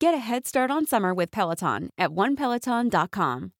Get 0.00 0.14
a 0.14 0.18
head 0.18 0.46
start 0.46 0.70
on 0.70 0.86
summer 0.86 1.12
with 1.12 1.32
Peloton 1.32 1.90
at 1.98 2.10
onepeloton.com. 2.10 3.50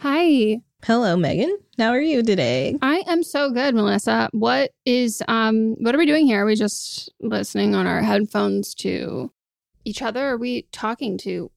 Hi. 0.00 0.60
Hello, 0.84 1.16
Meghan. 1.16 1.52
How 1.78 1.90
are 1.90 2.00
you 2.00 2.24
today? 2.24 2.76
I 2.82 3.04
am 3.06 3.22
so 3.22 3.50
good, 3.50 3.72
Melisa. 3.76 4.28
What 4.32 4.72
is 4.84 5.22
um 5.28 5.76
what 5.78 5.94
are 5.94 5.98
we 5.98 6.06
doing 6.06 6.26
here? 6.26 6.42
Are 6.42 6.46
we 6.46 6.56
just 6.56 7.12
listening 7.20 7.76
on 7.76 7.86
our 7.86 8.02
headphones 8.02 8.74
to 8.76 9.30
each 9.84 10.02
other? 10.02 10.30
Are 10.30 10.36
we 10.36 10.62
talking 10.72 11.18
to 11.18 11.52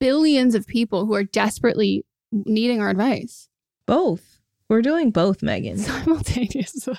billions 0.00 0.56
of 0.56 0.66
people 0.66 1.06
who 1.06 1.14
are 1.14 1.22
desperately 1.22 2.04
needing 2.32 2.80
our 2.80 2.90
advice? 2.90 3.48
Both. 3.86 4.40
We're 4.68 4.82
doing 4.82 5.10
both, 5.10 5.40
Meghan. 5.40 5.78
Simultaneously. 6.04 6.98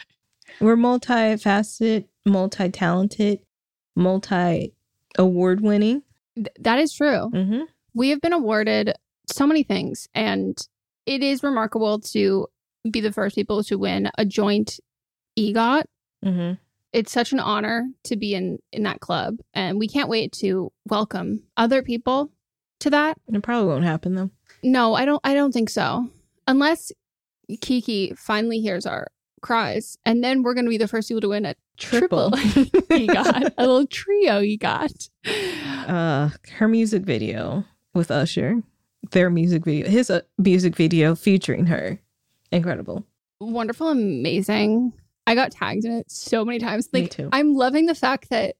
We're 0.59 0.75
multifaceted, 0.75 2.05
multi 2.25 2.69
talented, 2.69 3.39
multi 3.95 4.73
award 5.17 5.61
winning. 5.61 6.03
Th- 6.35 6.49
that 6.59 6.79
is 6.79 6.93
true. 6.93 7.29
Mm-hmm. 7.33 7.61
We 7.93 8.09
have 8.09 8.21
been 8.21 8.33
awarded 8.33 8.93
so 9.31 9.47
many 9.47 9.63
things, 9.63 10.07
and 10.13 10.57
it 11.05 11.23
is 11.23 11.43
remarkable 11.43 11.99
to 11.99 12.47
be 12.89 13.01
the 13.01 13.11
first 13.11 13.35
people 13.35 13.63
to 13.63 13.77
win 13.77 14.09
a 14.17 14.25
joint 14.25 14.79
EGOT. 15.37 15.83
Mm-hmm. 16.25 16.53
It's 16.93 17.11
such 17.11 17.31
an 17.31 17.39
honor 17.39 17.87
to 18.03 18.17
be 18.17 18.35
in 18.35 18.59
in 18.71 18.83
that 18.83 18.99
club, 18.99 19.37
and 19.53 19.79
we 19.79 19.87
can't 19.87 20.09
wait 20.09 20.33
to 20.33 20.71
welcome 20.87 21.43
other 21.55 21.81
people 21.81 22.31
to 22.81 22.89
that. 22.89 23.17
It 23.27 23.43
probably 23.43 23.67
won't 23.67 23.85
happen 23.85 24.15
though. 24.15 24.29
No, 24.63 24.93
I 24.95 25.05
don't. 25.05 25.19
I 25.23 25.33
don't 25.33 25.51
think 25.51 25.69
so, 25.69 26.09
unless 26.47 26.91
Keke 27.51 28.17
finally 28.17 28.59
hears 28.61 28.85
our 28.85 29.07
cries, 29.41 29.97
and 30.05 30.23
then 30.23 30.43
we're 30.43 30.53
going 30.53 30.65
to 30.65 30.69
be 30.69 30.77
the 30.77 30.87
first 30.87 31.07
people 31.07 31.21
to 31.21 31.29
win 31.29 31.45
a 31.45 31.55
triple, 31.77 32.31
Triple. 32.31 33.07
got 33.07 33.43
a 33.57 33.61
little 33.61 33.87
trio 33.87 34.41
EGOT. 34.41 35.09
Uh, 35.87 36.29
her 36.57 36.67
music 36.67 37.03
video 37.03 37.65
with 37.95 38.11
Usher, 38.11 38.61
their 39.11 39.29
music 39.29 39.65
video, 39.65 39.87
his 39.89 40.09
uh, 40.11 40.21
music 40.37 40.75
video 40.75 41.15
featuring 41.15 41.65
her, 41.65 41.99
incredible. 42.51 43.05
wonderful, 43.39 43.89
amazing. 43.89 44.93
I 45.27 45.35
got 45.35 45.51
tagged 45.51 45.85
in 45.85 45.91
it 45.91 46.11
so 46.11 46.43
many 46.45 46.59
times. 46.59 46.91
Me 46.93 47.01
Like 47.03 47.11
too. 47.11 47.29
I'm 47.31 47.55
loving 47.55 47.85
the 47.87 47.95
fact 47.95 48.29
that 48.29 48.55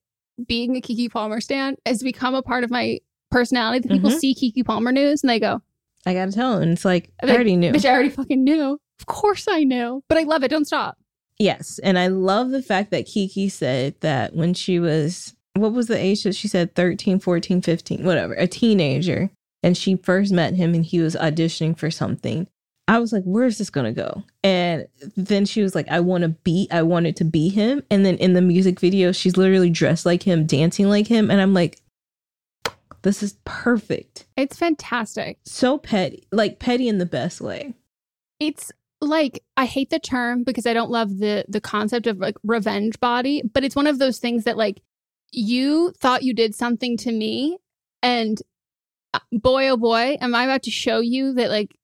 being 0.48 0.76
a 0.78 0.82
Keke 0.82 1.12
Palmer 1.12 1.42
stan 1.42 1.76
has 1.86 2.02
become 2.02 2.34
a 2.34 2.42
part 2.42 2.64
of 2.64 2.72
my 2.72 3.00
personality. 3.30 3.80
That 3.88 3.92
people 3.94 4.10
Mhm. 4.10 4.20
see 4.20 4.34
Keke 4.36 4.66
Palmer 4.66 4.92
news 4.92 5.22
and 5.24 5.30
they 5.30 5.40
go, 5.40 5.62
I 6.06 6.14
gotta 6.14 6.32
tell 6.32 6.60
him, 6.60 6.72
it's 6.72 6.86
like 6.86 7.12
I 7.22 7.28
Like, 7.28 7.36
already 7.36 7.56
knew. 7.56 7.72
"Bitch, 7.72 7.86
I 7.86 7.94
already 7.94 8.10
fucking 8.10 8.44
knew." 8.44 8.78
Of 9.00 9.06
course 9.06 9.48
I 9.48 9.64
knew, 9.64 10.04
but 10.10 10.18
I 10.18 10.24
love 10.24 10.44
it. 10.44 10.50
Don't 10.50 10.66
stop. 10.66 10.98
Yes. 11.40 11.80
And 11.84 11.98
I 11.98 12.08
love 12.08 12.52
the 12.52 12.62
fact 12.62 12.92
that 12.92 13.08
Keke 13.08 13.52
said 13.52 13.96
that 14.02 14.36
when 14.36 14.54
she 14.54 14.80
was, 14.80 15.34
what 15.56 15.74
was 15.74 15.88
the 15.88 15.98
age 15.98 16.24
that 16.24 16.36
she 16.36 16.48
said 16.48 16.76
13, 16.76 17.20
14, 17.20 17.62
15, 17.62 18.04
whatever, 18.06 18.34
a 18.36 18.46
teenager, 18.46 19.32
and 19.64 19.76
she 19.76 19.96
first 19.96 20.32
met 20.32 20.54
him 20.54 20.76
and 20.76 20.86
he 20.86 21.00
was 21.00 21.16
auditioning 21.16 21.76
for 21.78 21.90
something. 21.90 22.48
I 22.88 23.00
was 23.00 23.12
like, 23.14 23.24
where's 23.24 23.58
this 23.58 23.70
going 23.70 23.86
to 23.86 23.92
go? 23.92 24.24
And 24.44 24.86
then 25.16 25.46
she 25.46 25.64
was 25.64 25.74
like, 25.74 25.88
I 25.88 26.00
want 26.00 26.24
to 26.24 26.30
be, 26.30 26.68
I 26.72 26.82
wanted 26.84 27.16
to 27.18 27.24
be 27.24 27.50
him. 27.50 27.82
And 27.90 28.06
then 28.06 28.18
in 28.18 28.34
the 28.34 28.42
music 28.42 28.80
video, 28.80 29.12
she's 29.12 29.38
literally 29.38 29.70
dressed 29.70 30.06
like 30.06 30.24
him, 30.24 30.46
dancing 30.46 30.90
like 30.90 31.08
him. 31.08 31.32
And 31.32 31.40
I'm 31.42 31.54
like, 31.54 31.80
this 33.04 33.24
is 33.24 33.38
perfect. 33.46 34.26
It's 34.38 34.58
fantastic. 34.58 35.40
So 35.44 35.78
petty, 35.78 36.24
like 36.32 36.60
petty 36.60 36.88
in 36.88 36.98
the 36.98 37.06
best 37.06 37.42
way. 37.42 37.74
It's 38.40 38.72
like 39.02 39.44
I 39.58 39.66
hate 39.66 39.90
the 39.90 40.00
term 40.00 40.44
because 40.44 40.66
I 40.66 40.74
don't 40.74 40.92
love 40.92 41.18
the 41.18 41.46
the 41.48 41.62
concept 41.62 42.08
of 42.08 42.18
like 42.18 42.36
revenge 42.44 43.00
body, 43.00 43.42
but 43.54 43.64
it's 43.64 43.76
one 43.76 43.88
of 43.88 44.00
those 44.00 44.20
things 44.20 44.44
that 44.44 44.58
like 44.58 44.82
you 45.32 45.92
thought 45.98 46.24
you 46.24 46.34
did 46.34 46.54
something 46.54 46.98
to 46.98 47.12
me 47.12 47.58
and 48.04 48.42
uh, 49.14 49.20
boy 49.32 49.70
oh 49.70 49.78
boy 49.78 50.18
am 50.22 50.36
I 50.36 50.44
about 50.44 50.64
to 50.64 50.72
show 50.72 51.00
you 51.00 51.34
that 51.34 51.50
like 51.50 51.76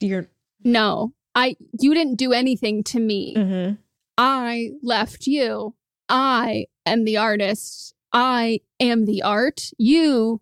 You're, 0.00 0.28
no, 0.64 1.12
I 1.34 1.56
you 1.78 1.94
didn't 1.94 2.16
do 2.16 2.32
anything 2.32 2.82
to 2.84 3.00
me. 3.00 3.34
Mhm. 3.36 3.78
I 4.18 4.70
left 4.82 5.26
you. 5.26 5.74
I 6.08 6.66
am 6.84 7.04
the 7.04 7.16
artist. 7.16 7.94
I 8.12 8.60
am 8.80 9.04
the 9.04 9.22
art. 9.22 9.70
You 9.78 10.40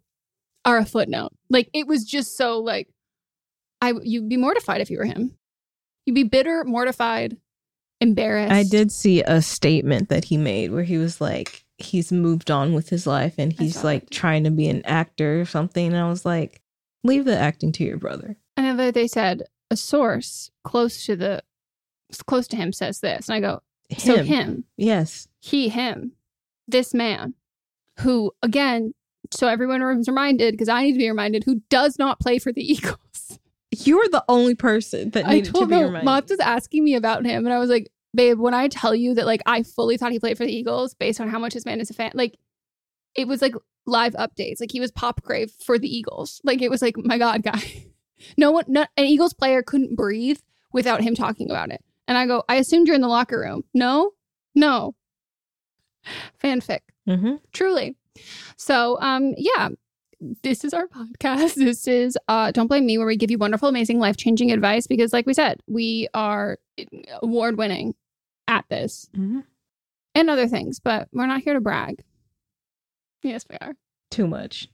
are 0.65 0.79
a 0.79 0.85
footnote. 0.85 1.33
Like 1.51 1.69
it 1.73 1.87
was 1.87 2.05
just 2.05 2.37
so 2.37 2.59
like 2.61 2.89
I 3.81 3.93
you'd 4.03 4.29
be 4.29 4.37
mortified 4.37 4.81
if 4.81 4.91
you 4.91 4.99
were 4.99 5.05
him. 5.05 5.37
You'd 6.07 6.15
be 6.15 6.25
bitter, 6.25 6.65
mortified, 6.65 7.37
embarrassed. 8.01 8.53
I 8.53 8.63
did 8.65 8.93
see 8.93 9.23
a 9.23 9.41
statement 9.41 10.09
that 10.11 10.25
he 10.25 10.37
made 10.37 10.71
where 10.71 10.83
he 10.85 10.99
was 10.99 11.21
like, 11.21 11.65
he's 11.79 12.13
moved 12.13 12.51
on 12.51 12.75
with 12.75 12.89
his 12.91 13.07
life 13.07 13.35
and 13.39 13.53
he's 13.53 13.83
like 13.83 14.11
trying 14.11 14.45
to 14.45 14.51
be 14.51 14.69
an 14.69 14.85
actor 14.85 15.41
or 15.41 15.45
something. 15.45 15.87
And 15.87 15.97
I 15.97 16.09
was 16.09 16.25
like, 16.25 16.61
leave 17.03 17.25
the 17.25 17.39
acting 17.39 17.73
to 17.73 17.85
your 17.85 17.97
brother. 17.97 18.37
And 18.57 18.79
then 18.79 18.93
they 18.93 19.09
said 19.09 19.45
a 19.71 19.77
source 19.77 20.51
close 20.63 21.05
to 21.07 21.17
the 21.17 21.43
close 22.27 22.47
to 22.49 22.57
him 22.57 22.73
says 22.73 23.01
this, 23.01 23.29
and 23.29 23.37
I 23.37 23.41
go, 23.41 23.61
so 23.99 24.17
Him. 24.17 24.27
him, 24.27 24.65
Yes. 24.77 25.27
he, 25.41 25.69
him, 25.69 26.13
this 26.69 26.95
man, 26.95 27.35
who 28.01 28.33
again, 28.43 28.95
so 29.35 29.49
everyone 29.49 29.83
is 29.99 30.09
reminded 30.09 30.53
because 30.53 30.69
I 30.69 30.83
need 30.83 30.93
to 30.93 30.99
be 30.99 31.09
reminded, 31.09 31.45
who 31.45 31.61
does 31.71 31.99
not 31.99 32.21
play 32.21 32.39
for 32.39 32.53
the 32.53 32.63
Eagles. 32.73 33.39
You're 33.71 34.09
the 34.09 34.25
only 34.29 34.55
person 34.55 35.11
that 35.11 35.27
I 35.27 35.35
needed 35.35 35.47
to 35.47 35.53
told 35.53 35.69
be 35.69 35.75
him, 35.75 35.93
reminded. 35.93 36.31
Was 36.31 36.41
asking 36.41 36.85
me 36.85 36.95
about 36.95 37.25
him, 37.25 37.45
and 37.45 37.53
I 37.53 37.59
was 37.59 37.71
like, 37.71 37.91
babe, 38.15 38.39
when 38.39 38.55
I 38.55 38.69
tell 38.69 38.95
you 38.95 39.15
that 39.15 39.27
like 39.27 39.43
I 39.47 39.63
fully 39.63 39.97
thought 39.97 40.13
he 40.13 40.21
played 40.21 40.37
for 40.37 40.47
the 40.47 40.55
Eagles 40.55 40.95
based 40.95 41.21
on 41.21 41.29
how 41.29 41.39
much 41.39 41.55
his 41.55 41.67
man 41.67 41.81
is 41.81 41.91
a 41.91 41.95
fan, 41.95 42.13
like 42.15 42.39
it 43.17 43.27
was 43.27 43.43
like 43.43 43.55
live 43.87 44.15
updates. 44.15 44.61
Like 44.61 44.73
he 44.73 44.81
was 44.81 44.91
Pop 44.93 45.23
Crave 45.23 45.53
for 45.65 45.79
the 45.79 45.89
Eagles. 45.89 46.41
Like 46.45 46.63
it 46.63 46.71
was 46.71 46.83
like, 46.83 46.97
my 46.97 47.19
God, 47.19 47.43
guy. 47.43 47.87
No 48.39 48.53
one, 48.53 48.65
no, 48.69 48.87
an 48.97 49.05
Eagles 49.05 49.35
player 49.35 49.61
couldn't 49.61 49.97
breathe 49.97 50.39
without 50.73 51.03
him 51.03 51.17
talking 51.17 51.51
about 51.51 51.71
it. 51.71 51.85
And 52.07 52.17
I 52.17 52.27
go, 52.27 52.45
I 52.49 52.55
assumed 52.55 52.87
you're 52.87 52.95
in 52.95 53.03
the 53.03 53.09
locker 53.09 53.39
room. 53.39 53.65
No, 53.75 54.13
no. 54.55 54.95
Fanfic, 56.43 56.79
mm-hmm. 57.09 57.35
truly. 57.53 57.97
So, 58.57 58.99
um, 59.01 59.35
yeah, 59.37 59.71
this 60.43 60.65
is 60.65 60.73
our 60.75 60.87
podcast. 61.19 61.55
This 61.55 61.87
is 61.89 62.17
uh, 62.29 62.51
Don't 62.53 62.67
Blame 62.69 62.87
Me, 62.87 62.99
where 62.99 63.07
we 63.07 63.17
give 63.17 63.31
you 63.31 63.39
wonderful, 63.39 63.69
amazing, 63.69 63.99
life 63.99 64.17
changing 64.17 64.51
advice 64.53 64.87
because, 64.87 65.13
like 65.13 65.27
we 65.27 65.35
said, 65.35 65.61
we 65.67 66.09
are 66.15 66.59
award 67.23 67.57
winning 67.59 67.95
at 68.49 68.65
this 68.69 69.09
Mhm. 69.17 69.45
and 70.15 70.31
other 70.31 70.47
things, 70.49 70.81
but 70.81 71.09
we're 71.13 71.27
not 71.27 71.43
here 71.43 71.55
to 71.55 71.61
brag. 71.61 72.03
Yes, 73.23 73.45
we 73.49 73.57
are. 73.61 73.75
Too 74.11 74.27
much. 74.27 74.69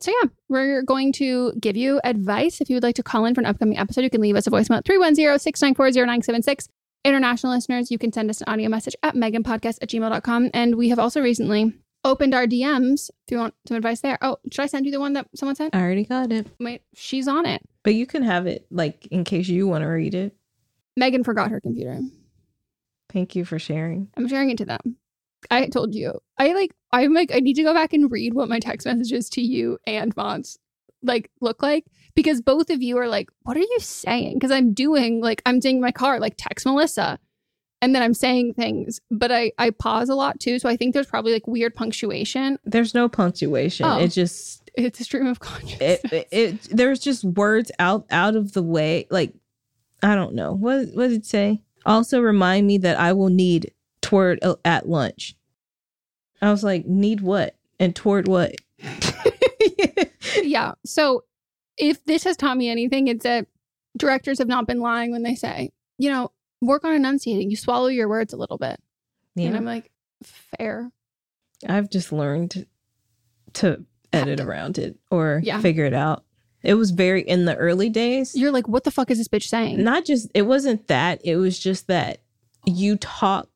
So 0.00 0.10
yeah, 0.22 0.30
we're 0.48 0.82
going 0.82 1.12
to 1.14 1.52
give 1.60 1.76
you 1.76 2.00
advice. 2.02 2.60
If 2.60 2.68
you 2.68 2.74
would 2.76 2.82
like 2.82 2.96
to 2.96 3.02
call 3.04 3.24
in 3.24 3.34
for 3.34 3.40
an 3.40 3.46
upcoming 3.46 3.78
episode, 3.78 4.00
you 4.02 4.10
can 4.10 4.20
leave 4.20 4.34
us 4.34 4.46
a 4.46 4.50
voicemail 4.50 4.78
at 4.78 4.84
310-694-0976. 4.84 6.68
International 7.04 7.52
listeners, 7.52 7.90
you 7.90 7.98
can 7.98 8.12
send 8.12 8.30
us 8.30 8.40
an 8.40 8.48
audio 8.48 8.68
message 8.68 8.96
at 9.02 9.14
meganpodcast 9.14 9.78
at 9.82 9.88
gmail.com. 9.88 10.50
And 10.54 10.76
we 10.76 10.88
have 10.88 10.98
also 10.98 11.20
recently 11.20 11.72
opened 12.04 12.34
our 12.34 12.46
DMs 12.46 13.10
if 13.26 13.30
you 13.30 13.38
want 13.38 13.54
some 13.66 13.76
advice 13.76 14.00
there. 14.00 14.18
Oh, 14.22 14.38
should 14.50 14.62
I 14.62 14.66
send 14.66 14.86
you 14.86 14.92
the 14.92 15.00
one 15.00 15.12
that 15.14 15.28
someone 15.34 15.56
sent? 15.56 15.74
I 15.74 15.80
already 15.80 16.04
got 16.04 16.32
it. 16.32 16.46
Wait, 16.58 16.82
she's 16.94 17.28
on 17.28 17.46
it. 17.46 17.62
But 17.82 17.94
you 17.94 18.06
can 18.06 18.22
have 18.22 18.46
it 18.46 18.66
like 18.70 19.06
in 19.06 19.24
case 19.24 19.48
you 19.48 19.66
want 19.66 19.82
to 19.82 19.88
read 19.88 20.14
it. 20.14 20.36
Meghan 20.98 21.24
forgot 21.24 21.50
her 21.50 21.60
computer. 21.60 22.00
Thank 23.12 23.36
you 23.36 23.44
for 23.44 23.58
sharing. 23.58 24.08
I'm 24.16 24.28
sharing 24.28 24.50
it 24.50 24.58
to 24.58 24.64
them. 24.64 24.96
I 25.50 25.66
told 25.66 25.94
you. 25.94 26.20
I 26.38 26.52
like 26.52 26.74
I'm 26.92 27.12
like 27.12 27.34
I 27.34 27.40
need 27.40 27.54
to 27.54 27.62
go 27.62 27.74
back 27.74 27.92
and 27.92 28.10
read 28.10 28.34
what 28.34 28.48
my 28.48 28.58
text 28.58 28.86
messages 28.86 29.28
to 29.30 29.42
you 29.42 29.78
and 29.86 30.14
Mons 30.16 30.58
like 31.02 31.30
look 31.40 31.62
like 31.62 31.84
because 32.14 32.40
both 32.40 32.70
of 32.70 32.82
you 32.82 32.98
are 32.98 33.08
like, 33.08 33.30
what 33.42 33.56
are 33.56 33.60
you 33.60 33.78
saying? 33.80 34.34
Because 34.34 34.50
I'm 34.50 34.72
doing 34.72 35.20
like 35.20 35.42
I'm 35.46 35.58
doing 35.58 35.80
my 35.80 35.92
car, 35.92 36.20
like 36.20 36.34
text 36.36 36.66
Melisa. 36.66 37.18
And 37.82 37.96
then 37.96 38.02
I'm 38.02 38.14
saying 38.14 38.54
things, 38.54 39.00
but 39.10 39.32
I 39.32 39.52
I 39.58 39.70
pause 39.70 40.08
a 40.08 40.14
lot 40.14 40.38
too. 40.38 40.60
So 40.60 40.68
I 40.68 40.76
think 40.76 40.94
there's 40.94 41.08
probably 41.08 41.32
like 41.32 41.48
weird 41.48 41.74
punctuation. 41.74 42.58
There's 42.64 42.94
no 42.94 43.08
punctuation. 43.08 43.84
Oh. 43.84 43.98
It 43.98 44.08
just 44.08 44.70
It's 44.74 45.00
a 45.00 45.04
stream 45.04 45.26
of 45.26 45.40
consciousness. 45.40 46.00
it, 46.04 46.12
it, 46.12 46.28
it 46.30 46.62
there's 46.70 47.00
just 47.00 47.24
words 47.24 47.72
out 47.80 48.06
out 48.10 48.36
of 48.36 48.52
the 48.52 48.62
way. 48.62 49.08
Like 49.10 49.34
I 50.00 50.14
don't 50.14 50.34
know. 50.34 50.52
What 50.52 50.90
what 50.94 51.08
did 51.08 51.18
it 51.18 51.26
say? 51.26 51.60
Also 51.84 52.20
remind 52.20 52.68
me 52.68 52.78
that 52.78 53.00
I 53.00 53.12
will 53.12 53.30
need 53.30 53.72
toward 54.00 54.42
uh, 54.44 54.54
at 54.64 54.88
lunch. 54.88 55.34
I 56.40 56.50
was 56.50 56.62
like, 56.62 56.86
need 56.86 57.20
what? 57.20 57.56
And 57.80 57.96
toward 57.96 58.28
what? 58.28 58.54
yeah. 60.42 60.74
So 60.86 61.24
if 61.76 62.04
this 62.04 62.22
has 62.24 62.36
taught 62.36 62.56
me 62.56 62.68
anything, 62.68 63.08
it's 63.08 63.24
that 63.24 63.48
directors 63.96 64.38
have 64.38 64.48
not 64.48 64.68
been 64.68 64.80
lying 64.80 65.10
when 65.10 65.24
they 65.24 65.34
say, 65.34 65.72
you 65.98 66.10
know, 66.10 66.30
work 66.62 66.84
on 66.84 66.94
enunciating. 66.94 67.50
You 67.50 67.56
swallow 67.56 67.88
your 67.88 68.08
words 68.08 68.32
a 68.32 68.36
little 68.38 68.56
bit. 68.58 68.80
And. 69.36 69.54
I'm 69.56 69.64
like, 69.66 69.90
fair. 70.22 70.90
I've 71.68 71.90
just 71.90 72.12
learned 72.12 72.66
to 73.54 73.84
edit 74.12 74.40
around 74.40 74.78
it 74.78 74.96
or 75.10 75.40
Yeah. 75.44 75.60
figure 75.60 75.84
it 75.84 75.94
out. 75.94 76.24
It 76.62 76.74
was 76.74 76.90
very 76.92 77.22
in 77.22 77.44
the 77.44 77.56
early 77.56 77.88
days. 77.88 78.34
You're 78.36 78.52
like, 78.52 78.68
what 78.68 78.84
the 78.84 78.90
fuck 78.90 79.10
is 79.10 79.18
this 79.18 79.28
bitch 79.28 79.48
saying? 79.48 79.82
not 79.82 80.04
just 80.04 80.28
it 80.34 80.42
wasn't 80.42 80.86
that 80.88 81.20
it 81.24 81.36
was 81.36 81.58
just 81.58 81.86
that 81.88 82.18
you 82.64 82.96
talk 82.96 83.48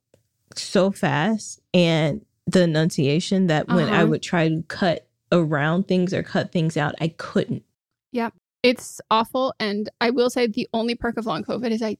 so 0.57 0.91
fast 0.91 1.61
and 1.73 2.25
the 2.47 2.63
enunciation 2.63 3.47
that 3.49 3.69
when 3.69 3.89
i 3.89 3.99
Uh-huh. 3.99 4.07
would 4.07 4.23
try 4.23 4.49
to 4.49 4.63
cut 4.69 5.07
around 5.33 5.87
things 5.89 6.15
or 6.15 6.23
cut 6.23 6.51
things 6.53 6.77
out 6.77 6.95
i 7.01 7.09
couldn't 7.09 7.63
Yeah. 8.13 8.31
It's 8.63 9.01
awful. 9.13 9.55
And 9.61 9.89
I 10.01 10.11
will 10.11 10.29
say 10.31 10.47
the 10.49 10.67
only 10.73 10.97
perk 10.97 11.17
of 11.19 11.27
long 11.27 11.45
COVID 11.45 11.71
is 11.71 11.83
I 11.83 11.99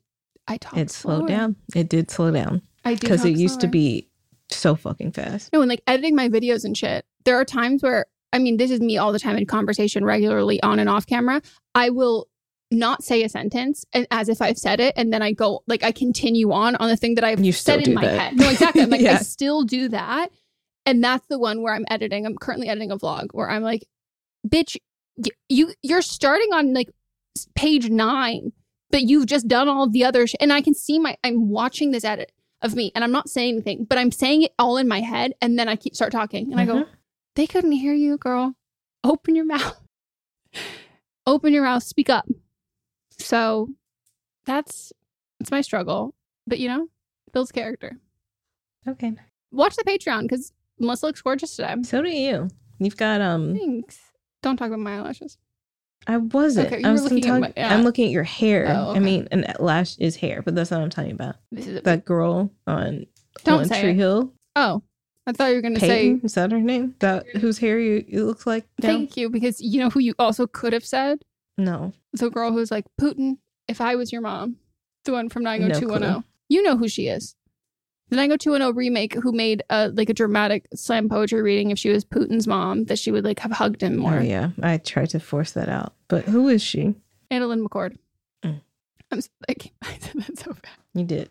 I 0.49 0.57
talk 0.59 0.77
it 0.77 0.91
slowed 0.91 1.21
slower. 1.21 1.29
down 1.29 1.57
it 1.75 1.89
did 1.89 2.11
slow 2.11 2.31
down 2.31 2.63
I 2.85 2.95
do 2.95 3.01
because 3.01 3.25
it 3.25 3.37
used 3.37 3.61
to 3.61 3.67
be 3.69 4.09
so 4.51 4.75
fucking 4.77 5.13
fast 5.13 5.53
No, 5.53 5.61
and 5.61 5.69
like 5.69 5.83
editing 5.87 6.15
my 6.15 6.29
videos 6.29 6.65
and 6.65 6.77
shit, 6.77 7.05
there 7.25 7.37
are 7.37 7.45
times 7.45 7.83
where, 7.83 8.07
I 8.33 8.39
mean, 8.39 8.57
this 8.59 8.71
is 8.71 8.81
me 8.81 8.97
all 8.97 9.13
the 9.13 9.19
time 9.19 9.37
in 9.37 9.47
conversation 9.47 10.05
regularly 10.05 10.63
on 10.63 10.79
and 10.79 10.89
off 10.89 11.07
camera. 11.07 11.43
I 11.75 11.91
will 11.91 12.29
not 12.71 13.03
say 13.03 13.23
a 13.25 13.29
sentence 13.29 13.85
and 13.93 14.07
as 14.11 14.29
if 14.29 14.41
I've 14.43 14.59
said 14.59 14.79
it, 14.81 14.95
and 14.97 15.13
then 15.13 15.23
I 15.23 15.33
go 15.33 15.63
like 15.67 15.83
I 15.83 15.91
continue 15.93 16.53
on 16.53 16.77
on 16.77 16.89
the 16.89 16.97
thing 16.97 17.15
that 17.17 17.25
I've 17.25 17.41
You 17.41 17.53
said 17.53 17.87
in 17.87 17.95
my 17.95 18.03
that. 18.07 18.21
head. 18.21 18.37
No, 18.37 18.49
exactly. 18.51 18.83
I'm 18.83 18.91
like, 18.97 19.01
I 19.03 19.17
still 19.19 19.63
do 19.65 19.89
that. 19.89 20.31
And 20.85 21.03
that's 21.03 21.27
the 21.27 21.39
one 21.39 21.63
where 21.63 21.75
I'm 21.75 21.85
editing. 21.91 22.25
I'm 22.25 22.37
currently 22.37 22.69
editing 22.69 22.93
a 22.93 22.97
vlog 22.97 23.29
where 23.33 23.51
I'm 23.51 23.63
like, 23.63 23.85
bitch, 24.47 24.77
you 25.49 25.73
you're 25.83 26.03
starting 26.03 26.53
on 26.53 26.73
like 26.75 26.91
page 27.57 27.89
nine, 27.91 28.53
but 28.97 29.03
you've 29.03 29.27
just 29.27 29.47
done 29.47 29.69
all 29.69 29.87
the 29.91 30.03
other 30.05 30.27
sh-. 30.27 30.35
and 30.41 30.51
I 30.55 30.63
can 30.63 30.73
see 30.73 30.99
my 30.99 31.19
I'm 31.23 31.51
watching 31.51 31.91
this 31.91 32.03
edit 32.03 32.33
of 32.63 32.75
me 32.75 32.91
and 32.95 33.05
I'm 33.05 33.13
not 33.13 33.29
saying 33.29 33.53
anything, 33.57 33.85
but 33.85 33.99
I'm 33.99 34.11
saying 34.11 34.41
it 34.43 34.55
all 34.59 34.79
in 34.79 34.89
my 34.89 35.01
head 35.01 35.33
and 35.43 35.59
then 35.59 35.69
I 35.69 35.77
keep 35.77 35.95
start 35.95 36.13
talking 36.13 36.51
and 36.51 36.59
I 36.59 36.65
go, 36.65 36.77
Mhm. 36.77 36.89
they 37.35 37.47
couldn't 37.47 37.73
hear 37.73 37.93
you, 37.93 38.17
girl. 38.17 38.55
Open 39.05 39.35
your 39.37 39.45
mouth. 39.45 39.79
Open 41.27 41.53
your 41.53 41.65
mouth, 41.65 41.83
speak 41.83 42.09
up. 42.09 42.27
So 43.19 43.69
that's 44.47 44.93
it's 45.41 45.51
my 45.51 45.61
struggle. 45.61 46.15
But 46.47 46.59
you 46.59 46.69
know, 46.69 46.89
builds 47.33 47.53
character. 47.53 47.99
okay 48.89 49.13
Watch 49.53 49.77
the 49.77 49.85
Patreon 49.85 50.23
because 50.23 50.53
Melisa 50.81 51.03
looks 51.03 51.21
gorgeous 51.21 51.55
today. 51.57 51.75
so 51.83 52.01
do 52.01 52.09
you 52.09 52.49
you've 52.79 52.97
got 52.97 53.21
um 53.21 53.55
Thanks. 53.57 53.99
Don't 54.43 54.57
talk 54.57 54.69
about 54.69 54.79
my 54.81 54.97
eyelashes. 54.97 55.37
I 56.07 56.17
wasn't 56.19 56.73
Okay, 56.73 56.83
i 56.85 56.93
was 56.93 57.03
looking 57.03 57.21
talking, 57.23 57.41
my- 57.41 57.53
yeah. 57.57 57.75
i'm 57.75 57.83
looking 57.83 58.07
at 58.07 58.11
your 58.13 58.23
hair 58.25 58.67
Oh, 58.69 58.89
i 58.89 58.91
okay. 58.91 59.01
mean 59.01 59.29
an 59.33 59.45
lash 59.59 59.97
is 59.99 60.17
hair 60.17 60.43
but 60.43 60.55
that's 60.55 60.71
not 60.71 60.79
what 60.79 60.85
i'm 60.85 60.91
talking 60.91 61.13
about 61.13 61.37
This 61.53 61.67
is 61.67 61.79
a 61.79 61.81
that 61.83 62.05
girl 62.05 62.51
on 62.67 63.07
Don't 63.45 63.57
One 63.59 63.69
say 63.69 63.81
Tree 63.83 63.91
it. 63.91 63.97
hill 63.97 64.33
Oh, 64.55 64.83
I 65.27 65.33
thought 65.33 65.49
you 65.49 65.57
were 65.57 65.63
gonna 65.63 65.81
say 65.81 66.19
is 66.23 66.35
that 66.35 66.53
her 66.53 66.61
name? 66.61 66.95
That 67.01 67.27
whose 67.37 67.59
hair 67.59 67.79
you 67.79 68.05
it 68.09 68.23
looks 68.23 68.47
like? 68.47 68.65
now? 68.83 68.89
thank 68.89 69.17
you 69.17 69.29
because 69.29 69.61
you 69.61 69.81
know 69.81 69.91
who 69.91 70.01
you 70.01 70.15
also 70.19 70.47
could 70.47 70.73
have 70.73 70.85
said 70.87 71.19
No, 71.59 71.93
the 72.13 72.31
girl 72.31 72.53
who's 72.53 72.71
like 72.71 72.85
Putin. 73.01 73.39
If 73.69 73.81
I 73.81 73.97
was 73.97 74.13
your 74.13 74.21
mom, 74.23 74.57
the 75.05 75.13
one 75.13 75.29
from 75.29 75.43
No 75.43 75.51
90210, 75.57 76.25
you 76.49 76.63
know 76.63 76.77
who 76.77 76.87
she 76.89 77.09
is. 77.09 77.35
The 78.11 78.15
90210 78.17 78.77
remake, 78.77 79.15
who 79.15 79.33
made 79.33 79.65
a 79.69 79.89
like 79.89 80.09
a 80.09 80.15
dramatic 80.15 80.69
slam 80.77 81.09
poetry 81.09 81.43
reading 81.43 81.73
if 81.73 81.79
she 81.81 81.91
was 81.91 82.05
Putin's 82.05 82.47
mom, 82.47 82.85
that 82.85 82.99
she 83.01 83.11
would 83.11 83.25
like 83.25 83.41
have 83.41 83.51
hugged 83.51 83.83
him 83.83 83.97
more. 83.97 84.19
oh 84.19 84.23
yeah, 84.23 84.51
I 84.63 84.77
tried 84.79 85.11
to 85.11 85.19
force 85.19 85.51
that 85.53 85.69
out, 85.69 85.93
but 86.09 86.25
who 86.25 86.49
is 86.49 86.63
she? 86.63 86.95
AnnaLynne 87.31 87.67
McCord. 87.67 87.97
Mm. 88.45 88.61
I'm 89.11 89.19
s- 89.19 89.29
like 89.49 89.73
I 89.83 89.97
said 90.01 90.13
that 90.27 90.39
so 90.39 90.53
bad. 90.53 90.71
You 90.95 91.05
did. 91.05 91.31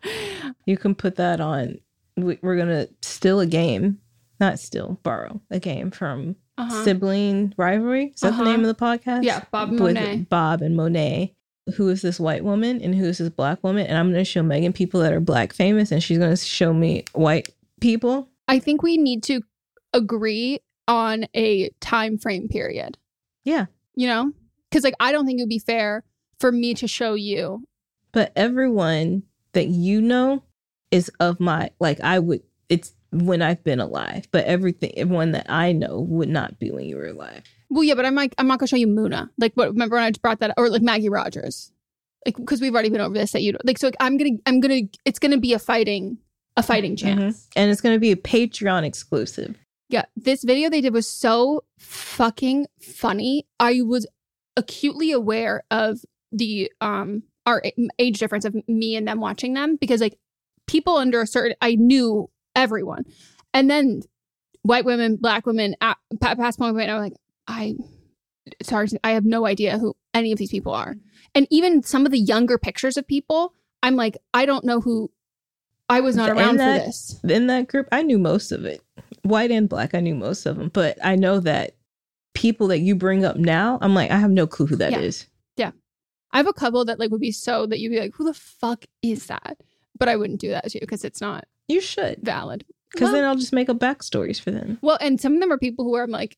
You 0.65 0.77
can 0.77 0.95
put 0.95 1.15
that 1.15 1.39
on. 1.41 1.79
we- 2.17 2.39
We're 2.41 2.57
gonna 2.57 2.87
steal 3.01 3.39
a 3.39 3.45
game, 3.47 3.99
not 4.39 4.59
steal, 4.59 4.99
borrow 5.03 5.41
a 5.49 5.59
game 5.59 5.91
from 5.91 6.35
Uh-huh. 6.57 6.83
Sibling 6.83 7.53
Rivalry. 7.57 8.11
Is 8.15 8.21
that 8.21 8.33
Uh-huh. 8.33 8.43
the 8.43 8.49
name 8.51 8.61
of 8.61 8.67
the 8.67 8.75
podcast? 8.75 9.23
Yeah, 9.23 9.43
Bob 9.51 9.69
and 9.71 9.79
With 9.79 9.95
Monet. 9.95 10.17
Bob 10.29 10.61
and 10.61 10.75
Monet. 10.75 11.33
Who 11.77 11.89
is 11.89 12.01
this 12.03 12.19
white 12.19 12.43
woman 12.43 12.79
and 12.81 12.93
who 12.93 13.05
is 13.05 13.17
this 13.17 13.29
black 13.29 13.63
woman? 13.63 13.87
And 13.87 13.97
I'm 13.97 14.11
gonna 14.11 14.23
show 14.23 14.41
Meghan 14.43 14.73
people 14.73 14.99
that 15.01 15.11
are 15.13 15.19
black 15.19 15.51
famous, 15.51 15.91
and 15.91 16.01
she's 16.03 16.17
gonna 16.19 16.37
show 16.37 16.73
me 16.73 17.03
white 17.13 17.49
people. 17.81 18.29
I 18.47 18.59
think 18.59 18.83
we 18.83 18.97
need 18.97 19.23
to 19.23 19.41
agree 19.93 20.59
on 20.87 21.25
a 21.33 21.69
time 21.81 22.17
frame 22.19 22.47
period. 22.47 22.97
Yeah, 23.43 23.65
You 23.95 24.07
know, 24.07 24.33
because 24.75 24.83
like 24.83 24.95
I 24.99 25.13
don't 25.13 25.25
think 25.25 25.39
it 25.39 25.43
would 25.43 25.49
be 25.49 25.59
fair 25.59 26.03
for 26.37 26.51
me 26.51 26.73
to 26.73 26.87
show 26.87 27.13
you. 27.13 27.63
but 28.11 28.33
everyone 28.35 29.23
that 29.53 29.67
you 29.67 30.01
know 30.01 30.43
is 30.91 31.09
of 31.21 31.39
my 31.39 31.69
like 31.79 32.01
I 32.01 32.19
would 32.19 32.41
it's 32.67 32.93
when 33.11 33.41
I've 33.41 33.63
been 33.63 33.79
alive, 33.79 34.27
but 34.31 34.43
everything 34.43 34.91
everyone 34.97 35.31
that 35.31 35.45
I 35.49 35.71
know 35.71 36.01
would 36.01 36.27
not 36.27 36.59
be 36.59 36.71
when 36.71 36.83
you 36.85 36.97
were 36.97 37.07
alive. 37.07 37.43
Well, 37.69 37.83
yeah, 37.83 37.93
but 37.95 38.05
I'm 38.05 38.15
like, 38.15 38.35
I'm 38.37 38.47
not 38.47 38.59
gonna 38.59 38.67
show 38.67 38.75
you 38.75 38.87
Muna. 38.87 39.29
Like, 39.37 39.53
what? 39.53 39.69
Remember 39.69 39.95
when 39.95 40.03
I 40.03 40.11
just 40.11 40.21
brought 40.21 40.39
that, 40.39 40.53
or 40.57 40.69
like 40.69 40.81
Maggie 40.81 41.07
Rogers, 41.07 41.71
like 42.25 42.35
because 42.35 42.59
we've 42.59 42.73
already 42.73 42.89
been 42.89 42.99
over 42.99 43.13
this. 43.13 43.31
That 43.31 43.43
you 43.43 43.57
like, 43.63 43.77
so 43.77 43.87
like, 43.87 43.95
I'm 44.01 44.17
gonna, 44.17 44.31
I'm 44.45 44.59
gonna, 44.59 44.81
it's 45.05 45.19
gonna 45.19 45.37
be 45.37 45.53
a 45.53 45.59
fighting, 45.59 46.17
a 46.57 46.63
fighting 46.63 46.97
mm-hmm. 46.97 47.19
chance. 47.19 47.47
And 47.55 47.71
it's 47.71 47.81
going 47.81 47.95
to 47.95 47.99
be 47.99 48.11
a 48.11 48.15
Patreon 48.17 48.83
exclusive. 48.83 49.57
Yeah, 49.89 50.05
this 50.15 50.43
video 50.43 50.69
they 50.69 50.81
did 50.81 50.93
was 50.93 51.07
so 51.07 51.63
fucking 51.77 52.67
funny. 52.79 53.45
I 53.59 53.81
was 53.83 54.07
acutely 54.57 55.11
aware 55.11 55.63
of 55.71 55.99
the 56.31 56.71
um 56.81 57.23
our 57.45 57.61
age 57.99 58.19
difference 58.19 58.45
of 58.45 58.55
me 58.67 58.95
and 58.95 59.07
them 59.07 59.19
watching 59.19 59.53
them 59.53 59.75
because 59.75 60.01
like 60.01 60.17
people 60.67 60.97
under 60.97 61.21
a 61.21 61.27
certain 61.27 61.55
I 61.61 61.75
knew 61.75 62.29
everyone. 62.55 63.03
And 63.53 63.69
then 63.69 64.01
white 64.63 64.85
women, 64.85 65.17
black 65.17 65.45
women 65.45 65.75
at 65.81 65.97
pa- 66.19 66.35
past 66.35 66.57
point 66.57 66.75
point 66.75 66.89
I'm 66.89 66.99
like 66.99 67.13
I 67.47 67.75
sorry 68.63 68.87
I 69.03 69.11
have 69.11 69.25
no 69.25 69.45
idea 69.45 69.77
who 69.77 69.95
any 70.13 70.31
of 70.31 70.37
these 70.39 70.51
people 70.51 70.73
are. 70.73 70.95
And 71.35 71.47
even 71.51 71.83
some 71.83 72.05
of 72.05 72.11
the 72.11 72.19
younger 72.19 72.57
pictures 72.57 72.97
of 72.97 73.07
people, 73.07 73.53
I'm 73.83 73.95
like 73.95 74.17
I 74.33 74.45
don't 74.45 74.65
know 74.65 74.81
who 74.81 75.11
I 75.87 75.99
was 75.99 76.15
not 76.15 76.29
around 76.31 76.57
that- 76.57 76.79
for 76.81 76.85
this. 76.87 77.19
In 77.23 77.47
that 77.47 77.67
group, 77.67 77.87
I 77.91 78.01
knew 78.01 78.17
most 78.17 78.51
of 78.51 78.65
it. 78.65 78.81
White 79.21 79.51
and 79.51 79.69
black, 79.69 79.93
I 79.93 79.99
knew 79.99 80.15
most 80.15 80.45
of 80.47 80.57
them. 80.57 80.69
But 80.69 80.97
I 81.03 81.15
know 81.15 81.39
that 81.41 81.74
people 82.35 82.67
that 82.67 82.79
you 82.79 82.95
bring 82.95 83.25
up 83.25 83.37
now, 83.37 83.79
I'm 83.81 83.95
like, 83.95 84.11
I 84.11 84.17
have 84.17 84.29
no 84.31 84.45
clue 84.45 84.67
who 84.67 84.75
that 84.75 84.93
is. 84.93 85.25
Yeah. 85.57 85.71
I 86.31 86.37
have 86.37 86.47
a 86.47 86.53
couple 86.53 86.85
that 86.85 86.99
like 86.99 87.09
would 87.11 87.21
be 87.21 87.31
so 87.31 87.65
that 87.65 87.79
you'd 87.79 87.89
be 87.91 87.99
like, 87.99 88.13
who 88.13 88.25
the 88.25 88.33
fuck 88.33 88.85
is 89.01 89.25
that? 89.27 89.57
But 89.97 90.09
I 90.09 90.15
wouldn't 90.17 90.41
do 90.41 90.49
that 90.49 90.65
to 90.69 90.77
you 90.77 90.81
because 90.81 91.03
it's 91.05 91.21
not 91.21 91.45
You 91.67 91.81
should. 91.81 92.19
valid. 92.21 92.65
Because 92.91 93.07
Well- 93.07 93.13
then 93.13 93.23
I'll 93.25 93.35
just 93.35 93.53
make 93.53 93.69
up 93.69 93.77
backstories 93.79 94.39
for 94.39 94.51
them. 94.51 94.77
Well, 94.81 94.97
and 95.01 95.19
some 95.19 95.33
of 95.33 95.39
them 95.39 95.51
are 95.51 95.57
people 95.57 95.85
who 95.85 95.95
are 95.95 96.03
I'm 96.03 96.11
like, 96.11 96.37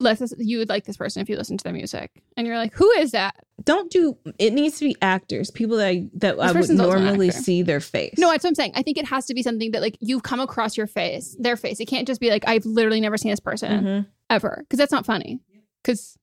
let's 0.00 0.34
you 0.38 0.58
would 0.58 0.68
like 0.68 0.84
this 0.84 0.96
person 0.96 1.22
if 1.22 1.28
you 1.28 1.36
listen 1.36 1.56
to 1.56 1.62
their 1.64 1.72
music, 1.72 2.10
and 2.36 2.44
you're 2.46 2.58
like, 2.58 2.74
who 2.74 2.90
is 2.92 3.12
that? 3.12 3.36
Don't 3.62 3.88
do 3.90 4.18
it 4.38 4.52
needs 4.52 4.78
to 4.78 4.86
be 4.86 4.96
actors, 5.00 5.50
people 5.52 5.76
that 5.76 5.86
I 5.86 6.08
that 6.14 6.40
I 6.40 6.46
would 6.48 6.54
person's 6.54 6.80
also 6.80 6.96
an 6.96 7.04
normally 7.04 7.28
actor. 7.28 7.40
see 7.40 7.62
their 7.62 7.78
face. 7.78 8.14
No, 8.18 8.28
that's 8.30 8.42
what 8.42 8.50
I'm 8.50 8.54
saying. 8.56 8.72
I 8.74 8.82
think 8.82 8.98
it 8.98 9.06
has 9.06 9.26
to 9.26 9.34
be 9.34 9.42
something 9.44 9.70
that 9.70 9.80
like 9.80 9.96
you've 10.00 10.24
come 10.24 10.40
across 10.40 10.76
your 10.76 10.88
face, 10.88 11.36
their 11.38 11.56
face. 11.56 11.78
It 11.78 11.86
can't 11.86 12.06
just 12.08 12.20
be 12.20 12.30
like 12.30 12.42
I've 12.48 12.66
literally 12.66 13.00
never 13.00 13.16
seen 13.16 13.30
this 13.30 13.38
person 13.38 13.84
Mhm. 13.84 14.06
Ever 14.32 14.58
because 14.60 14.78
that's 14.78 14.92
not 14.92 15.06
funny. 15.06 15.40
Because 15.82 16.16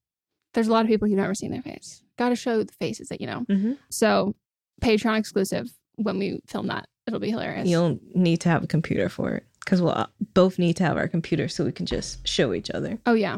there's 0.54 0.68
a 0.68 0.72
lot 0.72 0.82
of 0.84 0.88
people 0.88 1.08
you've 1.08 1.18
never 1.20 1.36
seen 1.36 1.52
their 1.52 1.62
face. 1.62 2.02
Got 2.18 2.30
to 2.30 2.36
show 2.36 2.64
the 2.64 2.74
faces 2.74 3.10
that 3.10 3.22
you 3.22 3.28
know. 3.28 3.46
Mhm. 3.50 3.78
So 3.90 4.36
Patreon 4.82 5.20
exclusive 5.20 5.72
when 5.96 6.18
we 6.18 6.40
film 6.48 6.68
that, 6.68 6.88
it'll 7.08 7.20
be 7.20 7.30
hilarious. 7.30 7.68
You'll 7.68 8.00
need 8.16 8.38
to 8.42 8.50
have 8.50 8.64
a 8.64 8.68
computer 8.68 9.10
for 9.10 9.34
it. 9.36 9.46
Because 9.60 9.82
we'll 9.82 9.92
uh, 9.92 10.08
both 10.34 10.58
need 10.58 10.78
to 10.78 10.84
have 10.84 10.98
our 10.98 11.08
computer 11.08 11.48
so 11.48 11.64
we 11.66 11.72
can 11.72 11.86
just 11.86 12.28
show 12.28 12.54
each 12.54 12.72
other. 12.72 12.98
oh 13.06 13.14
yeah. 13.14 13.38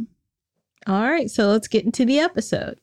All 0.87 1.01
right, 1.03 1.29
so 1.29 1.47
let's 1.47 1.67
get 1.67 1.85
into 1.85 2.05
the 2.05 2.19
episode. 2.19 2.79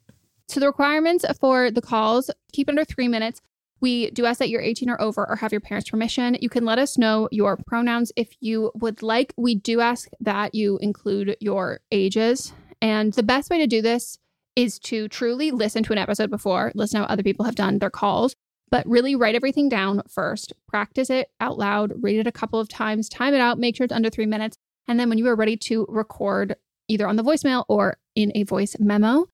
So 0.49 0.61
the 0.61 0.67
requirements 0.67 1.25
for 1.41 1.71
the 1.71 1.81
calls 1.83 2.31
keep 2.53 2.69
under 2.69 2.85
three 2.85 3.09
minutes. 3.09 3.41
We 3.81 4.11
do 4.11 4.27
ask 4.27 4.39
that 4.39 4.49
you're 4.49 4.61
18 4.61 4.91
or 4.91 5.01
over 5.01 5.29
or 5.29 5.37
have 5.37 5.53
your 5.53 5.61
parents' 5.61 5.91
permission. 5.91 6.37
You 6.41 6.49
can 6.49 6.65
let 6.65 6.79
us 6.79 6.99
know 6.99 7.29
your 7.31 7.57
pronouns 7.57 8.13
if 8.17 8.33
you 8.41 8.73
would 8.75 9.03
like. 9.03 9.33
We 9.37 9.55
do 9.55 9.81
ask 9.81 10.09
that 10.21 10.55
you 10.55 10.79
include 10.79 11.37
your 11.41 11.81
ages. 11.93 12.53
And 12.81 13.13
the 13.13 13.23
best 13.23 13.51
way 13.51 13.59
to 13.59 13.67
do 13.67 13.83
this 13.83 14.19
is 14.57 14.79
to 14.81 15.09
truly 15.09 15.51
listen 15.51 15.85
to 15.85 15.93
an 15.93 15.99
episode 15.99 16.31
before, 16.31 16.73
listen 16.75 17.01
how 17.01 17.07
other 17.07 17.23
people 17.23 17.45
have 17.45 17.55
done 17.55 17.79
their 17.79 17.91
calls, 17.91 18.35
but 18.71 18.87
really 18.89 19.15
write 19.15 19.35
everything 19.35 19.69
down 19.69 20.03
first. 20.09 20.53
Practice 20.67 21.11
it 21.11 21.31
out 21.41 21.59
loud, 21.59 21.93
read 22.03 22.19
it 22.19 22.27
a 22.27 22.33
couple 22.33 22.59
of 22.59 22.69
times, 22.69 23.09
time 23.09 23.35
it 23.35 23.41
out, 23.41 23.59
make 23.59 23.77
sure 23.77 23.85
it's 23.85 23.95
under 23.95 24.11
three 24.11 24.27
minutes. 24.27 24.57
And 24.89 24.99
then 24.99 25.09
when 25.09 25.19
you 25.19 25.29
are 25.29 25.37
ready 25.37 25.57
to 25.57 25.87
record 25.89 26.57
either 26.89 27.07
on 27.07 27.17
the 27.17 27.23
voicemail 27.23 27.65
or 27.69 27.99
in 28.15 28.33
a 28.35 28.43
voice 28.43 28.75
memo, 28.81 29.27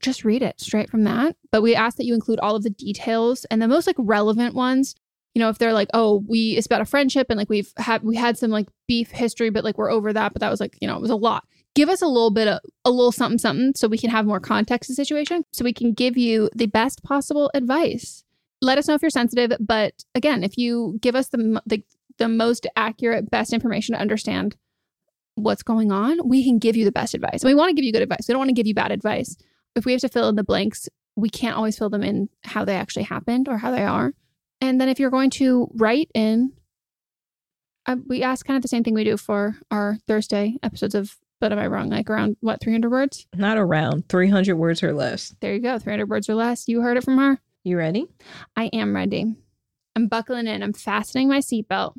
just 0.00 0.24
read 0.24 0.42
it 0.42 0.60
straight 0.60 0.90
from 0.90 1.04
that. 1.04 1.36
But 1.50 1.62
we 1.62 1.74
ask 1.74 1.96
that 1.96 2.06
you 2.06 2.14
include 2.14 2.40
all 2.40 2.56
of 2.56 2.62
the 2.62 2.70
details 2.70 3.44
and 3.46 3.60
the 3.60 3.68
most 3.68 3.86
like 3.86 3.96
relevant 3.98 4.54
ones. 4.54 4.94
You 5.34 5.40
know, 5.40 5.48
if 5.48 5.58
they're 5.58 5.72
like, 5.72 5.88
oh, 5.94 6.24
we 6.26 6.56
it's 6.56 6.66
about 6.66 6.80
a 6.80 6.86
friendship 6.86 7.28
and 7.30 7.38
like 7.38 7.48
we've 7.48 7.72
had 7.76 8.02
we 8.02 8.16
had 8.16 8.36
some 8.36 8.50
like 8.50 8.68
beef 8.88 9.10
history, 9.10 9.50
but 9.50 9.64
like 9.64 9.78
we're 9.78 9.90
over 9.90 10.12
that. 10.12 10.32
But 10.32 10.40
that 10.40 10.50
was 10.50 10.60
like, 10.60 10.76
you 10.80 10.88
know, 10.88 10.96
it 10.96 11.02
was 11.02 11.10
a 11.10 11.16
lot. 11.16 11.44
Give 11.74 11.88
us 11.88 12.02
a 12.02 12.06
little 12.06 12.32
bit 12.32 12.48
of 12.48 12.58
a 12.84 12.90
little 12.90 13.12
something 13.12 13.38
something 13.38 13.72
so 13.76 13.86
we 13.86 13.98
can 13.98 14.10
have 14.10 14.26
more 14.26 14.40
context 14.40 14.88
to 14.88 14.92
the 14.92 14.96
situation, 14.96 15.44
so 15.52 15.64
we 15.64 15.72
can 15.72 15.92
give 15.92 16.16
you 16.16 16.50
the 16.54 16.66
best 16.66 17.02
possible 17.04 17.50
advice. 17.54 18.24
Let 18.60 18.76
us 18.76 18.88
know 18.88 18.94
if 18.94 19.02
you're 19.02 19.10
sensitive, 19.10 19.52
but 19.60 20.04
again, 20.14 20.42
if 20.42 20.58
you 20.58 20.98
give 21.00 21.14
us 21.14 21.28
the 21.28 21.62
the, 21.64 21.84
the 22.18 22.28
most 22.28 22.66
accurate, 22.74 23.30
best 23.30 23.52
information 23.52 23.94
to 23.94 24.00
understand 24.00 24.56
what's 25.36 25.62
going 25.62 25.92
on, 25.92 26.18
we 26.28 26.44
can 26.44 26.58
give 26.58 26.76
you 26.76 26.84
the 26.84 26.92
best 26.92 27.14
advice. 27.14 27.42
And 27.42 27.48
we 27.48 27.54
want 27.54 27.70
to 27.70 27.74
give 27.74 27.84
you 27.84 27.92
good 27.92 28.02
advice. 28.02 28.26
We 28.26 28.32
don't 28.32 28.40
want 28.40 28.48
to 28.48 28.54
give 28.54 28.66
you 28.66 28.74
bad 28.74 28.90
advice 28.90 29.36
if 29.74 29.84
we 29.84 29.92
have 29.92 30.00
to 30.02 30.08
fill 30.08 30.28
in 30.28 30.36
the 30.36 30.44
blanks, 30.44 30.88
we 31.16 31.28
can't 31.28 31.56
always 31.56 31.78
fill 31.78 31.90
them 31.90 32.02
in 32.02 32.28
how 32.44 32.64
they 32.64 32.76
actually 32.76 33.04
happened 33.04 33.48
or 33.48 33.58
how 33.58 33.70
they 33.70 33.84
are. 33.84 34.12
And 34.60 34.80
then 34.80 34.88
if 34.88 34.98
you're 34.98 35.10
going 35.10 35.30
to 35.30 35.70
write 35.74 36.10
in, 36.14 36.52
uh, 37.86 37.96
we 38.06 38.22
ask 38.22 38.46
kind 38.46 38.56
of 38.56 38.62
the 38.62 38.68
same 38.68 38.84
thing 38.84 38.94
we 38.94 39.04
do 39.04 39.16
for 39.16 39.56
our 39.70 39.98
Thursday 40.06 40.56
episodes 40.62 40.94
of 40.94 41.16
But 41.40 41.52
Am 41.52 41.58
I 41.58 41.66
Wrong? 41.66 41.88
Like 41.88 42.10
around 42.10 42.36
what, 42.40 42.60
300 42.60 42.90
words? 42.90 43.26
Not 43.34 43.58
around 43.58 44.08
300 44.08 44.54
words 44.56 44.82
or 44.82 44.92
less. 44.92 45.34
There 45.40 45.54
you 45.54 45.60
go, 45.60 45.78
300 45.78 46.08
words 46.08 46.28
or 46.28 46.34
less. 46.34 46.68
You 46.68 46.82
heard 46.82 46.96
it 46.96 47.04
from 47.04 47.18
her. 47.18 47.40
You 47.64 47.78
ready? 47.78 48.06
I 48.56 48.66
am 48.66 48.94
ready. 48.94 49.34
I'm 49.96 50.06
buckling 50.08 50.46
in. 50.46 50.62
I'm 50.62 50.72
fastening 50.72 51.28
my 51.28 51.38
seatbelt. 51.38 51.94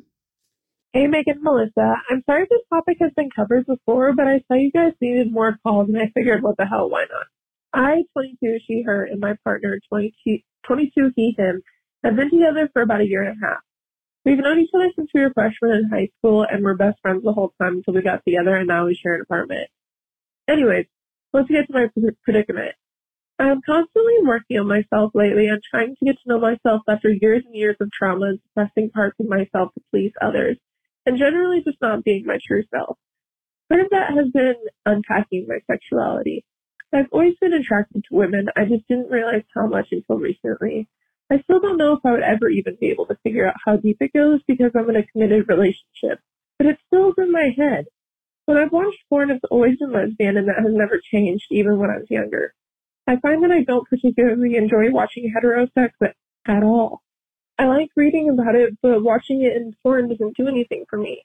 Hey, 0.92 1.06
Meghan 1.06 1.36
and 1.36 1.44
Melisa. 1.44 1.96
I'm 2.10 2.22
sorry 2.26 2.42
if 2.42 2.48
this 2.50 2.60
topic 2.68 2.98
has 3.00 3.12
been 3.16 3.30
covered 3.30 3.66
before, 3.66 4.12
but 4.12 4.26
I 4.26 4.42
saw 4.46 4.54
you 4.54 4.70
guys 4.70 4.92
needed 5.00 5.32
more 5.32 5.58
calls 5.62 5.88
and 5.88 5.98
I 5.98 6.10
figured, 6.14 6.42
what 6.42 6.56
the 6.58 6.66
hell, 6.66 6.90
why 6.90 7.06
not? 7.10 7.26
I, 7.74 8.04
22, 8.12 8.58
she, 8.66 8.82
her, 8.82 9.04
and 9.04 9.20
my 9.20 9.36
partner, 9.44 9.78
22, 9.88 10.38
22 10.64 11.12
he, 11.16 11.34
him, 11.36 11.62
have 12.04 12.16
been 12.16 12.30
together 12.30 12.68
for 12.72 12.82
about 12.82 13.00
a 13.00 13.08
year 13.08 13.22
and 13.22 13.36
a 13.42 13.46
half. 13.46 13.60
We've 14.24 14.38
known 14.38 14.60
each 14.60 14.70
other 14.74 14.90
since 14.94 15.10
we 15.12 15.20
were 15.20 15.32
freshmen 15.32 15.72
in 15.72 15.90
high 15.90 16.08
school 16.18 16.46
and 16.48 16.62
we're 16.62 16.74
best 16.74 17.00
friends 17.00 17.24
the 17.24 17.32
whole 17.32 17.52
time 17.60 17.76
until 17.76 17.94
we 17.94 18.02
got 18.02 18.24
together 18.24 18.56
and 18.56 18.68
now 18.68 18.86
we 18.86 18.94
share 18.94 19.14
an 19.14 19.22
apartment. 19.22 19.68
Anyways, 20.48 20.86
let's 21.32 21.48
get 21.48 21.66
to 21.66 21.72
my 21.72 21.88
predicament. 22.22 22.74
I'm 23.38 23.60
constantly 23.62 24.14
working 24.22 24.60
on 24.60 24.68
myself 24.68 25.10
lately 25.14 25.48
and 25.48 25.60
trying 25.62 25.96
to 25.96 26.04
get 26.04 26.16
to 26.16 26.28
know 26.28 26.38
myself 26.38 26.82
after 26.88 27.10
years 27.10 27.42
and 27.44 27.56
years 27.56 27.76
of 27.80 27.90
trauma 27.90 28.26
and 28.26 28.40
suppressing 28.46 28.90
parts 28.90 29.16
of 29.18 29.28
myself 29.28 29.74
to 29.74 29.80
please 29.90 30.12
others 30.20 30.56
and 31.06 31.18
generally 31.18 31.62
just 31.64 31.80
not 31.80 32.04
being 32.04 32.24
my 32.24 32.38
true 32.46 32.62
self. 32.72 32.96
Part 33.68 33.80
of 33.80 33.90
that 33.90 34.12
has 34.12 34.28
been 34.28 34.54
unpacking 34.86 35.46
my 35.48 35.58
sexuality. 35.68 36.44
I've 36.92 37.08
always 37.10 37.34
been 37.40 37.54
attracted 37.54 38.04
to 38.04 38.14
women, 38.14 38.48
I 38.54 38.66
just 38.66 38.86
didn't 38.86 39.10
realize 39.10 39.44
how 39.54 39.66
much 39.66 39.88
until 39.92 40.18
recently. 40.18 40.88
I 41.30 41.40
still 41.42 41.60
don't 41.60 41.78
know 41.78 41.94
if 41.94 42.00
I 42.04 42.12
would 42.12 42.22
ever 42.22 42.50
even 42.50 42.76
be 42.78 42.90
able 42.90 43.06
to 43.06 43.16
figure 43.22 43.46
out 43.46 43.54
how 43.64 43.76
deep 43.76 43.96
it 44.00 44.12
goes 44.12 44.40
because 44.46 44.72
I'm 44.74 44.90
in 44.90 44.96
a 44.96 45.06
committed 45.06 45.48
relationship, 45.48 46.20
but 46.58 46.66
it 46.66 46.78
still's 46.86 47.14
in 47.16 47.32
my 47.32 47.54
head. 47.56 47.86
When 48.44 48.58
I've 48.58 48.72
watched 48.72 48.98
porn, 49.08 49.30
it's 49.30 49.44
always 49.50 49.78
been 49.78 49.92
lesbian 49.92 50.36
and 50.36 50.48
that 50.48 50.58
has 50.58 50.74
never 50.74 51.00
changed 51.00 51.46
even 51.50 51.78
when 51.78 51.90
I 51.90 51.98
was 51.98 52.10
younger. 52.10 52.52
I 53.06 53.16
find 53.16 53.42
that 53.42 53.50
I 53.50 53.62
don't 53.62 53.88
particularly 53.88 54.56
enjoy 54.56 54.90
watching 54.90 55.32
heterosex 55.34 55.90
at 56.46 56.62
all. 56.62 57.02
I 57.58 57.66
like 57.66 57.90
reading 57.96 58.28
about 58.28 58.54
it, 58.54 58.76
but 58.82 59.02
watching 59.02 59.42
it 59.42 59.56
in 59.56 59.74
porn 59.82 60.08
doesn't 60.08 60.36
do 60.36 60.48
anything 60.48 60.84
for 60.90 60.98
me. 60.98 61.24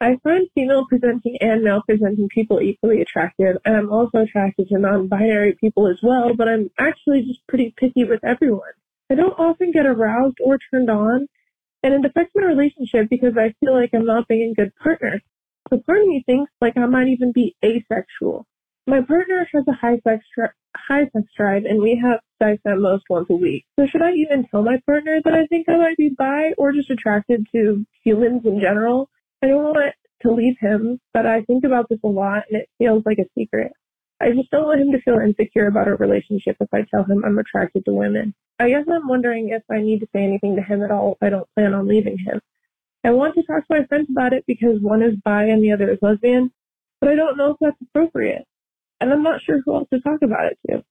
I 0.00 0.16
find 0.22 0.46
female 0.54 0.86
presenting 0.86 1.38
and 1.40 1.64
male 1.64 1.82
presenting 1.84 2.28
people 2.28 2.60
equally 2.60 3.02
attractive, 3.02 3.56
and 3.64 3.76
I'm 3.76 3.92
also 3.92 4.18
attracted 4.18 4.68
to 4.68 4.78
non-binary 4.78 5.56
people 5.60 5.88
as 5.88 5.98
well, 6.04 6.34
but 6.34 6.48
I'm 6.48 6.70
actually 6.78 7.22
just 7.22 7.44
pretty 7.48 7.74
picky 7.76 8.04
with 8.04 8.22
everyone. 8.22 8.70
I 9.10 9.16
don't 9.16 9.36
often 9.38 9.72
get 9.72 9.86
aroused 9.86 10.36
or 10.40 10.58
turned 10.70 10.88
on, 10.88 11.26
and 11.82 11.94
it 11.94 12.04
affects 12.08 12.32
my 12.36 12.44
relationship 12.44 13.08
because 13.10 13.36
I 13.36 13.54
feel 13.58 13.74
like 13.74 13.90
I'm 13.92 14.04
not 14.04 14.28
being 14.28 14.52
a 14.52 14.54
good 14.54 14.72
partner. 14.76 15.20
So 15.68 15.80
part 15.84 16.02
of 16.02 16.06
me 16.06 16.22
thinks 16.24 16.52
like 16.60 16.76
I 16.76 16.86
might 16.86 17.08
even 17.08 17.32
be 17.32 17.56
asexual. 17.64 18.46
My 18.86 19.02
partner 19.02 19.48
has 19.52 19.64
a 19.66 19.72
high 19.72 19.98
sex 20.04 20.24
dri- 20.32 20.48
high 20.76 21.10
sex 21.12 21.26
drive, 21.36 21.64
and 21.64 21.82
we 21.82 21.96
have 21.96 22.20
sex 22.40 22.62
at 22.64 22.78
most 22.78 23.04
once 23.10 23.26
a 23.30 23.34
week. 23.34 23.66
So 23.76 23.86
should 23.86 24.02
I 24.02 24.12
even 24.12 24.46
tell 24.46 24.62
my 24.62 24.78
partner 24.86 25.20
that 25.24 25.34
I 25.34 25.46
think 25.46 25.68
I 25.68 25.76
might 25.76 25.96
be 25.96 26.10
bi 26.16 26.52
or 26.56 26.70
just 26.72 26.88
attracted 26.90 27.46
to 27.52 27.84
humans 28.04 28.42
in 28.44 28.60
general? 28.60 29.10
I 29.42 29.46
don't 29.46 29.62
want 29.62 29.94
to 30.22 30.32
leave 30.32 30.56
him, 30.60 31.00
but 31.14 31.26
I 31.26 31.42
think 31.42 31.64
about 31.64 31.88
this 31.88 32.00
a 32.04 32.08
lot, 32.08 32.44
and 32.50 32.60
it 32.62 32.70
feels 32.78 33.04
like 33.06 33.18
a 33.18 33.28
secret. 33.38 33.72
I 34.20 34.32
just 34.32 34.50
don't 34.50 34.64
want 34.64 34.80
him 34.80 34.90
to 34.92 35.00
feel 35.00 35.18
insecure 35.18 35.68
about 35.68 35.86
our 35.86 35.96
relationship 35.96 36.56
if 36.58 36.68
I 36.72 36.84
tell 36.90 37.04
him 37.04 37.24
I'm 37.24 37.38
attracted 37.38 37.84
to 37.84 37.92
women. 37.92 38.34
I 38.58 38.70
guess 38.70 38.84
I'm 38.90 39.06
wondering 39.06 39.50
if 39.50 39.62
I 39.70 39.80
need 39.80 40.00
to 40.00 40.08
say 40.12 40.24
anything 40.24 40.56
to 40.56 40.62
him 40.62 40.82
at 40.82 40.90
all 40.90 41.12
if 41.12 41.18
I 41.22 41.30
don't 41.30 41.48
plan 41.54 41.72
on 41.72 41.86
leaving 41.86 42.18
him. 42.18 42.40
I 43.04 43.10
want 43.10 43.36
to 43.36 43.44
talk 43.44 43.66
to 43.68 43.78
my 43.78 43.86
friends 43.86 44.08
about 44.10 44.32
it 44.32 44.44
because 44.48 44.80
one 44.80 45.02
is 45.02 45.14
bi 45.24 45.44
and 45.44 45.62
the 45.62 45.70
other 45.70 45.88
is 45.92 45.98
lesbian, 46.02 46.50
but 47.00 47.08
I 47.08 47.14
don't 47.14 47.36
know 47.36 47.52
if 47.52 47.58
that's 47.60 47.80
appropriate. 47.80 48.44
And 49.00 49.12
I'm 49.12 49.22
not 49.22 49.40
sure 49.40 49.62
who 49.64 49.76
else 49.76 49.88
to 49.92 50.00
talk 50.00 50.22
about 50.22 50.46
it 50.46 50.58
to. 50.68 50.84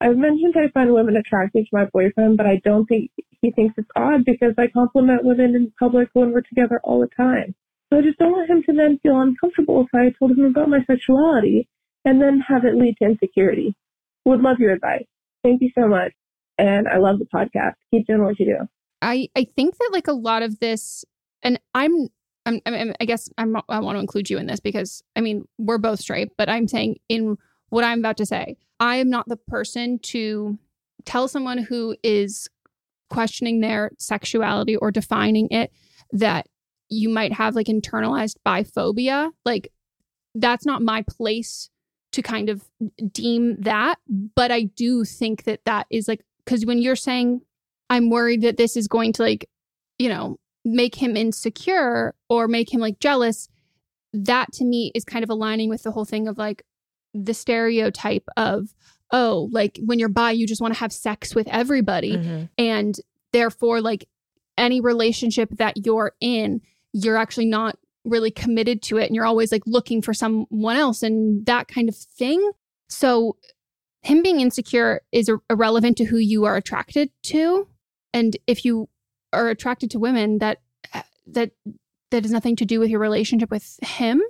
I've 0.00 0.16
mentioned 0.16 0.54
I 0.56 0.68
find 0.74 0.92
women 0.92 1.16
attractive 1.16 1.62
to 1.62 1.70
my 1.70 1.84
boyfriend, 1.84 2.36
but 2.36 2.46
I 2.46 2.60
don't 2.64 2.86
think 2.86 3.12
he 3.40 3.52
thinks 3.52 3.74
it's 3.78 3.88
odd 3.94 4.24
because 4.24 4.54
I 4.58 4.66
compliment 4.66 5.24
women 5.24 5.54
in 5.54 5.72
public 5.78 6.08
when 6.14 6.32
we're 6.32 6.40
together 6.40 6.80
all 6.82 6.98
the 6.98 7.06
time. 7.16 7.54
So 7.92 7.98
I 7.98 8.02
just 8.02 8.18
don't 8.18 8.32
want 8.32 8.48
him 8.48 8.62
to 8.62 8.72
then 8.72 8.98
feel 9.02 9.20
uncomfortable 9.20 9.82
if 9.82 9.94
I 9.94 10.14
told 10.18 10.30
him 10.30 10.46
about 10.46 10.70
my 10.70 10.82
sexuality 10.86 11.68
and 12.06 12.22
then 12.22 12.40
have 12.40 12.64
it 12.64 12.74
lead 12.74 12.96
to 13.02 13.04
insecurity. 13.04 13.76
Would 14.24 14.40
love 14.40 14.60
your 14.60 14.72
advice. 14.72 15.04
Thank 15.42 15.60
you 15.60 15.70
so 15.78 15.86
much. 15.88 16.12
And 16.56 16.88
I 16.88 16.96
love 16.96 17.18
the 17.18 17.26
podcast. 17.26 17.74
Keep 17.90 18.06
doing 18.06 18.24
what 18.24 18.40
you 18.40 18.46
do. 18.46 18.68
I 19.02 19.28
I 19.36 19.46
think 19.56 19.76
that 19.76 19.90
like 19.92 20.06
a 20.08 20.12
lot 20.12 20.42
of 20.42 20.58
this, 20.58 21.04
and 21.42 21.60
I'm. 21.74 22.08
I'm, 22.44 22.60
I'm, 22.66 22.92
I 23.00 23.04
guess 23.04 23.30
I'm, 23.38 23.54
I 23.68 23.78
want 23.78 23.94
to 23.94 24.00
include 24.00 24.28
you 24.28 24.36
in 24.36 24.48
this 24.48 24.58
because 24.58 25.00
I 25.14 25.20
mean 25.20 25.44
we're 25.58 25.78
both 25.78 26.00
straight, 26.00 26.30
but 26.36 26.48
I'm 26.48 26.66
saying 26.66 26.96
in 27.08 27.36
what 27.68 27.84
I'm 27.84 28.00
about 28.00 28.16
to 28.16 28.26
say, 28.26 28.56
I 28.80 28.96
am 28.96 29.10
not 29.10 29.28
the 29.28 29.36
person 29.36 30.00
to 30.06 30.58
tell 31.04 31.28
someone 31.28 31.58
who 31.58 31.94
is 32.02 32.48
questioning 33.10 33.60
their 33.60 33.92
sexuality 33.96 34.74
or 34.74 34.90
defining 34.90 35.46
it 35.52 35.70
that 36.10 36.48
you 36.92 37.08
might 37.08 37.32
have 37.32 37.54
like 37.54 37.66
internalized 37.66 38.36
biphobia. 38.46 39.30
Like 39.44 39.72
that's 40.34 40.66
not 40.66 40.82
my 40.82 41.02
place 41.08 41.70
to 42.12 42.22
kind 42.22 42.50
of 42.50 42.62
deem 43.12 43.56
that, 43.60 43.98
but 44.36 44.50
I 44.50 44.64
do 44.64 45.04
think 45.04 45.44
that 45.44 45.64
that 45.64 45.86
is 45.90 46.08
like 46.08 46.24
cuz 46.46 46.66
when 46.66 46.78
you're 46.78 46.96
saying 46.96 47.42
I'm 47.88 48.10
worried 48.10 48.42
that 48.42 48.56
this 48.56 48.76
is 48.76 48.88
going 48.88 49.12
to 49.14 49.22
like, 49.22 49.48
you 49.98 50.08
know, 50.08 50.38
make 50.64 50.94
him 50.94 51.16
insecure 51.16 52.14
or 52.28 52.48
make 52.48 52.72
him 52.72 52.80
like 52.80 53.00
jealous, 53.00 53.48
that 54.12 54.52
to 54.54 54.64
me 54.64 54.92
is 54.94 55.04
kind 55.04 55.22
of 55.22 55.30
aligning 55.30 55.68
with 55.68 55.82
the 55.82 55.90
whole 55.90 56.04
thing 56.04 56.28
of 56.28 56.38
like 56.38 56.62
the 57.14 57.34
stereotype 57.34 58.28
of 58.36 58.74
oh, 59.14 59.48
like 59.52 59.78
when 59.84 59.98
you're 59.98 60.08
bi, 60.08 60.30
you 60.30 60.46
just 60.46 60.62
want 60.62 60.72
to 60.72 60.80
have 60.80 60.92
sex 60.92 61.34
with 61.34 61.46
everybody. 61.48 62.16
Mhm. 62.16 62.48
And 62.56 62.94
therefore, 63.32 63.82
like 63.82 64.08
any 64.56 64.80
relationship 64.80 65.50
that 65.58 65.84
you're 65.84 66.12
in, 66.20 66.62
you're 66.92 67.16
actually 67.16 67.46
not 67.46 67.78
really 68.04 68.30
committed 68.30 68.82
to 68.82 68.98
it. 68.98 69.06
And 69.06 69.14
you're 69.14 69.24
always 69.24 69.52
like 69.52 69.62
looking 69.66 70.02
for 70.02 70.14
someone 70.14 70.76
else 70.76 71.02
and 71.02 71.44
that 71.46 71.68
kind 71.68 71.88
of 71.88 71.96
thing. 71.96 72.52
So, 72.88 73.36
him 74.02 74.20
being 74.20 74.40
insecure 74.40 75.02
is 75.12 75.30
irrelevant 75.48 75.96
to 75.98 76.04
who 76.04 76.16
you 76.16 76.44
are 76.44 76.56
attracted 76.56 77.10
to. 77.24 77.68
And 78.12 78.36
if 78.48 78.64
you 78.64 78.88
are 79.32 79.48
attracted 79.48 79.92
to 79.92 80.00
women, 80.00 80.38
that 80.38 80.60
uh, 80.92 81.02
that 81.28 81.52
that 82.10 82.24
has 82.24 82.32
nothing 82.32 82.56
to 82.56 82.64
do 82.64 82.80
with 82.80 82.90
your 82.90 83.00
relationship 83.00 83.50
with 83.50 83.78
him. 83.82 84.20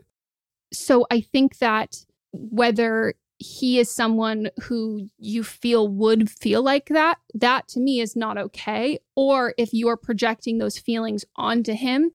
So 0.72 1.06
I 1.10 1.20
think 1.20 1.58
that 1.58 2.04
whether 2.32 3.14
he 3.38 3.78
is 3.78 3.94
someone 3.94 4.50
who 4.62 5.08
you 5.18 5.42
feel 5.42 5.88
would 5.88 6.30
feel 6.30 6.62
like 6.62 6.86
that, 6.86 7.18
that 7.34 7.66
to 7.68 7.80
me 7.80 8.00
is 8.00 8.14
not 8.14 8.38
okay. 8.38 9.00
Or 9.16 9.54
if 9.58 9.72
you 9.72 9.88
are 9.88 9.96
projecting 9.96 10.58
those 10.58 10.78
feelings 10.78 11.24
onto 11.34 11.72
him 11.72 12.12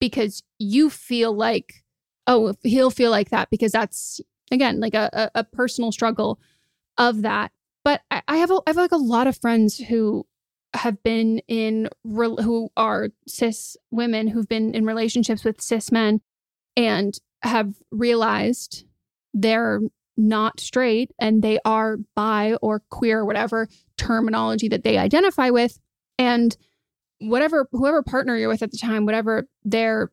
because 0.00 0.42
you 0.58 0.90
feel 0.90 1.32
like, 1.32 1.84
oh, 2.26 2.54
he'll 2.62 2.90
feel 2.90 3.10
like 3.10 3.30
that 3.30 3.50
because 3.50 3.72
that's, 3.72 4.20
again, 4.50 4.80
like 4.80 4.94
a, 4.94 5.10
a, 5.12 5.40
a 5.40 5.44
personal 5.44 5.92
struggle 5.92 6.40
of 6.98 7.22
that. 7.22 7.52
But 7.84 8.02
I, 8.10 8.22
I 8.26 8.36
have, 8.38 8.50
a, 8.50 8.60
I 8.66 8.70
have 8.70 8.76
like 8.76 8.92
a 8.92 8.96
lot 8.96 9.26
of 9.26 9.36
friends 9.38 9.78
who 9.78 10.26
have 10.74 11.02
been 11.02 11.40
in, 11.48 11.88
who 12.04 12.70
are 12.76 13.08
cis 13.26 13.76
women 13.90 14.28
who've 14.28 14.48
been 14.48 14.74
in 14.74 14.84
relationships 14.84 15.44
with 15.44 15.60
cis 15.60 15.90
men 15.90 16.20
and 16.76 17.18
have 17.42 17.74
realized 17.90 18.84
they're 19.34 19.80
not 20.16 20.60
straight 20.60 21.10
and 21.18 21.42
they 21.42 21.58
are 21.64 21.96
bi 22.14 22.54
or 22.60 22.82
queer, 22.90 23.20
or 23.20 23.24
whatever 23.24 23.68
terminology 23.96 24.68
that 24.68 24.84
they 24.84 24.98
identify 24.98 25.50
with. 25.50 25.80
And 26.18 26.56
whatever, 27.20 27.68
whoever 27.72 28.02
partner 28.02 28.36
you're 28.36 28.48
with 28.48 28.62
at 28.62 28.70
the 28.70 28.78
time, 28.78 29.06
whatever 29.06 29.46
their 29.64 30.10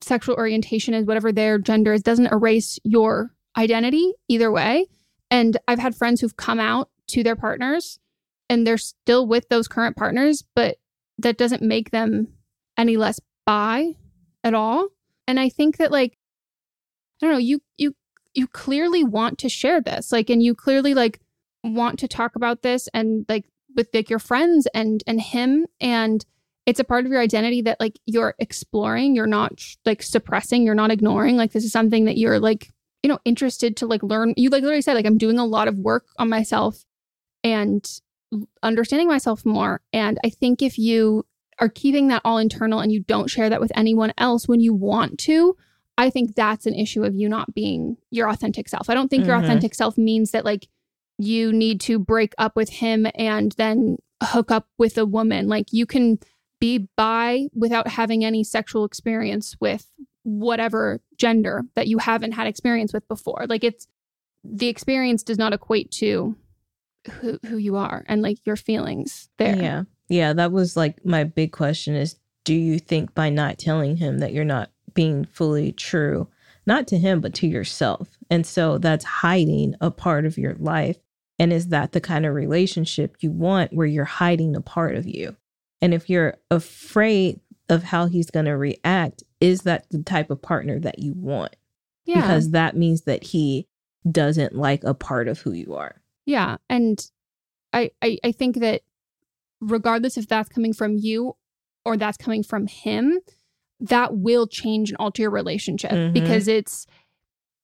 sexual 0.00 0.36
orientation 0.36 0.94
is, 0.94 1.06
whatever 1.06 1.32
their 1.32 1.58
gender 1.58 1.92
is, 1.92 2.02
doesn't 2.02 2.32
erase 2.32 2.78
your 2.84 3.34
identity 3.56 4.12
either 4.28 4.50
way. 4.50 4.86
And 5.30 5.56
I've 5.68 5.78
had 5.78 5.94
friends 5.94 6.20
who've 6.20 6.36
come 6.36 6.60
out 6.60 6.90
to 7.08 7.22
their 7.22 7.36
partners 7.36 7.98
and 8.48 8.66
they're 8.66 8.78
still 8.78 9.26
with 9.26 9.48
those 9.48 9.68
current 9.68 9.96
partners, 9.96 10.44
but 10.54 10.76
that 11.18 11.38
doesn't 11.38 11.62
make 11.62 11.90
them 11.90 12.28
any 12.76 12.96
less 12.96 13.20
bi 13.46 13.94
at 14.42 14.54
all. 14.54 14.88
And 15.26 15.38
I 15.38 15.48
think 15.48 15.76
that 15.76 15.92
like 15.92 16.16
I 17.22 17.26
don't 17.26 17.32
know, 17.32 17.38
you 17.38 17.60
you 17.76 17.94
you 18.34 18.46
clearly 18.46 19.04
want 19.04 19.38
to 19.38 19.48
share 19.48 19.80
this. 19.80 20.10
Like 20.10 20.30
and 20.30 20.42
you 20.42 20.54
clearly 20.54 20.94
like 20.94 21.20
want 21.62 21.98
to 22.00 22.08
talk 22.08 22.36
about 22.36 22.62
this 22.62 22.88
and 22.94 23.26
like 23.28 23.44
with 23.76 23.88
like 23.92 24.10
your 24.10 24.18
friends 24.18 24.66
and 24.74 25.02
and 25.06 25.20
him 25.20 25.66
and 25.80 26.24
it's 26.66 26.80
a 26.80 26.84
part 26.84 27.04
of 27.06 27.10
your 27.10 27.20
identity 27.20 27.62
that 27.62 27.80
like 27.80 27.98
you're 28.06 28.34
exploring, 28.38 29.14
you're 29.16 29.26
not 29.26 29.62
like 29.84 30.02
suppressing, 30.02 30.62
you're 30.62 30.74
not 30.74 30.90
ignoring. 30.90 31.36
Like 31.36 31.52
this 31.52 31.64
is 31.64 31.72
something 31.72 32.04
that 32.04 32.16
you're 32.18 32.38
like, 32.38 32.70
you 33.02 33.08
know, 33.08 33.18
interested 33.24 33.76
to 33.78 33.86
like 33.86 34.02
learn. 34.02 34.34
You 34.36 34.50
like 34.50 34.62
literally 34.62 34.82
said 34.82 34.94
like 34.94 35.06
I'm 35.06 35.18
doing 35.18 35.38
a 35.38 35.44
lot 35.46 35.68
of 35.68 35.78
work 35.78 36.06
on 36.18 36.28
myself 36.28 36.84
and 37.42 37.88
understanding 38.62 39.08
myself 39.08 39.44
more. 39.44 39.80
And 39.92 40.18
I 40.24 40.28
think 40.30 40.62
if 40.62 40.78
you 40.78 41.24
are 41.58 41.68
keeping 41.68 42.08
that 42.08 42.22
all 42.24 42.38
internal 42.38 42.80
and 42.80 42.92
you 42.92 43.00
don't 43.00 43.28
share 43.28 43.50
that 43.50 43.60
with 43.60 43.72
anyone 43.74 44.12
else 44.18 44.46
when 44.46 44.60
you 44.60 44.72
want 44.74 45.18
to, 45.20 45.56
I 45.98 46.08
think 46.10 46.34
that's 46.34 46.66
an 46.66 46.74
issue 46.74 47.04
of 47.04 47.14
you 47.14 47.28
not 47.28 47.54
being 47.54 47.96
your 48.10 48.28
authentic 48.30 48.68
self. 48.68 48.88
I 48.88 48.94
don't 48.94 49.08
think 49.08 49.26
your 49.26 49.36
Mhm. 49.36 49.44
authentic 49.44 49.74
self 49.74 49.98
means 49.98 50.30
that 50.30 50.44
like 50.44 50.68
you 51.18 51.52
need 51.52 51.80
to 51.82 51.98
break 51.98 52.32
up 52.38 52.56
with 52.56 52.70
him 52.70 53.06
and 53.14 53.52
then 53.58 53.96
hook 54.22 54.50
up 54.50 54.68
with 54.78 54.96
a 54.96 55.04
woman. 55.04 55.48
Like 55.48 55.66
you 55.72 55.84
can 55.84 56.18
be 56.60 56.88
bi 56.96 57.48
without 57.54 57.88
having 57.88 58.24
any 58.24 58.44
sexual 58.44 58.84
experience 58.84 59.56
with 59.60 59.86
whatever 60.22 61.00
gender 61.16 61.62
that 61.74 61.88
you 61.88 61.98
haven't 61.98 62.32
had 62.32 62.46
experience 62.46 62.92
with 62.92 63.06
before. 63.08 63.46
Like 63.48 63.64
it's 63.64 63.86
the 64.44 64.68
experience 64.68 65.22
does 65.22 65.38
not 65.38 65.52
equate 65.52 65.90
to 65.92 66.36
who 67.20 67.38
who 67.46 67.56
you 67.56 67.76
are 67.76 68.04
and 68.06 68.22
like 68.22 68.38
your 68.44 68.56
feelings 68.56 69.28
there. 69.38 69.56
Yeah. 69.56 69.82
Yeah. 70.08 70.32
That 70.32 70.52
was 70.52 70.76
like 70.76 71.04
my 71.04 71.24
big 71.24 71.52
question 71.52 71.94
is 71.94 72.16
do 72.44 72.54
you 72.54 72.78
think 72.78 73.14
by 73.14 73.30
not 73.30 73.58
telling 73.58 73.96
him 73.96 74.18
that 74.18 74.32
you're 74.32 74.44
not 74.44 74.70
being 74.94 75.24
fully 75.24 75.72
true, 75.72 76.28
not 76.66 76.86
to 76.88 76.98
him, 76.98 77.20
but 77.20 77.34
to 77.34 77.46
yourself? 77.46 78.08
And 78.30 78.46
so 78.46 78.78
that's 78.78 79.04
hiding 79.04 79.74
a 79.80 79.90
part 79.90 80.24
of 80.26 80.38
your 80.38 80.54
life. 80.54 80.96
And 81.38 81.52
is 81.52 81.68
that 81.68 81.92
the 81.92 82.00
kind 82.00 82.26
of 82.26 82.34
relationship 82.34 83.16
you 83.20 83.30
want 83.30 83.72
where 83.72 83.86
you're 83.86 84.04
hiding 84.04 84.56
a 84.56 84.60
part 84.60 84.96
of 84.96 85.06
you? 85.06 85.36
And 85.82 85.94
if 85.94 86.10
you're 86.10 86.36
afraid 86.50 87.40
of 87.68 87.84
how 87.84 88.06
he's 88.06 88.30
going 88.30 88.46
to 88.46 88.56
react, 88.56 89.22
is 89.40 89.62
that 89.62 89.88
the 89.90 90.02
type 90.02 90.30
of 90.30 90.42
partner 90.42 90.78
that 90.80 90.98
you 90.98 91.12
want? 91.14 91.56
Yeah. 92.04 92.20
Because 92.20 92.50
that 92.50 92.76
means 92.76 93.02
that 93.02 93.22
he 93.24 93.66
doesn't 94.10 94.54
like 94.54 94.82
a 94.84 94.94
part 94.94 95.28
of 95.28 95.40
who 95.40 95.52
you 95.52 95.74
are. 95.74 96.00
Yeah. 96.26 96.56
And 96.68 96.98
I, 97.72 97.90
I 98.02 98.18
I 98.24 98.32
think 98.32 98.56
that 98.60 98.82
regardless 99.60 100.16
if 100.16 100.26
that's 100.26 100.48
coming 100.48 100.72
from 100.72 100.96
you 100.96 101.36
or 101.84 101.96
that's 101.96 102.16
coming 102.16 102.42
from 102.42 102.66
him, 102.66 103.20
that 103.78 104.16
will 104.16 104.46
change 104.46 104.90
and 104.90 104.96
alter 104.98 105.22
your 105.22 105.30
relationship 105.30 105.90
Mhm. 105.92 106.12
because 106.12 106.48
it's 106.48 106.86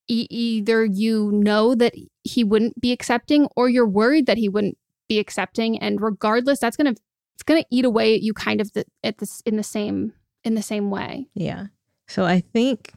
e- 0.07 0.27
either 0.29 0.85
you 0.85 1.31
know 1.31 1.75
that 1.75 1.93
he 2.23 2.43
wouldn't 2.43 2.79
be 2.79 2.91
accepting 2.91 3.47
or 3.55 3.69
you're 3.69 3.87
worried 3.87 4.25
that 4.25 4.37
he 4.37 4.49
wouldn't 4.49 4.77
be 5.07 5.19
accepting 5.19 5.77
and 5.79 6.01
regardless 6.01 6.59
that's 6.59 6.77
going 6.77 6.93
to 6.95 7.01
it's 7.37 7.43
going 7.43 7.61
to 7.61 7.67
eat 7.69 7.85
away 7.85 8.15
at 8.15 8.23
you 8.23 8.33
kind 8.33 8.59
of 8.59 8.73
the, 8.73 8.83
at 9.03 9.19
this 9.19 9.41
in 9.41 9.57
the 9.57 9.63
same 9.63 10.11
in 10.43 10.55
the 10.55 10.61
same 10.63 10.89
way. 10.89 11.27
Yeah. 11.35 11.67
So 12.07 12.25
I 12.25 12.39
think 12.39 12.93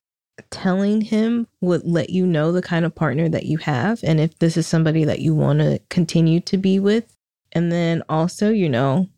telling 0.51 1.03
him 1.03 1.47
would 1.61 1.85
let 1.85 2.09
you 2.09 2.27
know 2.27 2.51
the 2.51 2.63
kind 2.63 2.87
of 2.87 2.95
partner 2.95 3.29
that 3.29 3.45
you 3.45 3.59
have 3.59 4.01
and 4.03 4.19
if 4.19 4.39
this 4.39 4.57
is 4.57 4.67
somebody 4.67 5.05
that 5.05 5.19
you 5.19 5.35
want 5.35 5.59
to 5.59 5.79
continue 5.91 6.41
to 6.41 6.57
be 6.57 6.79
with. 6.79 7.15
And 7.53 7.71
then 7.71 8.03
also, 8.09 8.49
you 8.49 8.71
know, 8.71 9.11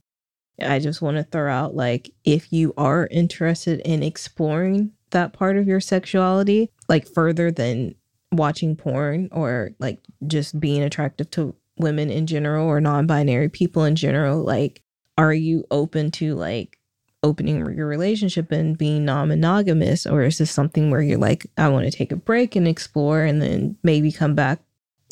I 0.60 0.80
just 0.80 1.00
want 1.00 1.18
to 1.18 1.22
throw 1.22 1.52
out 1.52 1.76
like 1.76 2.10
if 2.24 2.52
you 2.52 2.74
are 2.76 3.06
interested 3.12 3.80
in 3.84 4.02
exploring 4.02 4.90
that 5.10 5.32
part 5.32 5.56
of 5.56 5.68
your 5.68 5.80
sexuality, 5.80 6.68
like 6.88 7.06
further 7.06 7.52
than 7.52 7.94
watching 8.32 8.74
porn 8.74 9.28
or 9.30 9.70
like 9.78 10.00
just 10.26 10.58
being 10.58 10.82
attractive 10.82 11.30
to 11.32 11.54
women 11.78 12.10
in 12.10 12.26
general 12.26 12.66
or 12.66 12.80
non 12.80 13.06
binary 13.06 13.48
people 13.48 13.84
in 13.84 13.94
general, 13.94 14.42
like, 14.42 14.81
are 15.18 15.34
you 15.34 15.64
open 15.70 16.10
to 16.10 16.34
like 16.34 16.78
opening 17.22 17.56
your 17.76 17.86
relationship 17.86 18.50
and 18.50 18.76
being 18.76 19.04
non-monogamous 19.04 20.06
or 20.06 20.22
is 20.22 20.38
this 20.38 20.50
something 20.50 20.90
where 20.90 21.00
you're 21.02 21.18
like 21.18 21.46
i 21.56 21.68
want 21.68 21.84
to 21.84 21.90
take 21.96 22.10
a 22.10 22.16
break 22.16 22.56
and 22.56 22.66
explore 22.66 23.22
and 23.22 23.40
then 23.40 23.76
maybe 23.84 24.10
come 24.10 24.34
back 24.34 24.58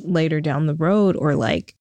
later 0.03 0.41
down 0.41 0.67
the 0.67 0.75
road? 0.75 1.15
Or 1.17 1.35
like 1.35 1.75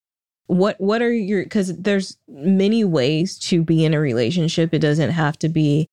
what 0.47 0.79
what 0.81 1.01
are 1.01 1.13
your 1.13 1.43
because 1.43 1.75
there's 1.77 2.17
many 2.27 2.83
ways 2.83 3.37
to 3.39 3.63
be 3.63 3.85
in 3.85 3.93
a 3.93 3.99
relationship. 3.99 4.73
It 4.73 4.79
doesn't 4.79 5.11
have 5.11 5.39
to 5.39 5.49
be 5.49 5.87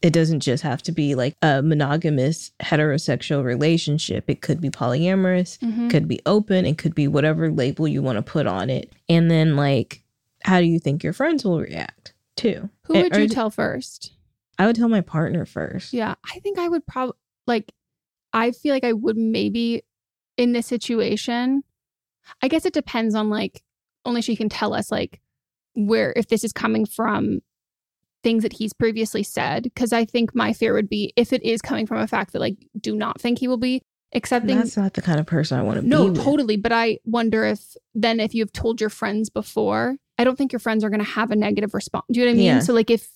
it 0.00 0.12
doesn't 0.12 0.40
just 0.40 0.62
have 0.62 0.80
to 0.84 0.92
be 0.92 1.14
like 1.16 1.34
a 1.42 1.60
monogamous 1.60 2.52
heterosexual 2.62 3.44
relationship. 3.44 4.24
It 4.28 4.40
could 4.40 4.60
be 4.60 4.70
polyamorous 4.70 5.58
Mhm. 5.58 5.90
could 5.90 6.08
be 6.08 6.20
open 6.24 6.64
it 6.64 6.78
could 6.78 6.94
be 6.94 7.06
whatever 7.08 7.50
label 7.50 7.86
you 7.86 8.00
want 8.02 8.16
to 8.16 8.22
put 8.22 8.46
on 8.46 8.70
it. 8.70 8.90
And 9.08 9.30
then 9.30 9.56
like 9.56 10.02
how 10.44 10.60
do 10.60 10.66
you 10.66 10.78
think 10.78 11.02
your 11.02 11.12
friends 11.12 11.44
will 11.44 11.60
react 11.60 12.14
too 12.36 12.70
Who 12.84 12.94
would 12.94 13.16
you 13.16 13.28
tell 13.28 13.50
first? 13.50 14.12
I 14.58 14.66
would 14.66 14.76
tell 14.76 14.88
my 14.88 15.00
partner 15.00 15.44
first. 15.44 15.92
Yeah, 15.92 16.16
I 16.24 16.40
think 16.40 16.58
I 16.58 16.68
would 16.68 16.86
probably 16.86 17.16
like. 17.46 17.72
I 18.32 18.50
feel 18.50 18.74
like 18.74 18.84
I 18.84 18.92
would 18.92 19.16
maybe 19.16 19.82
in 20.36 20.52
this 20.52 20.66
situation, 20.66 21.62
I 22.42 22.48
guess 22.48 22.66
it 22.66 22.72
depends 22.72 23.14
on 23.14 23.30
like 23.30 23.62
only 24.04 24.22
she 24.22 24.36
can 24.36 24.48
tell 24.48 24.74
us 24.74 24.90
like 24.90 25.20
where 25.74 26.12
if 26.16 26.28
this 26.28 26.44
is 26.44 26.52
coming 26.52 26.86
from 26.86 27.40
things 28.22 28.42
that 28.42 28.54
he's 28.54 28.72
previously 28.72 29.22
said 29.22 29.62
because 29.62 29.92
I 29.92 30.04
think 30.04 30.34
my 30.34 30.52
fear 30.52 30.74
would 30.74 30.88
be 30.88 31.12
if 31.16 31.32
it 31.32 31.42
is 31.44 31.62
coming 31.62 31.86
from 31.86 31.98
a 31.98 32.06
fact 32.06 32.32
that 32.32 32.40
like 32.40 32.56
do 32.80 32.96
not 32.96 33.20
think 33.20 33.38
he 33.38 33.46
will 33.46 33.58
be 33.58 33.82
accepting 34.12 34.56
That's 34.56 34.76
not 34.76 34.94
the 34.94 35.02
kind 35.02 35.20
of 35.20 35.26
person 35.26 35.58
I 35.58 35.62
want 35.62 35.80
to 35.80 35.86
no 35.86 36.10
be 36.10 36.18
No, 36.18 36.24
totally 36.24 36.56
but 36.56 36.72
I 36.72 36.98
wonder 37.04 37.44
if 37.44 37.76
then 37.94 38.18
if 38.18 38.34
you've 38.34 38.52
told 38.52 38.80
your 38.80 38.90
friends 38.90 39.30
before 39.30 39.96
I 40.18 40.24
don't 40.24 40.36
think 40.36 40.52
your 40.52 40.58
friends 40.60 40.82
are 40.84 40.90
going 40.90 41.00
to 41.04 41.10
have 41.10 41.30
a 41.30 41.36
negative 41.36 41.74
response 41.74 42.04
do 42.10 42.20
you 42.20 42.26
know 42.26 42.32
what 42.32 42.34
I 42.34 42.36
mean 42.38 42.44
Yeah. 42.46 42.58
so 42.60 42.72
like 42.74 42.90
if 42.90 43.08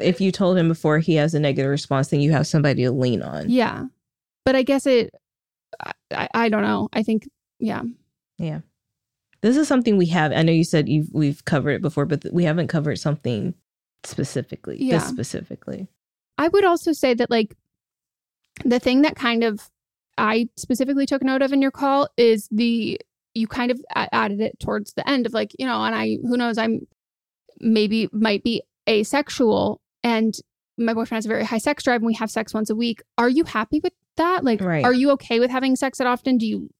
If 0.00 0.20
you 0.20 0.30
told 0.32 0.58
him 0.58 0.68
before 0.68 0.98
he 0.98 1.14
has 1.14 1.34
a 1.34 1.40
negative 1.40 1.70
response, 1.70 2.08
then 2.08 2.20
you 2.20 2.30
have 2.32 2.46
somebody 2.46 2.82
to 2.84 2.90
lean 2.92 3.22
on. 3.22 3.48
yeah 3.50 3.86
but 4.44 4.54
I 4.56 4.62
guess 4.62 4.86
it 4.86 5.14
I, 6.12 6.28
I, 6.34 6.48
don't 6.48 6.62
know 6.62 6.88
I 6.92 7.02
think 7.02 7.28
yeah 7.58 7.82
Yeah. 8.38 8.60
This 9.40 9.56
is 9.56 9.68
something 9.68 9.96
we 9.96 10.06
have. 10.06 10.32
I 10.32 10.42
know 10.42 10.50
you 10.52 10.64
said 10.64 10.88
you've 10.88 11.10
we've 11.12 11.44
covered 11.44 11.70
it 11.72 11.82
before, 11.82 12.06
but 12.06 12.24
we 12.32 12.42
haven't 12.42 12.66
covered 12.66 12.98
something 12.98 13.54
specifically. 14.04 14.78
Yeah. 14.80 14.98
This 14.98 15.06
specifically. 15.08 15.86
I 16.38 16.48
would 16.48 16.64
also 16.64 16.92
say 16.92 17.14
that 17.14 17.30
like 17.30 17.54
the 18.64 18.80
thing 18.80 19.02
that 19.02 19.14
kind 19.14 19.44
of 19.44 19.70
I 20.16 20.48
specifically 20.56 21.06
took 21.06 21.22
note 21.22 21.42
of 21.42 21.52
in 21.52 21.62
your 21.62 21.70
call 21.70 22.08
is 22.16 22.48
the 22.50 23.00
you 23.38 23.46
kind 23.46 23.70
of 23.70 23.80
added 23.94 24.40
it 24.40 24.58
towards 24.60 24.92
the 24.94 25.08
end 25.08 25.26
of 25.26 25.32
like 25.32 25.52
you 25.58 25.66
know 25.66 25.82
and 25.82 25.94
I 25.94 26.18
who 26.22 26.36
knows 26.36 26.58
I'm 26.58 26.86
maybe 27.60 28.08
might 28.12 28.42
be 28.44 28.62
asexual 28.88 29.80
and 30.02 30.34
my 30.76 30.94
boyfriend 30.94 31.18
has 31.18 31.24
a 31.26 31.28
very 31.28 31.44
high 31.44 31.58
sex 31.58 31.82
drive 31.84 32.00
and 32.00 32.06
we 32.06 32.14
have 32.14 32.30
sex 32.30 32.54
once 32.54 32.70
a 32.70 32.76
week. 32.76 33.00
Are 33.16 33.28
you 33.28 33.44
happy 33.44 33.80
with 33.82 33.92
that? 34.16 34.44
Like 34.44 34.60
Right. 34.60 34.84
are 34.84 34.92
you 34.94 35.10
okay 35.12 35.40
with 35.40 35.50
having 35.50 35.74
sex 35.76 35.98
that 35.98 36.06
often? 36.06 36.38
Do 36.38 36.46
you 36.46 36.70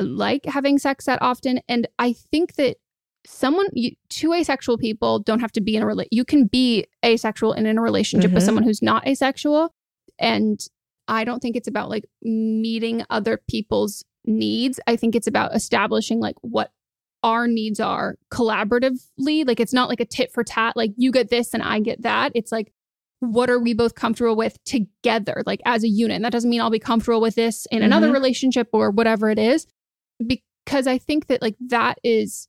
like 0.00 0.46
having 0.46 0.78
sex 0.78 1.04
that 1.06 1.20
often? 1.20 1.60
And 1.68 1.86
I 1.98 2.12
think 2.14 2.54
that 2.54 2.76
someone 3.26 3.66
you, 3.72 3.92
two 4.08 4.32
asexual 4.32 4.78
people 4.78 5.18
don't 5.18 5.40
have 5.40 5.52
to 5.52 5.60
be 5.60 5.76
in 5.76 5.82
a 5.82 5.86
relationship. 5.86 6.12
You 6.16 6.24
can 6.24 6.46
be 6.46 6.86
asexual 7.04 7.52
and 7.52 7.66
in 7.66 7.76
a 7.76 7.82
relationship 7.82 8.32
with 8.32 8.42
Mhm. 8.42 8.46
someone 8.46 8.64
who's 8.64 8.80
not 8.82 9.06
asexual. 9.06 9.74
And 10.18 10.58
I 11.06 11.24
don't 11.24 11.40
think 11.40 11.56
it's 11.56 11.68
about 11.68 11.90
like 11.90 12.04
meeting 12.22 13.02
other 13.10 13.40
people's 13.48 14.04
needs. 14.28 14.78
I 14.86 14.96
think 14.96 15.14
it's 15.16 15.26
about 15.26 15.54
establishing 15.54 16.20
like 16.20 16.36
what 16.42 16.70
our 17.22 17.48
needs 17.48 17.80
are 17.80 18.16
collaboratively. 18.32 19.46
Like 19.46 19.60
it's 19.60 19.72
not 19.72 19.88
like 19.88 20.00
a 20.00 20.04
tit 20.04 20.32
for 20.32 20.44
tat, 20.44 20.76
like 20.76 20.92
you 20.96 21.10
get 21.10 21.30
this 21.30 21.54
and 21.54 21.62
I 21.62 21.80
get 21.80 22.02
that. 22.02 22.32
It's 22.34 22.52
like, 22.52 22.72
what 23.20 23.50
are 23.50 23.58
we 23.58 23.74
both 23.74 23.96
comfortable 23.96 24.36
with 24.36 24.62
together, 24.64 25.42
like 25.44 25.60
as 25.64 25.82
a 25.82 25.88
unit? 25.88 26.14
And 26.14 26.24
that 26.24 26.30
doesn't 26.32 26.48
mean 26.50 26.60
I'll 26.60 26.70
be 26.70 26.78
comfortable 26.78 27.20
with 27.20 27.34
this 27.34 27.66
in 27.72 27.82
another 27.82 28.08
Mhm. 28.10 28.12
relationship 28.12 28.68
or 28.72 28.90
whatever 28.92 29.28
it 29.30 29.38
is. 29.40 29.66
Because 30.24 30.86
I 30.86 30.98
think 30.98 31.26
that 31.26 31.42
like 31.42 31.56
that 31.68 31.98
is 32.04 32.46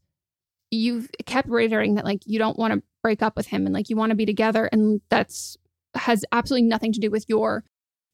you've 0.71 1.09
kept 1.25 1.49
reiterating 1.49 1.95
that 1.95 2.05
like 2.05 2.21
you 2.25 2.37
don't 2.37 2.57
want 2.59 2.73
to 2.73 2.83
break 3.01 3.23
up 3.23 3.35
with 3.35 3.47
him 3.47 3.65
and 3.65 3.73
like 3.73 3.89
you 3.89 3.95
want 3.95 4.11
to 4.11 4.15
be 4.15 4.25
together 4.25 4.69
and 4.71 5.01
that's 5.09 5.57
has 5.95 6.23
absolutely 6.31 6.67
nothing 6.67 6.93
to 6.93 6.99
do 6.99 7.09
with 7.09 7.25
your 7.27 7.63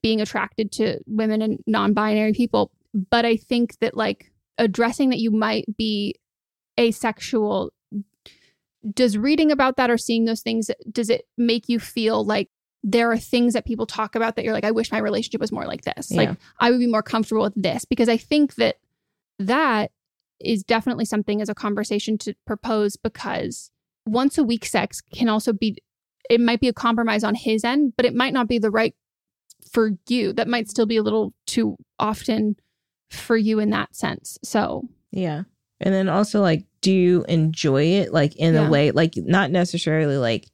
being 0.01 0.21
attracted 0.21 0.71
to 0.71 0.99
women 1.08 1.41
and 1.41 1.60
non-binary 1.67 2.32
people 2.32 2.71
but 2.95 3.25
i 3.25 3.36
think 3.36 3.77
that 3.79 3.95
like 3.95 4.31
addressing 4.58 5.10
that 5.10 5.19
you 5.19 5.29
might 5.29 5.65
be 5.77 6.15
asexual 6.79 7.71
does 8.93 9.17
reading 9.17 9.51
about 9.51 9.77
that 9.77 9.89
or 9.89 9.97
seeing 9.97 10.25
those 10.25 10.41
things 10.41 10.69
does 10.91 11.10
it 11.10 11.27
make 11.38 11.67
you 11.67 11.79
feel 11.79 12.23
like 12.23 12.49
there 12.84 13.12
are 13.12 13.17
things 13.17 13.53
that 13.53 13.65
people 13.65 13.88
talk 13.88 14.15
about 14.15 14.36
that 14.36 14.45
you're 14.45 14.53
like 14.53 14.63
i 14.63 14.71
wish 14.71 14.91
my 14.91 14.99
relationship 14.99 15.41
was 15.41 15.51
more 15.51 15.65
like 15.65 15.81
this. 15.81 16.12
Yeah. 16.12 16.17
like 16.17 16.38
i 16.60 16.71
would 16.71 16.79
be 16.79 16.88
more 16.88 17.03
comfortable 17.03 17.43
with 17.43 17.53
this. 17.55 17.86
Because 17.86 18.10
i 18.10 18.17
think 18.17 18.55
that 18.55 18.77
that 19.39 19.91
is 20.39 20.63
definitely 20.63 21.05
something 21.05 21.41
as 21.41 21.49
a 21.49 21.55
conversation 21.55 22.17
to 22.19 22.36
propose 22.45 22.95
because 22.95 23.71
once 24.05 24.38
a 24.38 24.43
week 24.43 24.65
sex 24.65 25.01
can 25.01 25.29
also 25.29 25.51
be 25.51 25.77
it 26.29 26.39
might 26.39 26.60
be 26.60 26.67
a 26.67 26.73
compromise 26.73 27.23
on 27.23 27.34
his 27.34 27.63
end 27.63 27.93
but 27.97 28.05
it 28.05 28.13
might 28.13 28.34
not 28.34 28.47
be 28.47 28.60
the 28.60 28.71
right 28.71 28.95
for 29.71 29.91
you. 30.08 30.34
That 30.34 30.47
might 30.47 30.69
still 30.69 30.86
be 30.86 30.97
a 30.97 31.03
little 31.03 31.34
too 31.45 31.75
often 31.99 32.55
for 33.10 33.38
you 33.38 33.60
in 33.60 33.70
that 33.70 33.96
sense 33.96 34.38
so 34.44 34.88
Yeah. 35.12 35.44
And 35.82 35.94
then 35.94 36.08
also 36.10 36.39
like, 36.41 36.65
do 36.82 36.91
you 36.91 37.26
enjoy 37.28 37.84
it 37.84 38.13
like 38.13 38.36
in 38.38 38.54
Yeah. 38.54 38.68
a 38.68 38.70
way, 38.70 38.91
like 38.91 39.15
not 39.18 39.52
necessarily 39.52 40.18
like 40.18 40.48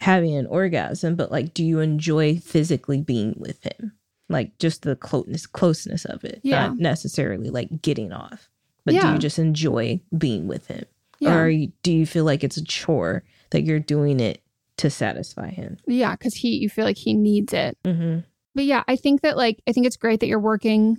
having 0.00 0.34
an 0.36 0.46
orgasm, 0.46 1.16
but 1.16 1.30
like 1.30 1.52
do 1.54 1.64
you 1.64 1.80
enjoy 1.80 2.36
physically 2.38 3.02
being 3.02 3.34
with 3.36 3.62
him? 3.64 3.92
Like 4.28 4.56
just 4.58 4.82
the 4.82 4.94
closeness 4.96 5.46
closeness 5.46 6.04
of 6.04 6.24
it. 6.24 6.40
Yeah. 6.44 6.68
Not 6.68 6.78
necessarily 6.78 7.50
like 7.50 7.82
getting 7.82 8.12
off. 8.12 8.48
But 8.84 8.94
do 9.00 9.08
you 9.08 9.18
just 9.18 9.38
enjoy 9.38 10.00
being 10.16 10.46
with 10.48 10.66
him? 10.68 10.84
yeah 11.18 11.36
Or 11.36 11.48
you- 11.48 11.72
do 11.82 11.92
you 11.92 12.06
feel 12.06 12.24
like 12.24 12.42
it's 12.42 12.56
a 12.56 12.64
chore 12.64 13.24
that 13.50 13.62
you're 13.64 13.78
doing 13.80 14.20
it 14.20 14.40
to 14.78 14.88
satisfy 14.88 15.50
him? 15.50 15.76
yeah 15.86 16.12
because 16.16 16.34
he 16.34 16.56
you 16.56 16.68
feel 16.70 16.84
like 16.86 16.96
he 16.96 17.12
needs 17.12 17.52
it 17.52 17.76
Mm-hmm. 17.84 18.20
but 18.54 18.64
yeah 18.64 18.82
i 18.88 18.96
think 18.96 19.20
that 19.20 19.36
like 19.36 19.60
i 19.68 19.72
think 19.72 19.84
it's 19.86 19.98
great 19.98 20.20
that 20.20 20.26
you're 20.28 20.38
working 20.40 20.96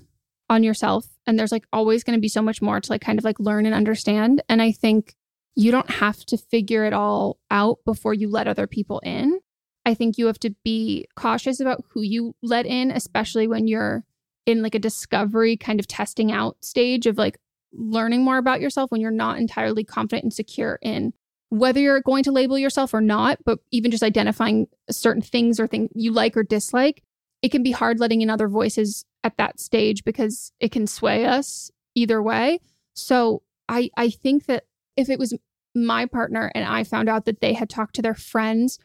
on 0.52 0.62
yourself 0.64 1.08
and 1.26 1.40
there's 1.40 1.52
like 1.52 1.66
always 1.74 2.04
going 2.04 2.16
to 2.16 2.22
be 2.22 2.28
so 2.28 2.44
much 2.44 2.62
more 2.62 2.80
to 2.80 2.92
like 2.92 3.02
kind 3.02 3.18
of 3.18 3.26
like 3.26 3.40
learn 3.40 3.66
and 3.66 3.74
understand 3.74 4.44
and 4.48 4.62
i 4.62 4.72
think 4.72 5.16
you 5.56 5.72
don't 5.72 5.90
have 5.90 6.26
to 6.26 6.38
figure 6.38 6.86
it 6.86 6.94
all 6.94 7.40
out 7.50 7.80
before 7.86 8.14
you 8.14 8.30
let 8.30 8.48
other 8.48 8.68
people 8.68 9.00
in. 9.00 9.40
I 9.86 9.94
think 9.94 10.18
you 10.18 10.28
have 10.28 10.40
to 10.40 10.56
be 10.64 11.08
cautious 11.16 11.60
about 11.60 11.84
who 11.90 12.02
you 12.02 12.36
let 12.42 12.66
in 12.66 12.92
especially 12.92 13.48
when 13.48 13.68
you're 13.68 14.06
in 14.46 14.62
like 14.62 14.76
a 14.76 14.80
discovery 14.80 15.58
kind 15.58 15.80
of 15.80 15.88
testing 15.88 16.32
out 16.32 16.58
stage 16.64 17.08
of 17.08 17.18
like 17.18 17.40
learning 17.74 18.24
more 18.24 18.38
about 18.38 18.62
yourself 18.62 18.92
when 18.92 19.02
you're 19.02 19.12
not 19.12 19.40
entirely 19.40 19.84
confident 19.84 20.24
and 20.24 20.34
secure 20.34 20.78
in 20.82 21.14
whether 21.50 21.80
you're 21.80 22.02
going 22.02 22.24
to 22.24 22.32
label 22.32 22.58
yourself 22.58 22.94
or 22.94 23.02
not 23.02 23.40
but 23.44 23.60
even 23.72 23.90
just 23.90 24.04
identifying 24.04 24.68
certain 24.90 25.22
things 25.22 25.60
or 25.60 25.68
things 25.68 25.90
you 25.96 26.12
like 26.12 26.38
or 26.38 26.44
dislike 26.44 27.02
it 27.42 27.52
can 27.52 27.64
be 27.64 27.72
hard 27.72 28.00
letting 28.00 28.22
in 28.22 28.30
other 28.30 28.48
voices 28.48 29.06
at 29.24 29.38
that 29.38 29.60
stage 29.60 30.04
because 30.04 30.52
it 30.60 30.72
can 30.72 30.88
sway 30.88 31.26
us 31.26 31.72
either 31.96 32.22
way. 32.22 32.60
So 32.94 33.42
I 33.68 33.90
I 33.98 34.10
think 34.10 34.46
that 34.46 34.66
if 34.96 35.10
it 35.10 35.20
was 35.20 35.34
my 35.74 36.06
partner 36.06 36.52
and 36.54 36.66
I 36.66 36.84
found 36.84 37.10
out 37.10 37.26
that 37.26 37.42
they 37.42 37.54
had 37.54 37.70
talked 37.70 37.96
to 37.96 38.02
their 38.02 38.14
friends 38.14 38.78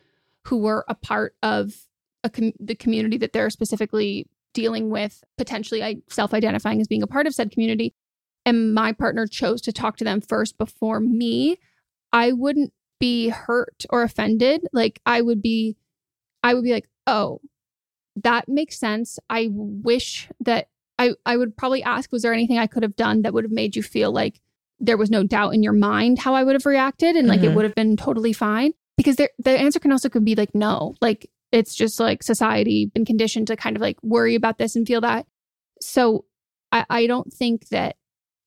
who 0.47 0.59
were 0.59 0.85
a 0.89 0.95
part 0.95 1.35
of 1.43 1.75
a 2.23 2.31
com- 2.31 2.53
the 2.61 2.77
community 2.77 3.19
that 3.19 3.33
they're 3.33 3.51
specifically 3.51 4.29
dealing 4.55 4.89
with, 4.91 5.23
potentially 5.37 6.03
self-identifying 6.09 6.81
as 6.81 6.89
being 6.89 7.03
a 7.03 7.07
part 7.07 7.27
of 7.27 7.35
said 7.35 7.51
community, 7.51 7.95
and 8.47 8.73
my 8.73 8.93
partner 8.93 9.27
chose 9.27 9.61
to 9.63 9.73
talk 9.73 9.97
to 9.97 10.05
them 10.05 10.21
first 10.21 10.57
before 10.57 11.01
me, 11.01 11.59
I 12.13 12.33
wouldn't 12.33 12.73
be 12.99 13.29
hurt 13.29 13.85
or 13.91 14.03
offended. 14.03 14.63
Like 14.73 15.01
I 15.05 15.21
would 15.21 15.43
be 15.43 15.77
I 16.43 16.55
would 16.55 16.65
be 16.65 16.73
like, 16.73 16.89
"Oh, 17.07 17.41
that 18.17 18.49
makes 18.49 18.79
sense. 18.79 19.19
I 19.29 19.49
wish 19.53 20.29
that 20.41 20.69
I, 20.99 21.13
I 21.27 21.37
would 21.37 21.57
probably 21.57 21.83
ask, 21.83 22.11
was 22.11 22.23
there 22.23 22.33
anything 22.33 22.59
I 22.59 22.67
could 22.67 22.83
have 22.83 22.97
done 22.97 23.23
that 23.23 23.35
would 23.35 23.45
have 23.45 23.53
made 23.53 23.77
you 23.77 23.83
feel 23.83 24.11
like 24.13 24.41
there 24.81 24.97
was 24.97 25.11
no 25.11 25.23
doubt 25.23 25.51
in 25.55 25.63
your 25.63 25.73
mind 25.73 26.19
how 26.19 26.35
I 26.35 26.43
would 26.45 26.55
have 26.55 26.67
reacted 26.67 27.17
and 27.17 27.29
like 27.29 27.41
it 27.43 27.51
Mhm. 27.51 27.55
would 27.55 27.65
have 27.65 27.75
been 27.75 27.97
totally 27.97 28.33
fine? 28.33 28.73
Because 28.97 29.17
there, 29.17 29.31
the 29.39 29.51
answer 29.51 29.79
can 29.79 29.93
also 29.93 30.09
could 30.09 30.25
be 30.25 30.35
like, 30.35 30.55
no, 30.55 30.95
like 31.03 31.31
it's 31.53 31.75
just 31.75 32.01
like 32.01 32.23
society 32.23 32.87
been 32.95 33.05
conditioned 33.05 33.47
to 33.49 33.57
kind 33.57 33.77
of 33.77 33.83
like 33.83 34.03
worry 34.03 34.35
about 34.35 34.59
this 34.59 34.75
and 34.77 34.87
feel 34.87 35.03
that. 35.03 35.27
So 35.81 36.25
I, 36.73 36.85
I 36.89 37.07
don't 37.07 37.33
think 37.33 37.69
that 37.69 37.97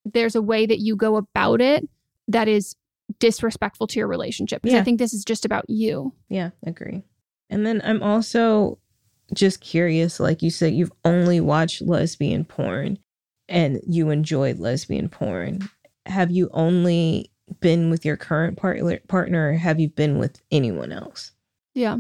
there's 0.06 0.36
a 0.36 0.42
way 0.42 0.66
that 0.66 0.80
you 0.80 0.96
go 0.96 1.16
about 1.18 1.62
it 1.62 1.88
that 2.28 2.48
is 2.48 2.76
disrespectful 3.20 3.88
to 3.88 4.00
your 4.00 4.08
relationship. 4.08 4.62
Because 4.62 4.74
Yeah. 4.74 4.82
I 4.82 4.84
think 4.84 5.00
this 5.00 5.14
is 5.14 5.24
just 5.24 5.46
about 5.46 5.66
you. 5.70 6.14
Yeah, 6.30 6.52
agree. 6.66 7.04
And 7.50 7.66
then 7.66 7.82
I'm 7.84 8.02
also 8.04 8.80
just 9.34 9.62
curious, 9.62 10.20
like 10.20 10.42
you 10.42 10.50
said, 10.50 10.74
you've 10.74 10.92
only 11.06 11.40
watched 11.40 11.82
lesbian 11.82 12.46
porn 12.46 12.98
and 13.48 13.80
you 13.88 14.10
enjoyed 14.10 14.60
lesbian 14.60 15.10
porn. 15.10 15.70
Have 16.06 16.32
you 16.32 16.50
only 16.54 17.32
been 17.60 17.90
with 17.90 18.06
your 18.06 18.16
current 18.18 18.58
partner 18.58 19.00
partner 19.08 19.50
or 19.50 19.54
have 19.54 19.80
you 19.80 19.90
been 19.90 20.18
with 20.20 20.42
anyone 20.52 20.92
else? 20.92 21.32
Yeah. 21.74 21.98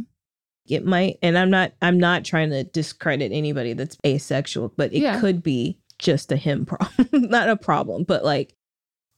It 0.68 0.86
might 0.86 1.18
and 1.24 1.38
I'm 1.38 1.50
not 1.50 1.72
I'm 1.82 2.00
not 2.00 2.24
trying 2.24 2.52
to 2.52 2.64
discredit 2.64 3.32
anybody 3.32 3.74
that's 3.74 3.98
asexual, 4.06 4.74
but 4.78 4.94
it 4.94 5.02
Yeah. 5.02 5.20
could 5.20 5.42
be 5.42 5.80
just 5.98 6.32
a 6.32 6.36
him 6.38 6.66
problem. 6.66 7.10
not 7.30 7.50
a 7.50 7.56
problem, 7.58 8.04
but 8.04 8.24
like 8.24 8.54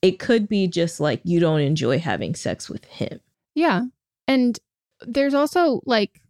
it 0.01 0.19
could 0.19 0.47
be 0.47 0.67
just 0.67 0.99
like 0.99 1.21
you 1.23 1.39
don't 1.39 1.59
enjoy 1.59 1.99
having 1.99 2.33
sex 2.35 2.69
with 2.69 2.85
him. 2.85 3.19
Yeah. 3.53 3.83
And 4.27 4.57
there's 5.05 5.33
also 5.33 5.81
like 5.85 6.21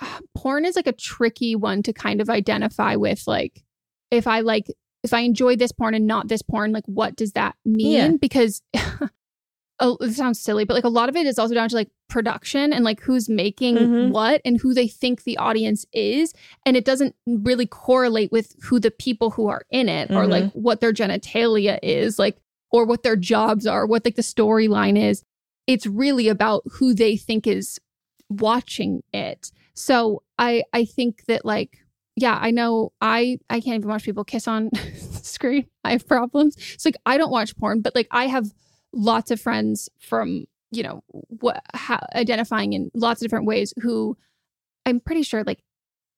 porn 0.34 0.64
is 0.64 0.76
like 0.76 0.86
a 0.86 0.92
tricky 0.92 1.54
one 1.54 1.82
to 1.82 1.92
kind 1.92 2.20
of 2.20 2.28
identify 2.30 2.96
with 2.96 3.24
like 3.26 3.62
if 4.10 4.26
I 4.26 4.40
like 4.40 4.66
if 5.02 5.12
I 5.12 5.20
enjoy 5.20 5.56
this 5.56 5.72
porn 5.72 5.94
and 5.94 6.06
not 6.06 6.28
this 6.28 6.42
porn, 6.42 6.72
like 6.72 6.84
what 6.86 7.16
does 7.16 7.32
that 7.32 7.56
mean? 7.64 7.92
Yeah. 7.92 8.16
Because 8.20 8.62
oh, 9.80 9.96
it 10.00 10.12
sounds 10.12 10.40
silly, 10.40 10.64
but 10.64 10.74
like 10.74 10.84
a 10.84 10.88
lot 10.88 11.08
of 11.08 11.16
it 11.16 11.26
is 11.26 11.38
also 11.40 11.54
down 11.54 11.68
to 11.68 11.74
like 11.74 11.88
production 12.08 12.72
and 12.72 12.84
like 12.84 13.00
who's 13.00 13.28
making 13.28 13.76
Mhm. 13.76 14.10
what 14.12 14.40
and 14.44 14.60
who 14.60 14.74
they 14.74 14.86
think 14.86 15.24
the 15.24 15.36
audience 15.38 15.84
is. 15.92 16.32
And 16.64 16.76
it 16.76 16.84
doesn't 16.84 17.16
really 17.26 17.66
correlate 17.66 18.30
with 18.30 18.54
who 18.62 18.78
the 18.78 18.92
people 18.92 19.30
who 19.30 19.48
are 19.48 19.62
in 19.70 19.88
it 19.88 20.10
or 20.10 20.24
Mhm. 20.26 20.28
like 20.30 20.52
what 20.52 20.80
their 20.80 20.92
genitalia 20.92 21.78
is, 21.82 22.18
like, 22.18 22.36
or 22.70 22.84
what 22.86 23.02
their 23.02 23.16
jobs 23.16 23.66
are, 23.66 23.86
what 23.86 24.04
like 24.04 24.14
the 24.16 24.22
storyline 24.22 24.96
is. 24.96 25.24
It's 25.66 25.86
really 25.86 26.28
about 26.28 26.62
who 26.74 26.94
they 26.94 27.16
think 27.16 27.46
is 27.46 27.80
watching 28.30 29.02
it. 29.12 29.50
So 29.74 30.22
I 30.38 30.64
I 30.72 30.84
think 30.84 31.24
that 31.26 31.44
like 31.44 31.78
yeah, 32.16 32.38
I 32.40 32.50
know 32.50 32.92
I 33.00 33.38
I 33.48 33.60
can't 33.60 33.76
even 33.76 33.88
watch 33.88 34.04
people 34.04 34.24
kiss 34.24 34.46
on 34.46 34.70
screen. 35.22 35.66
I 35.84 35.92
have 35.92 36.06
problems. 36.06 36.56
It's 36.74 36.84
like 36.84 36.96
I 37.06 37.16
don't 37.16 37.30
watch 37.30 37.56
porn, 37.56 37.80
but 37.80 37.94
like 37.94 38.08
I 38.10 38.26
have 38.26 38.52
lots 38.92 39.30
of 39.30 39.40
friends 39.40 39.88
from 39.98 40.44
you 40.70 40.82
know 40.82 41.02
what 41.08 41.62
how, 41.74 41.98
identifying 42.14 42.72
in 42.74 42.90
lots 42.94 43.20
of 43.22 43.26
different 43.26 43.46
ways 43.46 43.72
who 43.80 44.16
I'm 44.86 45.00
pretty 45.00 45.22
sure 45.22 45.44
like 45.44 45.62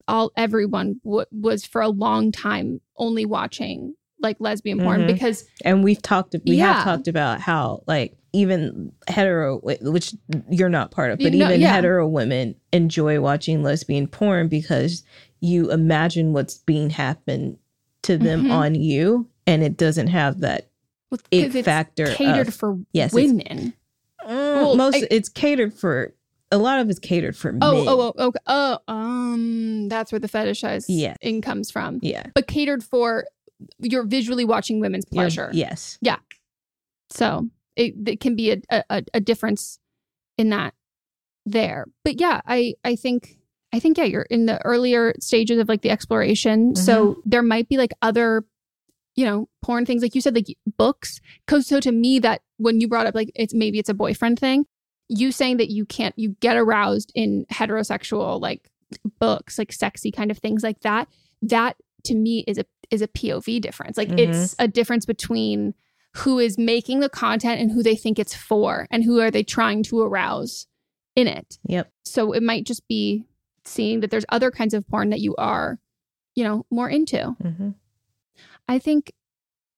all 0.08 0.32
everyone 0.36 1.00
w- 1.04 1.24
was 1.32 1.64
for 1.64 1.80
a 1.80 1.88
long 1.88 2.30
time 2.32 2.80
only 2.96 3.24
watching 3.24 3.94
like 4.20 4.36
lesbian 4.40 4.80
porn 4.80 5.02
Mhm. 5.02 5.06
because 5.06 5.44
And 5.64 5.82
we've 5.84 6.00
talked 6.02 6.34
we 6.46 6.56
Yeah. 6.56 6.74
have 6.74 6.84
talked 6.84 7.08
about 7.08 7.40
how 7.40 7.82
like 7.86 8.16
even 8.34 8.92
hetero 9.08 9.60
which 9.60 10.14
you're 10.50 10.68
not 10.68 10.90
part 10.90 11.10
of, 11.12 11.18
but 11.18 11.32
You 11.32 11.38
know, 11.38 11.46
even 11.48 11.60
yeah. 11.60 11.72
hetero 11.72 12.06
women 12.06 12.54
enjoy 12.72 13.20
watching 13.20 13.62
lesbian 13.62 14.08
porn 14.08 14.48
because 14.48 15.04
you 15.40 15.70
imagine 15.70 16.32
what's 16.32 16.58
being 16.58 16.90
happened 16.90 17.58
to 18.02 18.18
them 18.18 18.44
Mhm. 18.46 18.50
on 18.52 18.74
you 18.74 19.28
and 19.46 19.62
it 19.62 19.76
doesn't 19.76 20.08
have 20.08 20.40
that 20.40 20.68
well, 21.10 21.20
It 21.30 21.54
it's 21.54 21.64
factor 21.64 22.06
catered 22.06 22.48
of- 22.48 22.54
for 22.54 22.78
yes, 22.92 23.14
it's- 23.14 23.30
women. 23.30 23.72
Mm, 24.26 24.26
Well, 24.28 24.76
most 24.76 24.96
I- 24.96 25.06
it's 25.10 25.28
catered 25.28 25.72
for 25.72 26.12
a 26.50 26.58
lot 26.58 26.80
of 26.80 26.90
it's 26.90 26.98
catered 26.98 27.36
for 27.36 27.50
Oh, 27.62 27.74
men. 27.74 27.88
oh, 27.88 28.12
oh, 28.18 28.26
okay. 28.28 28.38
Oh, 28.46 28.78
um, 28.88 29.88
that's 29.88 30.10
where 30.12 30.18
the 30.18 30.28
fetishized 30.28 30.86
Yeah. 30.88 31.14
in 31.20 31.40
comes 31.40 31.70
from. 31.70 31.98
yeah. 32.02 32.26
But 32.34 32.46
catered 32.48 32.82
for 32.82 33.26
you're 33.78 34.04
visually 34.04 34.44
watching 34.44 34.80
women's 34.80 35.04
You're- 35.10 35.22
pleasure. 35.24 35.50
yes. 35.52 35.98
Yeah. 36.00 36.16
So 37.10 37.48
it, 37.76 37.94
it 38.06 38.20
can 38.20 38.36
be 38.36 38.52
a, 38.52 38.84
a 38.90 39.04
a 39.14 39.20
difference 39.20 39.78
in 40.38 40.50
that 40.50 40.74
there. 41.46 41.86
But 42.04 42.20
yeah, 42.20 42.40
I 42.46 42.74
I 42.84 42.96
think 42.96 43.38
I 43.72 43.80
think 43.80 43.98
yeah, 43.98 44.04
you're 44.04 44.22
in 44.22 44.46
the 44.46 44.64
earlier 44.64 45.14
stages 45.20 45.58
of 45.58 45.68
like 45.68 45.82
the 45.82 45.90
exploration. 45.90 46.76
So 46.76 47.12
mm-hmm. 47.12 47.20
there 47.24 47.42
might 47.42 47.68
be 47.68 47.76
like 47.76 47.92
other 48.02 48.44
you 49.16 49.24
know, 49.24 49.48
porn 49.62 49.86
things 49.86 50.02
like 50.02 50.14
you 50.14 50.20
said 50.20 50.34
like 50.34 50.56
books. 50.76 51.20
Cause 51.46 51.66
so 51.66 51.80
to 51.80 51.92
me 51.92 52.18
that 52.18 52.42
when 52.56 52.80
you 52.80 52.88
brought 52.88 53.06
up 53.06 53.14
like 53.14 53.30
it's 53.34 53.54
maybe 53.54 53.78
it's 53.78 53.88
a 53.88 53.94
boyfriend 53.94 54.38
thing, 54.38 54.66
you 55.08 55.30
saying 55.30 55.58
that 55.58 55.70
you 55.70 55.86
can't 55.86 56.18
you 56.18 56.30
get 56.40 56.56
aroused 56.56 57.12
in 57.14 57.46
heterosexual 57.52 58.40
like 58.40 58.70
books, 59.20 59.58
like 59.58 59.72
sexy 59.72 60.10
kind 60.10 60.30
of 60.30 60.38
things 60.38 60.62
like 60.62 60.80
that, 60.80 61.08
that 61.42 61.76
to 62.04 62.14
me 62.14 62.44
is 62.46 62.58
a 62.58 62.64
is 62.90 63.02
a 63.02 63.08
POV 63.08 63.60
difference. 63.60 63.96
Like 63.96 64.08
mm-hmm. 64.08 64.30
it's 64.32 64.56
a 64.58 64.68
difference 64.68 65.06
between 65.06 65.74
who 66.16 66.38
is 66.38 66.56
making 66.56 67.00
the 67.00 67.08
content 67.08 67.60
and 67.60 67.70
who 67.70 67.82
they 67.82 67.96
think 67.96 68.18
it's 68.18 68.34
for 68.34 68.86
and 68.90 69.04
who 69.04 69.20
are 69.20 69.30
they 69.30 69.42
trying 69.42 69.82
to 69.82 70.00
arouse 70.00 70.66
in 71.16 71.26
it. 71.26 71.58
Yep. 71.66 71.90
So 72.04 72.32
it 72.32 72.42
might 72.42 72.64
just 72.64 72.86
be 72.88 73.24
seeing 73.64 74.00
that 74.00 74.10
there's 74.10 74.26
other 74.28 74.50
kinds 74.50 74.74
of 74.74 74.86
porn 74.86 75.10
that 75.10 75.20
you 75.20 75.34
are, 75.36 75.78
you 76.34 76.44
know, 76.44 76.66
more 76.70 76.88
into. 76.88 77.34
hmm 77.40 77.70
I 78.66 78.78
think 78.78 79.12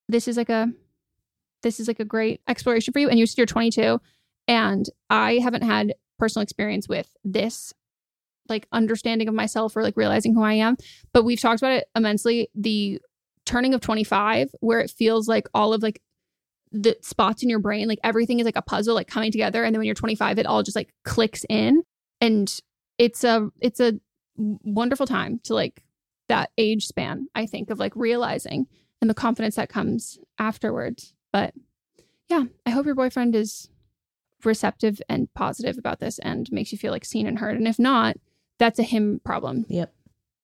this 0.09 0.29
is 0.29 0.37
like 0.37 0.49
a 0.49 0.69
this 1.63 1.81
is 1.81 1.89
like 1.89 1.99
a 1.99 2.05
great 2.05 2.41
exploration 2.47 2.93
for 2.93 3.01
you 3.01 3.09
and 3.09 3.19
you 3.19 3.27
said 3.27 3.39
you're 3.39 3.47
22 3.47 4.01
and 4.47 4.87
I 5.11 5.39
haven't 5.43 5.65
had 5.65 5.95
personal 6.19 6.45
experience 6.45 6.89
with 6.89 7.09
this 7.25 7.73
like 8.49 8.69
understanding 8.71 9.27
of 9.29 9.35
myself 9.35 9.77
or 9.77 9.83
like 9.83 9.97
realizing 9.97 10.35
who 10.35 10.43
I 10.43 10.53
am, 10.53 10.77
but 11.13 11.25
we've 11.25 11.41
talked 11.41 11.61
about 11.61 11.73
it 11.73 11.89
immensely 11.97 12.49
the 12.55 13.01
turning 13.45 13.75
of 13.75 13.81
25 13.81 14.51
where 14.61 14.79
it 14.79 14.91
feels 14.91 15.27
like 15.27 15.49
all 15.53 15.73
of 15.73 15.83
like 15.83 16.01
the 16.83 16.97
spots 17.01 17.43
in 17.43 17.49
your 17.49 17.59
brain 17.59 17.89
like 17.89 17.99
everything 18.05 18.39
is 18.39 18.45
like 18.45 18.57
a 18.57 18.63
puzzle 18.63 18.95
like 18.95 19.09
coming 19.09 19.33
together 19.33 19.65
and 19.65 19.75
then 19.75 19.79
when 19.79 19.87
you're 19.87 19.95
25 19.95 20.39
it 20.39 20.47
all 20.47 20.63
just 20.63 20.77
like 20.77 20.91
clicks 21.05 21.45
in 21.49 21.83
and 22.21 22.61
it's 22.99 23.25
a 23.25 23.49
it's 23.61 23.81
a 23.81 23.95
wonderful 24.37 25.07
time 25.07 25.41
to 25.45 25.55
like 25.55 25.83
that 26.29 26.51
age 26.59 26.87
span 26.87 27.29
i 27.35 27.47
think 27.47 27.71
of 27.71 27.79
like 27.79 27.95
realizing 27.97 28.67
and 29.01 29.09
the 29.09 29.15
confidence 29.15 29.57
that 29.57 29.69
comes 29.69 30.19
afterwards 30.39 31.15
but 31.33 31.55
yeah 32.29 32.45
i 32.67 32.71
hope 32.71 32.85
your 32.87 32.95
boyfriend 32.95 33.35
is 33.35 33.69
receptive 34.45 35.01
and 35.09 35.33
positive 35.35 35.79
about 35.79 35.99
this 36.01 36.19
and 36.19 36.51
makes 36.53 36.73
you 36.73 36.79
feel 36.79 36.93
like 36.93 37.05
seen 37.05 37.27
and 37.27 37.39
heard 37.39 37.57
and 37.57 37.67
if 37.67 37.79
not 37.79 38.17
that's 38.59 38.79
a 38.79 38.83
him 38.83 39.21
problem 39.25 39.65
Yep. 39.69 39.93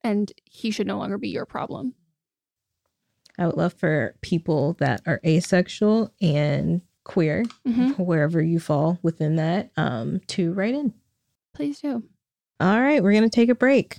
and 0.03 0.33
he 0.45 0.71
should 0.71 0.87
no 0.87 0.99
longer 0.99 1.18
be 1.18 1.29
your 1.29 1.47
problem 1.47 1.95
I 3.43 3.47
would 3.47 3.57
love 3.57 3.73
for 3.75 4.15
people 4.21 4.75
that 4.75 5.01
are 5.07 5.21
asexual 5.27 6.13
and 6.21 6.81
queer, 7.05 7.45
Mhm. 7.67 7.99
wherever 7.99 8.41
you 8.41 8.61
fall 8.61 8.99
within 9.03 9.35
that, 9.37 9.71
um, 9.77 10.21
to 10.29 10.53
write 10.53 10.75
in. 10.75 10.95
please 11.55 11.81
do 11.81 12.03
All 12.61 12.81
right, 12.81 13.03
we're 13.03 13.13
gonna 13.13 13.29
take 13.29 13.49
a 13.49 13.55
break. 13.55 13.99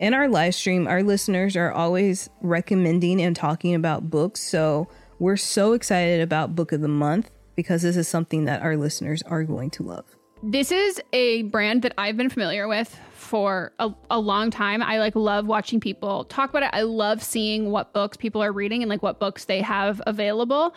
In 0.00 0.14
our 0.14 0.28
live 0.28 0.54
stream, 0.54 0.88
our 0.88 1.02
listeners 1.02 1.56
are 1.56 1.70
always 1.70 2.30
recommending 2.40 3.20
and 3.20 3.36
talking 3.36 3.74
about 3.74 4.08
books. 4.08 4.40
So 4.40 4.88
we're 5.18 5.36
so 5.36 5.74
excited 5.74 6.22
about 6.22 6.56
Book 6.56 6.72
of 6.72 6.80
the 6.80 6.88
Month 6.88 7.30
because 7.54 7.82
this 7.82 7.98
is 7.98 8.08
something 8.08 8.46
that 8.46 8.62
our 8.62 8.78
listeners 8.78 9.22
are 9.24 9.44
going 9.44 9.68
to 9.72 9.82
love. 9.82 10.06
This 10.42 10.72
is 10.72 11.02
a 11.12 11.42
brand 11.42 11.82
that 11.82 11.92
I've 11.98 12.16
been 12.16 12.30
familiar 12.30 12.66
with 12.66 12.98
for 13.12 13.74
a, 13.78 13.92
a, 14.10 14.18
long 14.18 14.50
time. 14.50 14.82
I 14.82 14.98
like 15.00 15.14
love 15.14 15.46
watching 15.46 15.80
people 15.80 16.24
talk 16.24 16.48
about 16.48 16.62
it. 16.62 16.70
I 16.72 16.80
love 16.80 17.22
seeing 17.22 17.70
what 17.70 17.92
books 17.92 18.16
people 18.16 18.42
are 18.42 18.52
reading 18.52 18.82
and 18.82 18.88
like 18.88 19.02
what 19.02 19.20
books 19.20 19.44
they 19.44 19.60
have 19.60 20.00
available. 20.06 20.74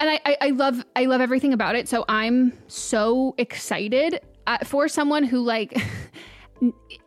And 0.00 0.10
I, 0.10 0.20
I, 0.26 0.36
I 0.40 0.50
love 0.50 0.84
I 0.96 1.04
love 1.04 1.20
everything 1.20 1.52
about 1.52 1.76
it. 1.76 1.88
So 1.88 2.04
I'm 2.08 2.54
so 2.66 3.36
excited 3.38 4.18
uh, 4.48 4.58
for 4.64 4.88
someone 4.88 5.22
who 5.22 5.38
like 5.44 5.80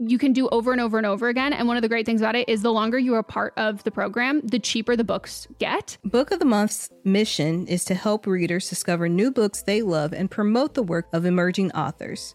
you 0.00 0.18
can 0.18 0.32
do 0.32 0.48
over 0.48 0.72
and 0.72 0.80
over 0.80 0.96
and 0.96 1.06
over 1.06 1.28
again. 1.28 1.52
And 1.52 1.68
one 1.68 1.76
of 1.76 1.82
the 1.82 1.88
great 1.88 2.06
things 2.06 2.20
about 2.20 2.34
it 2.34 2.48
is 2.48 2.62
the 2.62 2.72
longer 2.72 2.98
you 2.98 3.14
are 3.14 3.22
part 3.22 3.52
of 3.56 3.84
the 3.84 3.90
program, 3.90 4.40
the 4.40 4.58
cheaper 4.58 4.96
the 4.96 5.04
books 5.04 5.46
get. 5.58 5.98
Book 6.04 6.30
of 6.30 6.38
the 6.38 6.44
Month's 6.44 6.88
mission 7.04 7.66
is 7.66 7.84
to 7.84 7.94
help 7.94 8.26
readers 8.26 8.68
discover 8.68 9.08
new 9.08 9.30
books 9.30 9.62
they 9.62 9.82
love 9.82 10.12
and 10.12 10.30
promote 10.30 10.74
the 10.74 10.82
work 10.82 11.06
of 11.12 11.26
emerging 11.26 11.70
authors. 11.72 12.34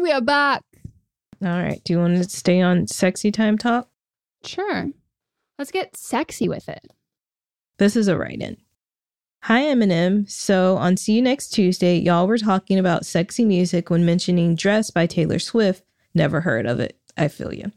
We 0.00 0.12
are 0.12 0.20
back. 0.22 0.62
All 1.42 1.48
right. 1.48 1.82
Do 1.84 1.92
you 1.92 1.98
want 1.98 2.16
to 2.16 2.24
stay 2.24 2.62
on 2.62 2.86
sexy 2.86 3.30
time 3.30 3.58
talk? 3.58 3.88
Sure. 4.42 4.90
Let's 5.58 5.70
get 5.70 5.94
sexy 5.94 6.48
with 6.48 6.70
it. 6.70 6.86
This 7.76 7.96
is 7.96 8.08
a 8.08 8.16
write 8.16 8.40
in. 8.40 8.56
Hi, 9.42 9.64
M&M. 9.64 10.26
So 10.26 10.78
on 10.78 10.96
See 10.96 11.12
You 11.12 11.22
Next 11.22 11.50
Tuesday, 11.50 11.98
y'all 11.98 12.26
were 12.26 12.38
talking 12.38 12.78
about 12.78 13.04
sexy 13.04 13.44
music 13.44 13.90
when 13.90 14.06
mentioning 14.06 14.54
Dress 14.54 14.90
by 14.90 15.06
Taylor 15.06 15.38
Swift. 15.38 15.84
Never 16.14 16.40
heard 16.40 16.66
of 16.66 16.80
it. 16.80 16.98
I 17.18 17.28
feel 17.28 17.52
you. 17.52 17.70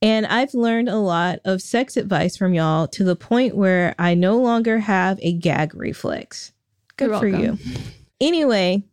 And 0.00 0.26
I've 0.26 0.54
learned 0.54 0.88
a 0.88 0.96
lot 0.96 1.40
of 1.44 1.60
sex 1.60 1.96
advice 1.96 2.36
from 2.36 2.54
y'all 2.54 2.86
to 2.88 3.02
the 3.02 3.16
point 3.16 3.56
where 3.56 3.96
I 3.98 4.14
no 4.14 4.38
longer 4.38 4.78
have 4.78 5.18
a 5.22 5.32
gag 5.32 5.74
reflex. 5.74 6.52
Good 6.96 7.10
You're 7.10 7.18
for 7.18 7.30
welcome. 7.30 7.58
you. 7.64 7.78
Anyway, 8.20 8.84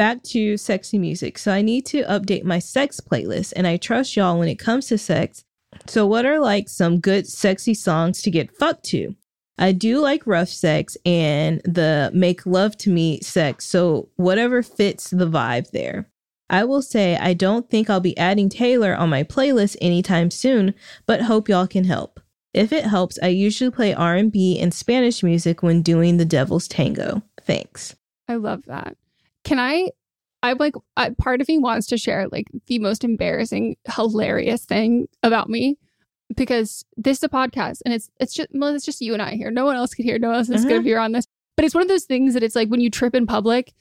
back 0.00 0.22
to 0.22 0.56
sexy 0.56 0.98
music. 0.98 1.36
So 1.36 1.52
I 1.52 1.60
need 1.60 1.84
to 1.88 2.04
update 2.04 2.42
my 2.42 2.58
sex 2.58 3.00
playlist, 3.00 3.52
and 3.54 3.66
I 3.66 3.76
trust 3.76 4.16
y'all 4.16 4.38
when 4.38 4.48
it 4.48 4.58
comes 4.58 4.86
to 4.86 4.96
sex. 4.96 5.44
So, 5.86 6.06
what 6.06 6.24
are 6.24 6.40
like 6.40 6.70
some 6.70 7.00
good 7.00 7.26
sexy 7.26 7.74
songs 7.74 8.22
to 8.22 8.30
get 8.30 8.56
fucked 8.56 8.84
to? 8.86 9.14
I 9.58 9.72
do 9.72 10.00
like 10.00 10.26
rough 10.26 10.48
sex 10.48 10.96
and 11.04 11.60
the 11.66 12.10
make 12.14 12.46
love 12.46 12.78
to 12.78 12.90
me 12.90 13.20
sex. 13.20 13.66
So, 13.66 14.08
whatever 14.16 14.62
fits 14.62 15.10
the 15.10 15.28
vibe 15.28 15.70
there. 15.70 16.08
I 16.48 16.64
will 16.64 16.80
say 16.80 17.18
I 17.18 17.34
don't 17.34 17.68
think 17.68 17.90
I'll 17.90 18.00
be 18.00 18.16
adding 18.16 18.48
Taylor 18.48 18.94
on 18.96 19.10
my 19.10 19.22
playlist 19.22 19.76
anytime 19.82 20.30
soon, 20.30 20.72
but 21.04 21.20
hope 21.20 21.46
y'all 21.46 21.66
can 21.66 21.84
help. 21.84 22.20
If 22.54 22.72
it 22.72 22.86
helps, 22.86 23.18
I 23.22 23.26
usually 23.26 23.70
play 23.70 23.92
R&B 23.92 24.58
and 24.60 24.72
Spanish 24.72 25.22
music 25.22 25.62
when 25.62 25.82
doing 25.82 26.16
the 26.16 26.24
Devil's 26.24 26.68
Tango. 26.68 27.22
Thanks. 27.44 27.96
I 28.26 28.36
love 28.36 28.64
that. 28.64 28.96
Can 29.44 29.58
I? 29.58 29.90
I'm 30.42 30.56
like 30.58 30.74
I, 30.96 31.10
part 31.10 31.40
of 31.40 31.48
me 31.48 31.58
wants 31.58 31.86
to 31.88 31.98
share 31.98 32.26
like 32.32 32.46
the 32.66 32.78
most 32.78 33.04
embarrassing, 33.04 33.76
hilarious 33.94 34.64
thing 34.64 35.06
about 35.22 35.50
me 35.50 35.76
because 36.36 36.84
this 36.96 37.18
is 37.18 37.24
a 37.24 37.28
podcast 37.28 37.80
and 37.84 37.92
it's 37.92 38.08
it's 38.18 38.32
just 38.34 38.48
well, 38.52 38.74
it's 38.74 38.84
just 38.86 39.00
you 39.00 39.12
and 39.12 39.22
I 39.22 39.32
here. 39.34 39.50
No 39.50 39.64
one 39.66 39.76
else 39.76 39.92
could 39.94 40.04
hear. 40.04 40.18
No 40.18 40.28
one 40.28 40.36
else 40.38 40.48
is 40.48 40.62
going 40.64 40.76
Uh-huh. 40.76 40.82
to 40.82 40.88
hear 40.88 40.98
on 40.98 41.12
this. 41.12 41.26
But 41.56 41.64
it's 41.66 41.74
one 41.74 41.82
of 41.82 41.88
those 41.88 42.04
things 42.04 42.34
that 42.34 42.42
it's 42.42 42.56
like 42.56 42.68
when 42.68 42.80
you 42.80 42.88
trip 42.90 43.14
in 43.14 43.26
public 43.26 43.72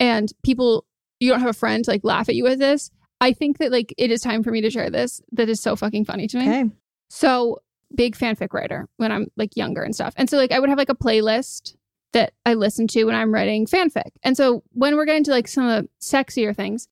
and 0.00 0.32
people 0.42 0.86
you 1.20 1.30
don't 1.30 1.40
have 1.40 1.50
a 1.50 1.54
friend 1.54 1.84
to 1.84 1.90
like 1.90 2.02
laugh 2.04 2.28
at 2.28 2.34
you 2.34 2.44
with 2.44 2.58
this. 2.58 2.90
I 3.20 3.32
think 3.32 3.58
that 3.58 3.72
like 3.72 3.94
it 3.98 4.10
is 4.10 4.20
time 4.20 4.42
for 4.42 4.50
me 4.50 4.60
to 4.62 4.70
share 4.70 4.90
this. 4.90 5.20
That 5.32 5.48
is 5.48 5.60
so 5.60 5.76
fucking 5.76 6.04
funny 6.06 6.26
to 6.28 6.38
me. 6.38 6.48
Okay. 6.48 6.70
So 7.10 7.60
big 7.94 8.16
fanfic 8.16 8.52
writer 8.52 8.88
when 8.96 9.12
I'm 9.12 9.26
like 9.36 9.56
younger 9.56 9.82
and 9.82 9.94
stuff. 9.94 10.14
And 10.16 10.28
so 10.30 10.36
like 10.38 10.52
I 10.52 10.58
would 10.60 10.68
have 10.70 10.78
like 10.78 10.88
a 10.90 10.94
playlist 10.94 11.74
that 12.12 12.32
I 12.44 12.54
listen 12.54 12.86
to 12.88 13.04
when 13.04 13.14
I'm 13.14 13.32
writing 13.32 13.66
fanfic. 13.66 14.10
And 14.22 14.36
so 14.36 14.62
when 14.72 14.96
we're 14.96 15.04
getting 15.06 15.24
to 15.24 15.30
like 15.30 15.48
some 15.48 15.66
of 15.68 15.84
the 15.84 15.88
sexier 16.00 16.54
things, 16.54 16.88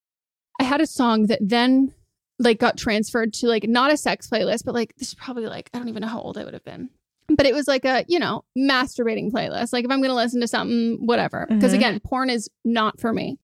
I 0.61 0.65
had 0.65 0.81
a 0.81 0.87
song 0.87 1.27
that 1.27 1.41
then 1.41 1.95
like 2.39 2.59
got 2.59 2.77
transferred 2.77 3.33
to 3.35 3.47
like 3.47 3.65
not 3.69 3.93
a 3.93 3.97
sex 3.97 4.29
playlist, 4.29 4.65
but 4.65 4.75
like 4.75 4.95
this 4.97 5.09
is 5.09 5.15
probably 5.15 5.47
like 5.47 5.71
I 5.73 5.79
don't 5.79 5.89
even 5.89 6.03
know 6.03 6.09
how 6.09 6.21
old 6.21 6.37
I 6.37 6.45
would 6.45 6.55
have 6.55 6.65
been. 6.65 6.91
But 7.29 7.47
it 7.47 7.55
was 7.55 7.67
like 7.67 7.85
a, 7.87 8.05
you 8.07 8.19
know, 8.19 8.45
masturbating 8.59 9.31
playlist. 9.33 9.73
Like 9.73 9.85
if 9.85 9.91
I'm 9.91 10.03
gonna 10.03 10.15
listen 10.15 10.41
to 10.43 10.49
something, 10.49 10.99
whatever. 11.07 11.47
Because 11.49 11.73
Mhm. 11.73 11.77
again, 11.77 12.01
porn 12.01 12.29
is 12.29 12.51
not 12.65 13.01
for 13.01 13.12
me. 13.12 13.39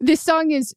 This 0.00 0.20
song 0.20 0.50
is 0.50 0.74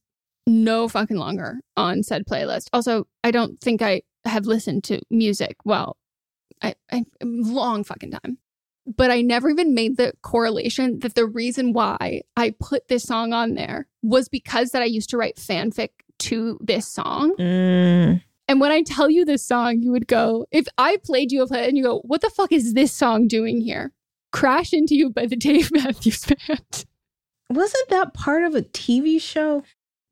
no 0.48 0.88
fucking 0.88 1.18
longer 1.18 1.60
on 1.76 2.04
said 2.04 2.24
playlist. 2.26 2.68
Also, 2.72 3.08
I 3.24 3.32
don't 3.32 3.60
think 3.60 3.82
I 3.82 4.04
have 4.26 4.46
listened 4.46 4.84
to 4.86 5.02
music. 5.10 5.58
Well, 5.66 5.98
I, 6.62 6.76
I 6.92 7.04
long 7.22 7.84
fucking 7.84 8.12
time. 8.12 8.38
But 8.88 9.10
I 9.10 9.22
never 9.22 9.50
even 9.50 9.74
made 9.74 9.98
the 9.98 10.14
correlation 10.22 11.00
that 11.00 11.16
the 11.16 11.26
reason 11.26 11.74
why 11.74 12.22
I 12.38 12.54
put 12.60 12.88
this 12.88 13.04
song 13.04 13.34
on 13.34 13.56
there 13.56 13.88
was 14.04 14.30
because 14.30 14.72
that 14.72 14.84
I 14.84 14.86
used 14.86 15.10
to 15.10 15.18
write 15.18 15.38
fanfic 15.38 15.90
to 16.20 16.60
this 16.62 16.88
song. 16.88 17.36
Mm. 17.38 18.22
And 18.48 18.62
when 18.62 18.72
I 18.72 18.84
tell 18.84 19.10
you 19.10 19.26
this 19.26 19.44
song, 19.44 19.82
you 19.82 19.92
would 19.92 20.08
go, 20.08 20.46
if 20.52 20.68
I 20.78 20.98
played 21.04 21.32
you 21.32 21.42
a 21.42 21.48
play 21.48 21.68
and 21.68 21.76
you 21.78 21.84
go, 21.84 22.00
what 22.02 22.22
the 22.22 22.30
fuck 22.30 22.52
is 22.52 22.74
this 22.74 22.94
song 22.94 23.28
doing 23.28 23.60
here? 23.60 23.92
Crash 24.32 24.72
Into 24.72 24.96
You 24.96 25.10
by 25.10 25.26
the 25.26 25.36
Dave 25.48 25.72
Matthews 25.72 26.26
Band. 26.26 26.86
Wasn't 27.50 27.90
that 27.90 28.14
part 28.14 28.44
of 28.44 28.54
a 28.54 28.62
TV 28.62 29.20
show? 29.20 29.64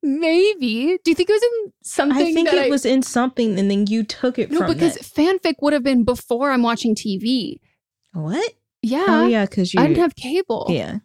Maybe. 0.01 0.97
Do 1.03 1.11
you 1.11 1.15
think 1.15 1.29
it 1.29 1.33
was 1.33 1.43
in 1.43 1.73
something? 1.83 2.27
I 2.27 2.33
think 2.33 2.49
it 2.51 2.69
was 2.69 2.85
in 2.85 3.03
something 3.03 3.57
and 3.57 3.69
then 3.71 3.87
you 3.87 4.03
took 4.03 4.37
it 4.37 4.51
No, 4.51 4.67
because 4.67 4.95
that. 4.95 5.03
fanfic 5.03 5.55
would 5.61 5.73
have 5.73 5.83
been 5.83 6.03
before 6.03 6.51
I'm 6.51 6.63
watching 6.63 6.95
TV. 6.95 7.59
What? 8.13 8.53
Yeah. 8.83 9.05
Oh 9.07 9.27
yeah, 9.27 9.45
because 9.45 9.73
you 9.73 9.79
I 9.81 9.87
didn't 9.87 10.01
have 10.01 10.15
cable. 10.15 10.67
Yeah. 10.69 10.99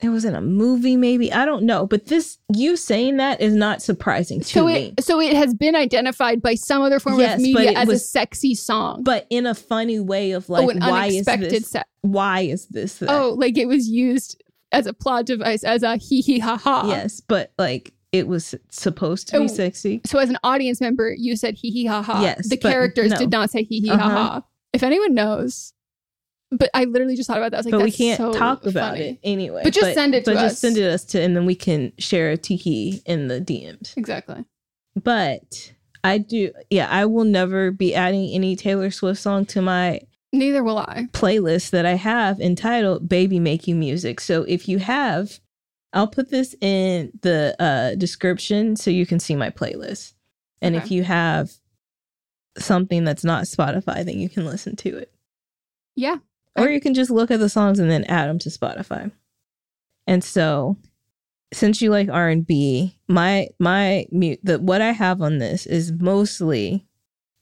It 0.00 0.10
was 0.10 0.24
in 0.24 0.36
a 0.36 0.40
movie, 0.40 0.96
maybe. 0.96 1.32
I 1.32 1.44
don't 1.44 1.64
know. 1.64 1.84
But 1.84 2.06
this 2.06 2.38
you 2.54 2.76
saying 2.76 3.16
that 3.16 3.40
is 3.40 3.52
not 3.52 3.82
surprising 3.82 4.38
to 4.40 4.46
So 4.46 4.66
me. 4.66 4.94
so 5.00 5.20
it 5.20 5.34
has 5.34 5.52
been 5.54 5.74
identified 5.74 6.40
by 6.40 6.54
some 6.54 6.82
other 6.82 7.00
form 7.00 7.18
Yes, 7.18 7.34
of 7.34 7.40
media 7.42 7.72
it 7.72 7.76
as 7.76 7.88
a 7.88 7.98
sexy 7.98 8.54
song. 8.54 9.02
but 9.02 9.26
in 9.28 9.44
a 9.44 9.54
funny 9.56 9.98
way 9.98 10.30
of 10.30 10.48
like 10.48 10.62
oh, 10.80 10.88
why 10.88 11.06
is 11.06 11.24
this 11.26 11.70
se- 11.70 11.82
why 12.02 12.42
is 12.42 12.66
this 12.68 12.98
that? 12.98 13.10
Oh, 13.10 13.34
like 13.36 13.58
it 13.58 13.66
was 13.66 13.88
used 13.88 14.40
as 14.70 14.86
a 14.86 14.92
plot 14.92 15.26
device, 15.26 15.64
as 15.64 15.82
a 15.82 15.96
hee 15.96 16.20
hee 16.20 16.38
ha 16.38 16.56
ha. 16.56 16.84
yes, 16.86 17.20
but 17.20 17.50
like 17.58 17.92
it 18.12 18.28
was 18.28 18.54
supposed 18.70 19.26
to 19.28 19.38
be 19.40 19.44
Oh, 19.44 19.46
sexy. 19.48 20.00
So 20.06 20.20
as 20.20 20.30
an 20.30 20.38
audience 20.44 20.80
member, 20.80 21.12
you 21.18 21.34
said 21.36 21.54
hee 21.54 21.70
hee 21.72 21.86
ha 21.86 22.02
ha. 22.02 22.22
Yes, 22.22 22.48
The 22.48 22.56
characters 22.56 23.10
no. 23.10 23.16
did 23.18 23.30
not 23.32 23.50
say 23.50 23.64
hee 23.64 23.80
hee 23.80 23.90
Uh-huh. 23.90 24.08
ha 24.08 24.10
ha. 24.10 24.42
If 24.72 24.84
anyone 24.84 25.12
knows. 25.14 25.72
But 26.50 26.70
I 26.72 26.84
literally 26.84 27.14
just 27.14 27.26
thought 27.26 27.36
about 27.36 27.50
that. 27.50 27.58
I 27.58 27.60
was 27.60 27.66
like, 27.66 27.72
but 27.72 27.82
we 27.82 27.92
can't 27.92 28.16
so 28.16 28.32
talk 28.32 28.64
about 28.64 28.92
funny. 28.92 29.10
it 29.10 29.18
anyway. 29.22 29.60
But 29.64 29.74
just 29.74 29.94
send 29.94 30.14
it 30.14 30.24
to 30.24 30.30
but 30.30 30.38
us. 30.38 30.52
just 30.52 30.60
send 30.62 30.78
it 30.78 30.84
us 30.84 31.04
to 31.06 31.20
and 31.20 31.36
then 31.36 31.44
we 31.44 31.54
can 31.54 31.92
share 31.98 32.30
a 32.30 32.36
tiki 32.38 33.02
in 33.04 33.28
the 33.28 33.40
DMs. 33.40 33.96
Exactly. 33.96 34.44
But 34.96 35.72
I 36.04 36.18
do 36.18 36.52
yeah, 36.70 36.88
I 36.90 37.04
will 37.04 37.24
never 37.24 37.70
be 37.70 37.94
adding 37.94 38.30
any 38.30 38.56
Taylor 38.56 38.90
Swift 38.90 39.20
song 39.20 39.44
to 39.46 39.60
my 39.60 40.00
Neither 40.32 40.62
will 40.62 40.78
I. 40.78 41.08
playlist 41.12 41.70
that 41.70 41.86
I 41.86 41.94
have 41.94 42.40
entitled 42.40 43.08
Baby 43.08 43.40
Making 43.40 43.78
Music. 43.78 44.20
So 44.20 44.42
if 44.42 44.68
you 44.68 44.78
have, 44.78 45.40
I'll 45.92 46.08
put 46.08 46.30
this 46.30 46.54
in 46.60 47.12
the 47.22 47.56
uh, 47.58 47.94
description 47.94 48.76
so 48.76 48.90
you 48.90 49.06
can 49.06 49.20
see 49.20 49.36
my 49.36 49.48
playlist. 49.50 50.14
And 50.60 50.76
if 50.76 50.90
you 50.90 51.02
have 51.04 51.52
something 52.58 53.04
that's 53.04 53.24
not 53.24 53.44
Spotify, 53.44 54.04
then 54.04 54.18
you 54.18 54.28
can 54.28 54.44
listen 54.44 54.76
to 54.76 54.98
it. 54.98 55.12
Yeah. 55.94 56.16
Or 56.60 56.68
you 56.68 56.80
can 56.80 56.94
just 56.94 57.10
look 57.10 57.30
at 57.30 57.40
the 57.40 57.48
songs 57.48 57.78
and 57.78 57.90
then 57.90 58.04
add 58.04 58.28
them 58.28 58.38
to 58.40 58.48
Spotify. 58.48 59.10
And 60.06 60.22
so 60.24 60.76
since 61.52 61.80
you 61.80 61.90
like 61.90 62.08
R&B, 62.10 62.98
my 63.08 63.48
my 63.58 64.06
mute 64.10 64.40
the 64.42 64.58
what 64.58 64.80
I 64.82 64.92
have 64.92 65.20
on 65.22 65.38
this 65.38 65.66
is 65.66 65.92
mostly 65.92 66.86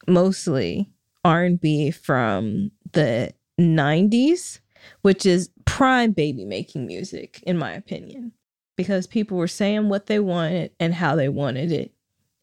mostly 0.08 0.90
R&B 1.24 1.90
from 1.90 2.70
the 2.92 3.32
90s, 3.60 4.60
which 5.02 5.26
is 5.26 5.50
prime 5.64 6.12
baby 6.12 6.44
making 6.44 6.86
music 6.86 7.42
in 7.44 7.58
my 7.58 7.72
opinion, 7.72 8.32
because 8.76 9.06
people 9.06 9.36
were 9.36 9.48
saying 9.48 9.88
what 9.88 10.06
they 10.06 10.20
wanted 10.20 10.70
and 10.78 10.94
how 10.94 11.16
they 11.16 11.28
wanted 11.28 11.72
it 11.72 11.92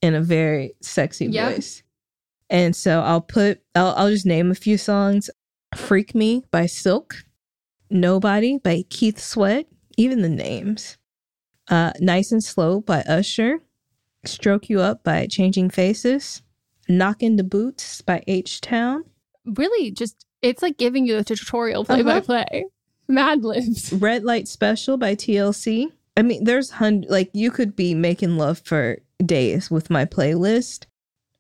in 0.02 0.16
a 0.16 0.22
very 0.22 0.74
sexy 0.82 1.28
Yeah. 1.28 1.52
voice. 1.52 1.84
And 2.50 2.76
so 2.76 3.00
I'll 3.02 3.22
put 3.22 3.62
I'll 3.76 3.94
I'll 3.96 4.10
just 4.10 4.26
name 4.26 4.52
a 4.52 4.56
few 4.56 4.78
songs. 4.78 5.30
Freak 5.76 6.14
Me 6.16 6.44
by 6.52 6.66
Silk, 6.66 7.16
Nobody 7.90 8.58
by 8.58 8.84
Keith 8.90 9.20
Sweat, 9.20 9.68
even 9.98 10.22
the 10.22 10.30
names. 10.30 10.98
Uh, 11.70 11.92
nice 12.00 12.32
and 12.32 12.44
Slow 12.44 12.82
by 12.82 13.02
Usher, 13.02 13.60
Stroke 14.26 14.70
You 14.70 14.82
Up 14.82 15.04
by 15.04 15.28
Changing 15.28 15.70
Faces, 15.70 16.42
Knock 16.90 17.20
the 17.20 17.44
Boots 17.44 18.02
by 18.02 18.24
H 18.28 18.62
Town, 18.62 19.04
Really, 19.46 19.92
just 19.92 20.26
it's 20.42 20.62
like 20.62 20.78
giving 20.78 21.06
you 21.06 21.18
a 21.18 21.24
tutorial 21.24 21.84
play 21.86 22.02
by 22.02 22.18
Uh-huh. 22.18 22.22
play. 22.22 22.66
Mad 23.10 23.44
Libs. 23.44 23.92
Red 23.94 24.24
Light 24.24 24.48
Special 24.48 24.96
by 24.98 25.16
TLC. 25.16 25.92
I 26.16 26.22
mean, 26.22 26.44
there's 26.46 26.70
hundred 26.70 27.10
like 27.12 27.30
you 27.34 27.52
could 27.52 27.76
be 27.76 27.94
making 27.94 28.38
love 28.38 28.60
for 28.64 29.00
days 29.26 29.70
with 29.70 29.90
my 29.90 30.06
playlist. 30.06 30.86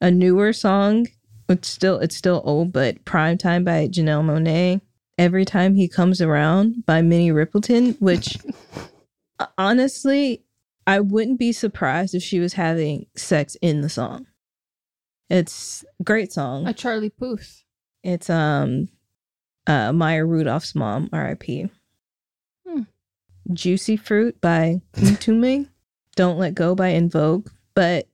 A 0.01 0.11
newer 0.11 0.51
song, 0.51 1.07
it's 1.53 1.67
still 1.67 1.99
it's 1.99 2.17
still 2.17 2.41
old, 2.43 2.73
but 2.73 3.05
Prime 3.05 3.37
Time 3.37 3.63
by 3.63 3.87
Janelle 3.87 4.23
Monáe. 4.23 4.81
Every 5.17 5.45
time 5.45 5.75
he 5.75 5.87
comes 5.87 6.21
around 6.21 6.85
by 6.85 7.01
Minnie 7.01 7.31
Riperton, 7.31 7.99
which 8.01 8.37
uh, 9.39 9.45
honestly, 9.57 10.43
I 10.87 10.99
wouldn't 10.99 11.39
be 11.39 11.51
surprised 11.51 12.15
if 12.15 12.23
she 12.23 12.39
was 12.39 12.53
having 12.53 13.05
sex 13.15 13.55
in 13.61 13.81
the 13.81 13.89
song. 13.89 14.25
It's 15.29 15.85
a 15.99 16.03
great 16.03 16.33
song. 16.33 16.67
A 16.67 16.73
Charlie 16.73 17.11
Puth. 17.11 17.63
It's 18.03 18.29
um 18.29 18.89
uh 19.67 19.93
Maya 19.93 20.25
Rudolph's 20.25 20.75
mom, 20.75 21.09
R.I.P. 21.13 21.69
Hmm. 22.67 22.81
Juicy 23.53 23.95
Fruit 23.95 24.39
by 24.41 24.81
Mtume. 24.95 25.69
Don't 26.15 26.37
Let 26.37 26.53
Go 26.53 26.75
by 26.75 26.91
En 26.91 27.09
Vogue. 27.09 27.49
But 27.75 28.07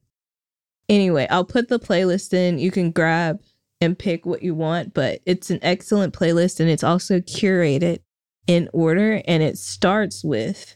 anyway, 0.90 1.28
I'll 1.30 1.46
put 1.46 1.70
the 1.70 1.80
playlist 1.80 2.34
in. 2.34 2.60
You 2.60 2.72
can 2.72 2.92
grab 2.92 3.42
and 3.80 3.98
pick 3.98 4.26
what 4.26 4.44
you 4.44 4.54
want, 4.54 4.94
but 4.94 5.22
it's 5.26 5.50
an 5.50 5.60
excellent 5.62 6.14
playlist 6.14 6.60
and 6.60 6.70
it's 6.70 6.84
also 6.84 7.20
curated 7.20 8.00
in 8.48 8.70
order 8.74 9.22
and 9.26 9.42
it 9.42 9.58
starts 9.58 10.24
with 10.24 10.76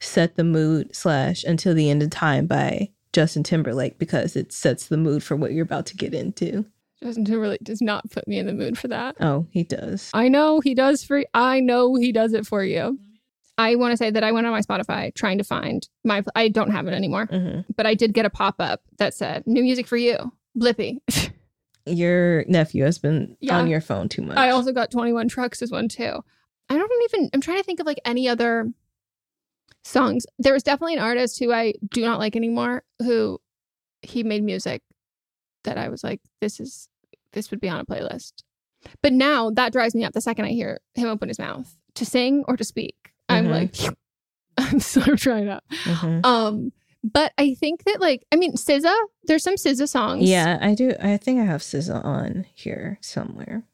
Set 0.00 0.36
the 0.36 0.44
Mood 0.44 0.94
slash 0.94 1.44
Until 1.44 1.74
the 1.74 1.90
End 1.90 2.02
of 2.02 2.10
Time 2.10 2.46
by 2.46 2.90
Justin 3.12 3.42
Timberlake 3.42 3.98
because 3.98 4.36
it 4.36 4.52
sets 4.52 4.86
the 4.86 4.96
mood 4.96 5.22
for 5.22 5.36
what 5.36 5.52
you're 5.52 5.64
about 5.64 5.86
to 5.86 5.96
get 5.96 6.14
into. 6.14 6.64
Justin 7.02 7.24
Timberlake 7.24 7.62
does 7.62 7.80
not 7.80 8.10
put 8.10 8.26
me 8.26 8.38
in 8.38 8.46
the 8.46 8.52
mood 8.52 8.76
for 8.76 8.88
that. 8.88 9.16
Oh, 9.20 9.46
he 9.50 9.64
does. 9.64 10.10
I 10.14 10.28
know 10.28 10.60
he 10.60 10.74
does 10.74 11.04
for 11.04 11.24
I 11.34 11.60
know 11.60 11.94
he 11.94 12.12
does 12.12 12.32
it 12.32 12.46
for 12.46 12.64
you. 12.64 12.98
I 13.58 13.74
want 13.74 13.90
to 13.92 13.96
say 13.96 14.10
that 14.10 14.22
I 14.24 14.30
went 14.32 14.46
on 14.46 14.52
my 14.52 14.60
Spotify 14.62 15.12
trying 15.14 15.38
to 15.38 15.44
find 15.44 15.86
my 16.04 16.22
I 16.36 16.48
don't 16.48 16.70
have 16.70 16.86
it 16.86 16.94
anymore, 16.94 17.26
Mhm. 17.26 17.64
but 17.76 17.86
I 17.86 17.94
did 17.94 18.14
get 18.14 18.24
a 18.24 18.30
pop-up 18.30 18.82
that 18.98 19.12
said 19.14 19.44
new 19.46 19.62
music 19.62 19.86
for 19.86 19.96
you. 19.96 20.32
Blippy. 20.56 20.98
Your 21.86 22.44
nephew 22.46 22.84
has 22.84 22.98
been 22.98 23.36
Yeah. 23.40 23.58
on 23.58 23.66
your 23.68 23.80
phone 23.80 24.08
too 24.08 24.22
much. 24.22 24.36
I 24.36 24.50
also 24.50 24.72
got 24.72 24.90
21 24.90 25.28
Trucks 25.28 25.62
as 25.62 25.70
one 25.70 25.88
too. 25.88 26.22
I 26.70 26.76
don't 26.78 26.90
even 27.14 27.30
I'm 27.34 27.40
trying 27.40 27.56
to 27.58 27.62
think 27.64 27.80
of 27.80 27.86
like 27.86 28.00
any 28.04 28.28
other 28.28 28.72
songs. 29.84 30.26
There 30.38 30.52
was 30.52 30.62
definitely 30.62 30.94
an 30.94 31.00
artist 31.02 31.38
who 31.38 31.52
I 31.52 31.74
do 31.90 32.02
not 32.02 32.18
like 32.18 32.36
anymore 32.36 32.84
who 33.00 33.40
he 34.02 34.22
made 34.22 34.42
music 34.44 34.82
that 35.64 35.78
I 35.78 35.88
was 35.88 36.04
like 36.04 36.20
this 36.40 36.60
is 36.60 36.88
this 37.32 37.50
would 37.50 37.60
be 37.60 37.68
on 37.68 37.80
a 37.80 37.84
playlist. 37.86 38.42
But 39.02 39.12
now 39.12 39.50
that 39.50 39.72
drives 39.72 39.94
me 39.94 40.04
up 40.04 40.12
the 40.12 40.20
second 40.20 40.44
I 40.44 40.50
hear 40.50 40.80
him 40.94 41.08
open 41.08 41.28
his 41.28 41.38
mouth 41.38 41.74
to 41.94 42.04
sing 42.04 42.44
or 42.46 42.56
to 42.56 42.64
speak. 42.64 43.12
I'm 43.28 43.46
Mhm. 43.46 43.50
like, 43.50 43.96
I'm 44.58 44.80
of 44.80 45.16
trying 45.16 45.46
to. 45.46 45.60
Mhm. 45.84 46.24
Um, 46.24 46.72
but 47.04 47.32
I 47.38 47.54
think 47.54 47.84
that 47.84 48.00
like, 48.00 48.24
I 48.32 48.36
mean, 48.36 48.54
SZA, 48.54 48.92
there's 49.24 49.42
some 49.44 49.54
SZA 49.56 49.88
songs. 49.88 50.28
Yeah, 50.28 50.58
I 50.60 50.74
do. 50.74 50.94
I 51.00 51.16
think 51.16 51.40
I 51.40 51.44
have 51.44 51.60
SZA 51.62 52.04
on 52.04 52.46
here 52.54 52.98
somewhere. 53.00 53.64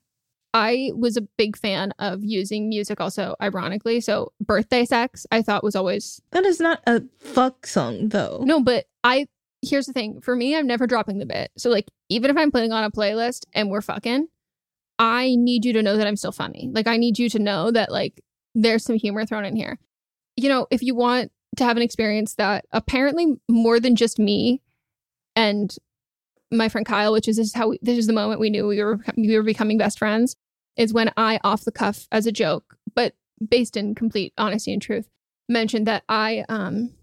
I 0.52 0.90
was 0.94 1.16
a 1.16 1.22
big 1.22 1.57
fan 1.57 1.92
of 1.98 2.22
using 2.22 2.68
music 2.68 3.00
also 3.00 3.34
ironically. 3.42 4.00
So 4.00 4.32
birthday 4.40 4.84
sex, 4.84 5.26
I 5.32 5.42
thought 5.42 5.64
was 5.64 5.74
always 5.74 6.20
That 6.30 6.44
is 6.44 6.61
not 6.61 6.80
a 6.86 7.02
fuck 7.18 7.66
song, 7.66 8.09
though. 8.11 8.42
no, 8.44 8.62
but 8.62 8.86
I 9.02 9.26
here's 9.62 9.86
the 9.86 9.92
thing. 9.94 10.20
For 10.20 10.36
me, 10.36 10.55
I'm 10.55 10.66
never 10.66 10.86
dropping 10.86 11.18
the 11.18 11.26
bit. 11.26 11.50
So 11.57 11.70
like 11.70 11.90
even 12.11 12.30
if 12.30 12.36
I'm 12.36 12.52
putting 12.52 12.70
on 12.70 12.84
a 12.84 12.90
playlist 12.90 13.46
and 13.55 13.70
we're 13.70 13.80
fucking, 13.80 14.28
I 14.98 15.34
need 15.36 15.64
you 15.64 15.72
to 15.72 15.82
know 15.82 15.96
that 15.96 16.07
I'm 16.07 16.16
still 16.16 16.30
funny. 16.32 16.70
Like 16.72 16.86
I 16.86 16.98
need 16.98 17.18
you 17.18 17.28
to 17.30 17.38
know 17.40 17.70
that 17.72 17.90
like 17.90 18.20
there's 18.55 18.84
some 18.84 18.96
humor 18.96 19.26
thrown 19.26 19.44
in 19.44 19.57
here. 19.57 19.78
You 20.36 20.48
know, 20.48 20.66
if 20.70 20.82
you 20.82 20.94
want 20.94 21.32
to 21.57 21.64
have 21.64 21.76
an 21.76 21.82
experience 21.82 22.34
that 22.34 22.64
apparently 22.72 23.36
more 23.48 23.78
than 23.78 23.96
just 23.96 24.18
me 24.18 24.62
and 25.36 25.76
my 26.50 26.68
friend 26.68 26.86
Kyle, 26.86 27.12
which 27.12 27.28
is 27.28 27.36
this 27.36 27.48
is 27.48 27.55
how 27.55 27.68
we, 27.68 27.78
this 27.82 27.98
is 27.98 28.07
the 28.07 28.12
moment 28.12 28.40
we 28.40 28.50
knew 28.50 28.66
we 28.66 28.82
were 28.82 28.98
we 29.16 29.36
were 29.36 29.42
becoming 29.42 29.78
best 29.78 29.98
friends, 29.98 30.36
is 30.76 30.92
when 30.92 31.12
I 31.16 31.38
off 31.44 31.64
the 31.64 31.72
cuff 31.72 32.07
as 32.12 32.26
a 32.26 32.32
joke, 32.32 32.76
but 32.94 33.14
based 33.46 33.76
in 33.76 33.94
complete 33.94 34.32
honesty 34.38 34.72
and 34.72 34.82
truth, 34.82 35.09
mentioned 35.48 35.86
that 35.86 36.05
I 36.09 36.44
um 36.48 36.94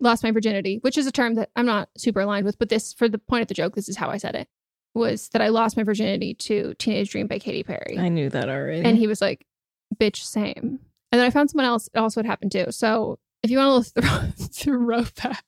lost 0.00 0.22
my 0.22 0.30
virginity, 0.30 0.78
which 0.82 0.98
is 0.98 1.06
a 1.06 1.12
term 1.12 1.34
that 1.34 1.50
I'm 1.56 1.66
not 1.66 1.88
super 1.96 2.20
aligned 2.20 2.44
with, 2.44 2.58
but 2.58 2.68
this 2.68 2.92
for 2.92 3.08
the 3.08 3.18
point 3.18 3.42
of 3.42 3.48
the 3.48 3.54
joke, 3.54 3.74
this 3.74 3.88
is 3.88 3.96
how 3.96 4.10
I 4.10 4.18
said 4.18 4.34
it. 4.34 4.48
Was 4.94 5.28
that 5.30 5.42
I 5.42 5.48
lost 5.48 5.76
my 5.76 5.82
virginity 5.82 6.34
to 6.34 6.74
Teenage 6.74 7.10
Dream 7.10 7.26
by 7.26 7.38
Katy 7.38 7.64
Perry. 7.64 7.96
I 7.98 8.08
knew 8.08 8.28
that 8.30 8.48
already. 8.48 8.84
And 8.84 8.96
he 8.96 9.08
was 9.08 9.20
like, 9.20 9.44
bitch, 9.98 10.22
same. 10.22 10.80
And 11.12 11.20
then 11.20 11.26
I 11.26 11.30
found 11.30 11.50
someone 11.50 11.66
else 11.66 11.88
it 11.94 11.98
also 11.98 12.20
had 12.20 12.26
happened 12.26 12.52
too. 12.52 12.66
So 12.70 13.18
if 13.42 13.50
you 13.50 13.58
want 13.58 13.84
to 13.86 14.02
throw, 14.02 14.82
throw 14.86 15.04
back, 15.22 15.44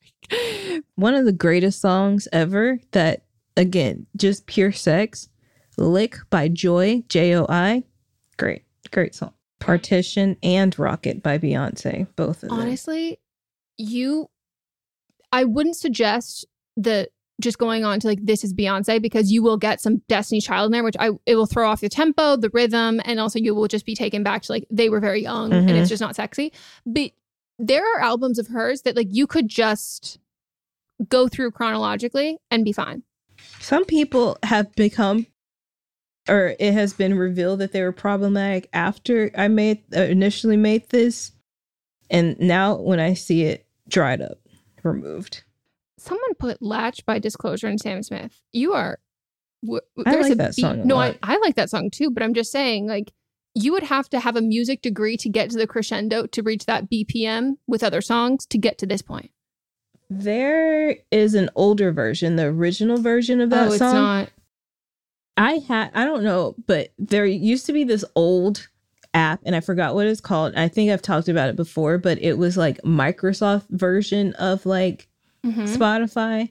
One 0.96 1.14
of 1.14 1.24
the 1.24 1.32
greatest 1.32 1.80
songs 1.80 2.28
ever 2.32 2.78
that, 2.92 3.24
again, 3.56 4.06
just 4.16 4.46
pure 4.46 4.72
sex. 4.72 5.28
Lick 5.78 6.16
by 6.30 6.48
Joi, 6.48 7.02
J 7.08 7.34
O 7.36 7.46
I. 7.48 7.84
Great, 8.38 8.62
great 8.92 9.14
song. 9.14 9.32
Partition 9.58 10.36
and 10.42 10.78
Rocket 10.78 11.22
by 11.22 11.38
Beyonce, 11.38 12.06
both 12.16 12.42
of 12.42 12.48
them. 12.50 12.58
honestly, 12.60 13.18
you, 13.76 14.28
I 15.32 15.44
wouldn't 15.44 15.76
suggest 15.76 16.46
the 16.76 17.08
just 17.40 17.58
going 17.58 17.84
on 17.84 18.00
to 18.00 18.06
like 18.06 18.24
this 18.24 18.42
is 18.44 18.54
Beyonce 18.54 19.00
because 19.00 19.30
you 19.30 19.42
will 19.42 19.56
get 19.58 19.80
some 19.80 19.98
Destiny 20.08 20.40
Child 20.40 20.66
in 20.66 20.72
there, 20.72 20.84
which 20.84 20.96
I 20.98 21.10
it 21.26 21.36
will 21.36 21.46
throw 21.46 21.68
off 21.68 21.80
the 21.80 21.88
tempo, 21.88 22.36
the 22.36 22.50
rhythm, 22.50 23.00
and 23.04 23.20
also 23.20 23.38
you 23.38 23.54
will 23.54 23.68
just 23.68 23.84
be 23.86 23.94
taken 23.94 24.22
back 24.22 24.42
to 24.42 24.52
like 24.52 24.66
they 24.70 24.88
were 24.88 25.00
very 25.00 25.22
young 25.22 25.52
and 25.52 25.68
Mhm. 25.68 25.74
it's 25.80 25.88
just 25.90 26.00
not 26.00 26.16
sexy. 26.16 26.52
But 26.86 27.12
there 27.58 27.84
are 27.84 28.00
albums 28.00 28.38
of 28.38 28.48
hers 28.48 28.82
that 28.82 28.96
like 28.96 29.08
you 29.10 29.26
could 29.26 29.48
just 29.48 30.18
go 31.08 31.28
through 31.28 31.50
chronologically 31.50 32.38
and 32.50 32.64
be 32.64 32.72
fine. 32.72 33.02
Some 33.60 33.84
people 33.84 34.38
have 34.42 34.74
become, 34.74 35.26
or 36.26 36.54
it 36.58 36.72
has 36.72 36.94
been 36.94 37.18
revealed 37.18 37.58
that 37.58 37.72
they 37.72 37.82
were 37.82 37.92
problematic 37.92 38.68
after 38.72 39.30
I 39.36 39.48
made 39.48 39.82
uh, 39.94 40.00
initially 40.02 40.56
made 40.56 40.88
this, 40.88 41.32
and 42.08 42.38
now 42.40 42.76
when 42.76 42.98
I 42.98 43.12
see 43.12 43.42
it 43.42 43.66
dried 43.88 44.22
up, 44.22 44.38
removed. 44.82 45.42
Someone 45.98 46.34
put 46.38 46.60
Latch 46.62 47.04
by 47.06 47.18
Disclosure 47.18 47.68
and 47.68 47.80
Sam 47.80 48.02
Smith. 48.02 48.40
You 48.52 48.72
are. 48.74 48.98
w- 49.64 49.80
I 50.04 50.10
there's 50.12 50.24
like 50.24 50.32
a 50.32 50.36
that 50.36 50.56
beat- 50.56 50.62
song 50.62 50.86
No. 50.86 50.96
I, 50.96 51.18
I 51.22 51.38
like 51.38 51.54
that 51.56 51.70
song 51.70 51.90
too, 51.90 52.10
but 52.10 52.22
I'm 52.22 52.34
just 52.34 52.52
saying, 52.52 52.86
like, 52.86 53.12
you 53.54 53.72
would 53.72 53.84
have 53.84 54.10
to 54.10 54.20
have 54.20 54.36
a 54.36 54.42
music 54.42 54.82
degree 54.82 55.16
to 55.16 55.30
get 55.30 55.48
to 55.50 55.56
the 55.56 55.66
crescendo 55.66 56.26
to 56.26 56.42
reach 56.42 56.66
that 56.66 56.90
BPM 56.90 57.54
with 57.66 57.82
other 57.82 58.02
songs 58.02 58.44
to 58.46 58.58
get 58.58 58.76
to 58.78 58.86
this 58.86 59.00
point. 59.00 59.30
There 60.10 60.96
is 61.10 61.34
an 61.34 61.48
older 61.56 61.90
version, 61.90 62.36
the 62.36 62.44
original 62.44 62.98
version 62.98 63.40
of 63.40 63.50
that 63.50 63.68
oh, 63.68 63.70
it's 63.70 63.78
song. 63.78 63.94
not. 63.94 64.30
I 65.38 65.52
had 65.66 65.90
I 65.94 66.04
don't 66.04 66.22
know, 66.22 66.54
but 66.66 66.92
there 66.98 67.26
used 67.26 67.66
to 67.66 67.72
be 67.72 67.84
this 67.84 68.04
old 68.14 68.68
app 69.14 69.40
and 69.44 69.56
I 69.56 69.60
forgot 69.60 69.94
what 69.94 70.06
it's 70.06 70.20
called. 70.20 70.54
I 70.54 70.68
think 70.68 70.90
I've 70.90 71.02
talked 71.02 71.28
about 71.28 71.48
it 71.48 71.56
before, 71.56 71.98
but 71.98 72.18
it 72.20 72.34
was 72.38 72.56
like 72.56 72.80
Microsoft 72.82 73.64
version 73.70 74.34
of 74.34 74.64
like 74.66 75.08
Mhm. 75.44 75.68
Spotify. 75.76 76.50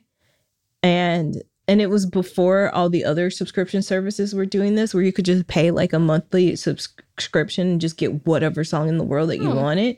And 0.84 1.42
and 1.68 1.82
it 1.82 1.90
was 1.90 2.06
before 2.06 2.70
all 2.76 2.90
the 2.90 3.04
other 3.04 3.32
subscription 3.32 3.82
services 3.82 4.36
were 4.36 4.46
doing 4.46 4.76
this 4.76 4.94
where 4.94 5.02
you 5.02 5.12
could 5.12 5.26
just 5.26 5.48
pay 5.48 5.72
like 5.72 5.94
a 5.94 6.00
monthly 6.00 6.56
subscription 6.56 7.68
and 7.68 7.82
just 7.82 7.98
get 7.98 8.26
whatever 8.28 8.64
song 8.64 8.88
in 8.88 9.00
the 9.00 9.04
world 9.04 9.30
that 9.32 9.40
you 9.40 9.50
Oh. 9.50 9.56
wanted. 9.56 9.98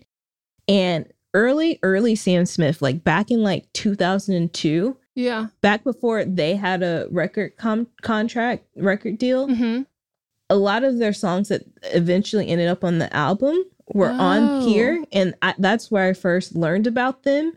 And 0.69 1.05
early 1.33 1.77
early 1.83 2.15
Sam 2.15 2.45
Smith 2.45 2.81
like 2.81 3.03
back 3.03 3.29
in 3.31 3.43
like 3.43 3.65
2002 3.73 4.97
Yeah. 5.13 5.47
back 5.61 5.83
before 5.83 6.23
they 6.23 6.55
had 6.55 6.81
a 6.83 7.07
record 7.11 7.57
com- 7.57 7.87
contract 8.01 8.65
record 8.77 9.17
deal 9.17 9.47
hmm 9.53 9.81
a 10.49 10.55
lot 10.55 10.85
of 10.85 10.97
their 10.97 11.11
songs 11.11 11.49
that 11.49 11.63
eventually 11.93 12.47
ended 12.47 12.69
up 12.69 12.81
on 12.85 12.99
the 12.99 13.13
album 13.13 13.61
were 13.93 14.09
Oh. 14.09 14.13
on 14.13 14.61
here 14.61 15.03
and 15.11 15.35
I, 15.41 15.53
that's 15.59 15.91
where 15.91 16.07
i 16.07 16.13
first 16.13 16.55
learned 16.55 16.87
about 16.87 17.23
them 17.23 17.53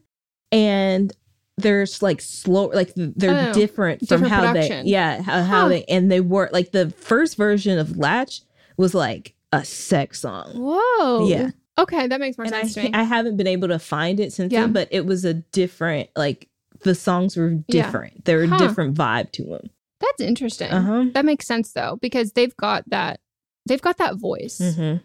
and 0.53 1.13
there's 1.59 2.03
like 2.03 2.21
slow 2.21 2.67
like 2.69 2.93
they're 2.97 3.51
Oh, 3.51 3.53
different 3.53 4.01
from 4.01 4.23
different 4.23 4.33
how 4.33 4.53
production. 4.53 4.85
they 4.87 4.91
yeah 4.93 5.21
how, 5.23 5.43
how 5.43 5.63
Huh. 5.63 5.69
they 5.69 5.85
and 5.85 6.11
they 6.11 6.21
were 6.21 6.49
like 6.53 6.73
the 6.73 6.91
first 6.91 7.37
version 7.37 7.79
of 7.79 7.99
latch 7.99 8.41
was 8.77 8.95
like 8.95 9.35
a 9.53 9.65
sex 9.65 10.21
song 10.21 10.53
Whoa. 10.55 11.27
Yeah. 11.29 11.51
Okay, 11.79 12.07
that 12.07 12.21
makes 12.21 12.37
more 12.39 12.47
and 12.47 12.55
I, 12.55 12.61
sense 12.63 12.75
to 12.75 12.83
me. 12.85 12.91
I 12.95 13.03
haven't 13.05 13.37
been 13.37 13.47
able 13.47 13.69
to 13.69 13.79
find 13.79 14.21
it 14.21 14.33
since 14.33 14.53
Yeah. 14.53 14.63
then 14.63 14.73
but 14.73 14.89
it 14.91 15.05
was 15.07 15.25
a 15.25 15.35
different 15.35 16.09
like 16.17 16.49
the 16.83 16.95
songs 16.95 17.37
were 17.37 17.51
Yeah. 17.69 17.85
different 17.85 18.25
they 18.25 18.35
were 18.37 18.43
a 18.45 18.59
different 18.59 18.95
vibe 18.97 19.33
to 19.33 19.45
them 19.45 19.71
That's 20.01 20.21
interesting. 20.23 20.71
uh-huh 20.71 21.07
That 21.13 21.25
makes 21.27 21.47
sense 21.47 21.73
though, 21.73 21.99
because 22.01 22.33
they've 22.33 22.57
got 22.57 22.89
that. 22.89 23.21
They've 23.67 23.83
got 23.83 23.99
that 23.99 24.17
voice. 24.17 24.59
Mm-hmm. 24.59 25.05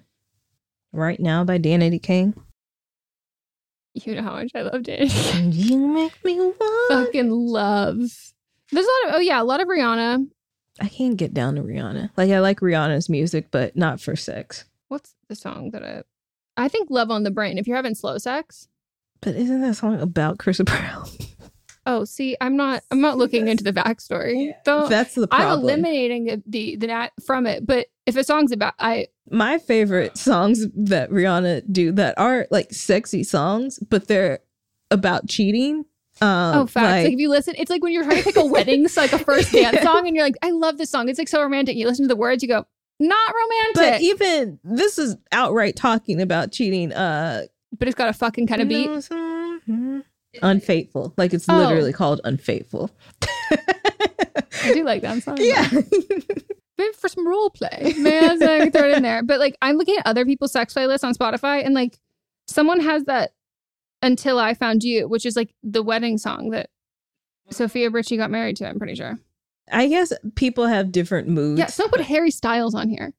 Right 0.98 1.20
now 1.20 1.44
by 1.44 1.60
Danity 1.60 2.02
Kane. 2.02 2.34
You 3.96 4.16
know 4.16 4.24
how 4.24 4.34
much 4.34 4.52
I 4.54 4.62
love 4.64 4.84
Danny. 4.84 5.08
You 5.08 5.88
make 5.88 6.24
me 6.26 6.38
want. 6.40 6.90
Fucking 6.90 7.32
love. 7.32 7.98
There's 8.72 8.86
a 8.86 9.08
lot 9.08 9.10
of 9.10 9.16
oh 9.16 9.20
yeah, 9.20 9.42
a 9.42 9.44
lot 9.44 9.62
of 9.62 9.68
Rihanna. 9.70 10.28
I 10.82 10.90
can't 10.90 11.16
get 11.16 11.34
down 11.34 11.56
to 11.56 11.62
Rihanna. 11.62 12.10
Like 12.18 12.30
I 12.30 12.40
like 12.40 12.60
Rihanna's 12.60 13.08
music, 13.10 13.48
but 13.52 13.78
not 13.78 14.02
for 14.02 14.16
sex. 14.18 14.66
What's 14.90 15.16
the 15.30 15.36
song 15.36 15.72
that 15.72 15.84
I? 15.84 16.04
I 16.58 16.68
think 16.68 16.90
"Love 16.92 17.10
on 17.10 17.24
the 17.24 17.32
Brain." 17.32 17.58
If 17.58 17.68
you're 17.68 17.78
having 17.78 17.96
slow 17.96 18.18
sex. 18.18 18.68
But 19.22 19.36
isn't 19.36 19.62
that 19.62 19.76
song 19.76 20.00
about 20.02 20.40
Chris 20.40 20.60
Brown? 20.62 21.08
Oh, 21.86 22.04
see, 22.04 22.36
I'm 22.42 22.56
not. 22.56 22.84
I'm 22.90 23.02
not 23.02 23.18
looking 23.18 23.48
into 23.48 23.64
the 23.64 23.74
backstory. 23.74 24.54
Though 24.66 24.88
That's 24.88 25.14
the 25.16 25.28
I'm 25.32 25.60
eliminating 25.60 26.26
the, 26.26 26.44
the 26.48 26.76
the 26.78 26.88
nat 26.88 27.10
from 27.26 27.46
it. 27.46 27.66
But 27.66 27.88
if 28.06 28.16
a 28.16 28.24
song's 28.24 28.52
about, 28.52 28.74
I 28.80 29.08
My 29.30 29.60
favorite 29.60 30.18
songs 30.18 30.66
that 30.76 31.10
Rihanna 31.12 31.72
do 31.72 31.92
that 31.94 32.18
are 32.18 32.48
like 32.50 32.74
sexy 32.74 33.24
songs, 33.24 33.80
but 33.80 34.08
they're 34.08 34.40
about 34.90 35.28
cheating. 35.28 35.86
Um, 36.22 36.58
oh, 36.60 36.66
facts. 36.66 37.04
Like, 37.04 37.14
if 37.14 37.20
you 37.20 37.30
listen, 37.30 37.56
it's 37.58 37.70
like 37.70 37.84
when 37.84 37.92
you're 37.92 38.04
trying 38.06 38.18
to 38.18 38.24
pick 38.24 38.38
a 38.38 38.46
wedding, 38.46 38.88
so 38.88 39.02
like 39.04 39.14
a 39.14 39.20
first 39.20 39.52
dance 39.52 39.82
song, 39.82 40.08
and 40.08 40.16
you're 40.16 40.26
like, 40.26 40.38
I 40.42 40.52
love 40.52 40.78
this 40.78 40.90
song. 40.90 41.10
It's 41.10 41.20
like 41.20 41.28
so 41.28 41.42
romantic. 41.42 41.76
You 41.76 41.88
listen 41.88 42.06
to 42.06 42.08
the 42.08 42.16
words, 42.16 42.42
you 42.42 42.48
go, 42.50 42.66
not 43.00 43.34
romantic. 43.34 43.94
but 43.94 44.02
even 44.02 44.60
this 44.64 44.98
is 44.98 45.18
outright 45.32 45.76
talking 45.76 46.22
about 46.22 46.52
cheating. 46.52 46.94
Uh, 46.94 47.46
but 47.78 47.88
it's 47.88 47.96
got 47.96 48.08
a 48.08 48.14
fucking 48.14 48.48
kind 48.48 48.62
of 48.62 48.70
beat. 48.70 49.10
Unfaithful. 50.42 51.14
Like 51.18 51.34
it's 51.34 51.48
Oh. 51.50 51.58
literally 51.58 51.94
called 51.94 52.22
Unfaithful. 52.24 52.92
I 53.52 54.74
do 54.74 54.84
like 54.84 55.02
that 55.02 55.22
song. 55.24 55.38
Yeah. 55.40 55.68
Maybe 56.78 56.94
for 57.00 57.08
some 57.08 57.28
role 57.28 57.50
play. 57.52 57.94
Man, 57.98 58.42
I 58.44 58.60
can 58.60 58.72
throw 58.72 58.90
it 58.90 58.98
in 58.98 59.04
there. 59.04 59.24
But 59.24 59.40
like 59.40 59.56
I'm 59.62 59.78
looking 59.78 59.98
at 59.98 60.06
other 60.08 60.26
people's 60.26 60.52
sex 60.52 60.74
playlists 60.74 61.04
on 61.04 61.14
Spotify 61.14 61.64
and 61.66 61.74
like 61.74 61.98
someone 62.48 62.80
has 62.82 63.06
that 63.06 63.32
Until 64.02 64.40
I 64.40 64.54
Found 64.56 64.84
You, 64.84 65.08
which 65.08 65.26
is 65.26 65.36
like 65.36 65.54
the 65.64 65.84
wedding 65.84 66.18
song 66.18 66.50
that 66.50 66.70
Sofia 67.52 67.90
Richie 67.90 68.18
got 68.18 68.32
married 68.32 68.58
to, 68.58 68.68
I'm 68.68 68.78
pretty 68.78 68.96
sure. 68.96 69.20
I 69.72 69.88
guess 69.88 70.12
people 70.36 70.68
have 70.68 70.92
different 70.92 71.28
moods. 71.28 71.60
Yeah, 71.60 71.68
so 71.68 71.88
put 71.88 72.02
Harry 72.02 72.30
Styles 72.32 72.76
on 72.76 72.90
here. 72.90 73.14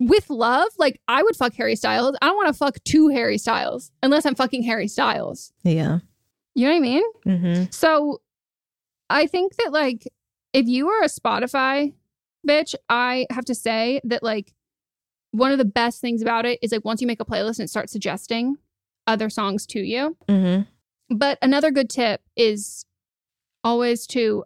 With 0.00 0.28
love, 0.28 0.68
like 0.76 1.00
I 1.08 1.22
would 1.22 1.36
fuck 1.36 1.54
Harry 1.54 1.76
Styles. 1.76 2.16
I 2.20 2.26
don't 2.26 2.36
want 2.36 2.48
to 2.48 2.52
fuck 2.54 2.76
two 2.84 3.08
Harry 3.08 3.38
Styles 3.38 3.90
unless 4.02 4.26
I'm 4.26 4.34
fucking 4.34 4.64
Harry 4.64 4.88
Styles. 4.88 5.52
Yeah. 5.62 6.00
You 6.56 6.66
know 6.66 6.72
what 6.72 6.76
I 6.76 6.80
mean? 6.80 7.02
Mm-hmm. 7.26 7.64
So 7.70 8.20
I 9.08 9.26
think 9.26 9.54
that 9.56 9.72
like 9.72 10.08
if 10.52 10.66
you 10.66 10.88
are 10.88 11.02
a 11.04 11.08
Spotify 11.08 11.92
bitch, 12.46 12.74
I 12.88 13.26
have 13.30 13.44
to 13.44 13.54
say 13.54 14.00
that 14.04 14.22
like 14.22 14.52
one 15.30 15.52
of 15.52 15.58
the 15.58 15.64
best 15.64 16.00
things 16.00 16.22
about 16.22 16.46
it 16.46 16.58
is 16.62 16.72
like 16.72 16.84
once 16.84 17.00
you 17.00 17.06
make 17.06 17.20
a 17.20 17.24
playlist 17.24 17.58
and 17.58 17.66
it 17.66 17.70
starts 17.70 17.92
suggesting 17.92 18.56
other 19.06 19.28
songs 19.30 19.66
to 19.66 19.80
you. 19.80 20.16
Mm-hmm. 20.28 20.62
But 21.14 21.38
another 21.42 21.70
good 21.70 21.88
tip 21.90 22.22
is 22.36 22.84
always 23.62 24.06
to 24.08 24.44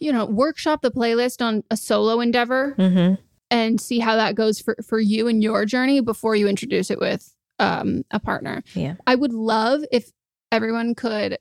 you 0.00 0.12
know, 0.12 0.26
workshop 0.26 0.82
the 0.82 0.90
playlist 0.90 1.40
on 1.40 1.62
a 1.70 1.76
solo 1.76 2.20
endeavor 2.20 2.74
Mm-hmm. 2.76 3.14
and 3.50 3.80
see 3.80 4.00
how 4.00 4.16
that 4.16 4.34
goes 4.34 4.60
for, 4.60 4.76
for 4.86 4.98
you 4.98 5.28
and 5.28 5.42
your 5.42 5.64
journey 5.64 6.00
before 6.00 6.34
you 6.34 6.48
introduce 6.48 6.90
it 6.90 6.98
with 6.98 7.34
um, 7.58 8.04
a 8.10 8.18
partner. 8.18 8.62
Yeah. 8.74 8.96
I 9.06 9.14
would 9.14 9.32
love 9.32 9.82
if 9.92 10.10
everyone 10.54 10.94
could, 10.94 11.38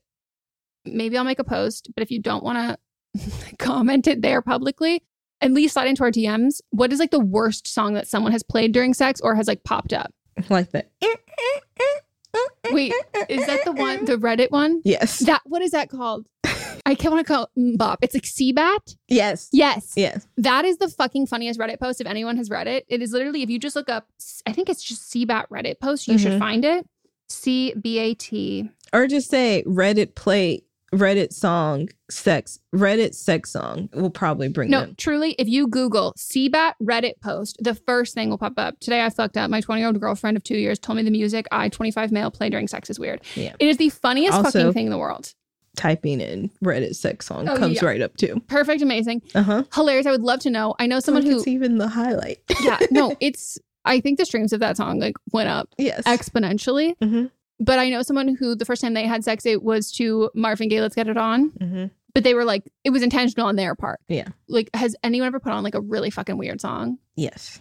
maybe 0.85 1.17
I'll 1.17 1.23
make 1.23 1.39
a 1.39 1.43
post, 1.43 1.89
but 1.95 2.01
if 2.01 2.11
you 2.11 2.19
don't 2.19 2.43
want 2.43 2.77
to 3.15 3.55
comment 3.59 4.07
it 4.07 4.21
there 4.21 4.41
publicly, 4.41 5.03
at 5.41 5.51
least 5.51 5.73
slide 5.73 5.87
into 5.87 6.03
our 6.03 6.11
DMs. 6.11 6.61
What 6.71 6.91
is 6.93 6.99
like 6.99 7.11
the 7.11 7.19
worst 7.19 7.67
song 7.67 7.93
that 7.93 8.07
someone 8.07 8.31
has 8.31 8.43
played 8.43 8.71
during 8.71 8.93
sex 8.93 9.19
or 9.21 9.35
has 9.35 9.47
like 9.47 9.63
popped 9.63 9.93
up? 9.93 10.11
Like 10.49 10.71
that. 10.71 10.89
Wait, 12.71 12.91
is 13.29 13.45
that 13.45 13.63
the 13.65 13.71
one, 13.73 14.05
the 14.05 14.15
Reddit 14.17 14.49
one? 14.49 14.81
Yes. 14.83 15.19
That 15.19 15.41
what 15.45 15.61
is 15.61 15.71
that 15.71 15.89
called? 15.89 16.25
I 16.85 16.95
can't 16.95 17.13
want 17.13 17.25
to 17.27 17.31
call 17.31 17.49
it 17.55 17.77
bop. 17.77 17.99
It's 18.01 18.13
like 18.15 18.23
Cbat. 18.23 18.95
Yes. 19.07 19.49
Yes. 19.51 19.93
Yes. 19.95 20.27
That 20.37 20.65
is 20.65 20.77
the 20.77 20.87
fucking 20.87 21.27
funniest 21.27 21.59
Reddit 21.59 21.79
post 21.79 22.01
if 22.01 22.07
anyone 22.07 22.37
has 22.37 22.49
read 22.49 22.67
it. 22.67 22.85
It 22.87 23.01
is 23.03 23.11
literally 23.11 23.43
if 23.43 23.49
you 23.49 23.59
just 23.59 23.75
look 23.75 23.89
up 23.89 24.07
I 24.47 24.53
think 24.53 24.69
it's 24.69 24.81
just 24.81 25.11
Cbat 25.13 25.47
Reddit 25.49 25.79
post, 25.79 26.07
you 26.07 26.17
should 26.17 26.33
Mhm. 26.33 26.39
find 26.39 26.65
it. 26.65 26.87
C 27.29 27.73
B 27.79 27.99
A 27.99 28.13
T. 28.15 28.69
Or 28.93 29.07
just 29.07 29.29
say 29.29 29.63
Reddit 29.65 30.15
play 30.15 30.63
Reddit 30.93 31.33
song 31.33 31.89
sex 32.11 32.59
Reddit 32.75 33.15
sex 33.15 33.49
song 33.51 33.89
will 33.93 34.11
probably 34.11 34.47
bring 34.47 34.69
No, 34.69 34.81
them. 34.81 34.95
truly, 34.95 35.31
if 35.39 35.47
you 35.47 35.67
Google 35.67 36.13
Cbat 36.15 36.73
Reddit 36.81 37.13
post, 37.19 37.57
the 37.59 37.73
first 37.73 38.13
thing 38.13 38.29
will 38.29 38.37
pop 38.37 38.53
up. 38.57 38.79
Today 38.79 39.01
I 39.03 39.09
fucked 39.09 39.35
up. 39.35 39.49
My 39.49 39.59
20 39.61 39.81
year 39.81 39.87
old 39.87 39.99
girlfriend 39.99 40.37
of 40.37 40.43
two 40.43 40.55
years 40.57 40.77
told 40.77 40.97
me 40.97 41.03
the 41.03 41.09
music 41.09 41.47
I, 41.51 41.69
25 41.69 42.11
male, 42.11 42.29
play 42.29 42.49
during 42.51 42.67
sex 42.67 42.91
is 42.91 42.99
weird. 42.99 43.21
Yeah. 43.35 43.55
It 43.59 43.67
is 43.67 43.77
the 43.77 43.89
funniest 43.89 44.33
Also- 44.35 44.51
fucking 44.51 44.73
thing 44.73 44.85
in 44.85 44.91
the 44.91 44.99
world. 44.99 45.33
Typing 45.75 46.21
in 46.21 46.51
Reddit 46.63 46.93
sex 46.95 47.25
song 47.25 47.49
Oh, 47.49 47.57
comes 47.57 47.81
yeah. 47.81 47.85
right 47.87 47.99
up 47.99 48.15
too. 48.15 48.39
Perfect, 48.47 48.83
amazing. 48.83 49.23
Uh-huh. 49.33 49.63
Hilarious. 49.73 50.05
I 50.05 50.11
would 50.11 50.21
love 50.21 50.41
to 50.41 50.51
know. 50.51 50.75
I 50.77 50.85
know 50.85 50.99
someone 50.99 51.23
like 51.23 51.31
who 51.31 51.39
it's 51.39 51.47
even 51.47 51.79
the 51.79 51.87
highlight. 51.87 52.37
yeah, 52.61 52.77
no, 52.91 53.15
it's 53.19 53.57
I 53.83 53.99
think 53.99 54.19
the 54.19 54.25
streams 54.27 54.53
of 54.53 54.59
that 54.59 54.77
song 54.77 54.99
like 54.99 55.15
went 55.31 55.49
up 55.49 55.69
yes. 55.79 56.03
exponentially. 56.03 56.93
Mhm. 57.01 57.31
But 57.59 57.79
I 57.79 57.89
know 57.89 58.01
someone 58.01 58.35
who 58.35 58.55
the 58.55 58.65
first 58.65 58.81
time 58.81 58.93
they 58.93 59.05
had 59.05 59.23
sex, 59.23 59.45
it 59.45 59.63
was 59.63 59.91
to 59.93 60.29
Marvin 60.35 60.69
Gaye, 60.69 60.81
"Let's 60.81 60.95
Get 60.95 61.07
It 61.07 61.17
On." 61.17 61.51
Mhm. 61.51 61.91
But 62.15 62.23
they 62.23 62.33
were 62.35 62.45
like, 62.45 62.71
it 62.83 62.91
was 62.91 63.01
intentional 63.01 63.47
on 63.47 63.55
their 63.55 63.73
part. 63.73 63.99
Yeah. 64.07 64.27
Like, 64.47 64.69
has 64.75 64.95
anyone 65.03 65.27
ever 65.27 65.39
put 65.39 65.51
on 65.51 65.63
like 65.63 65.73
a 65.73 65.81
really 65.81 66.11
fucking 66.11 66.37
weird 66.37 66.61
song? 66.61 66.99
Yes. 67.15 67.59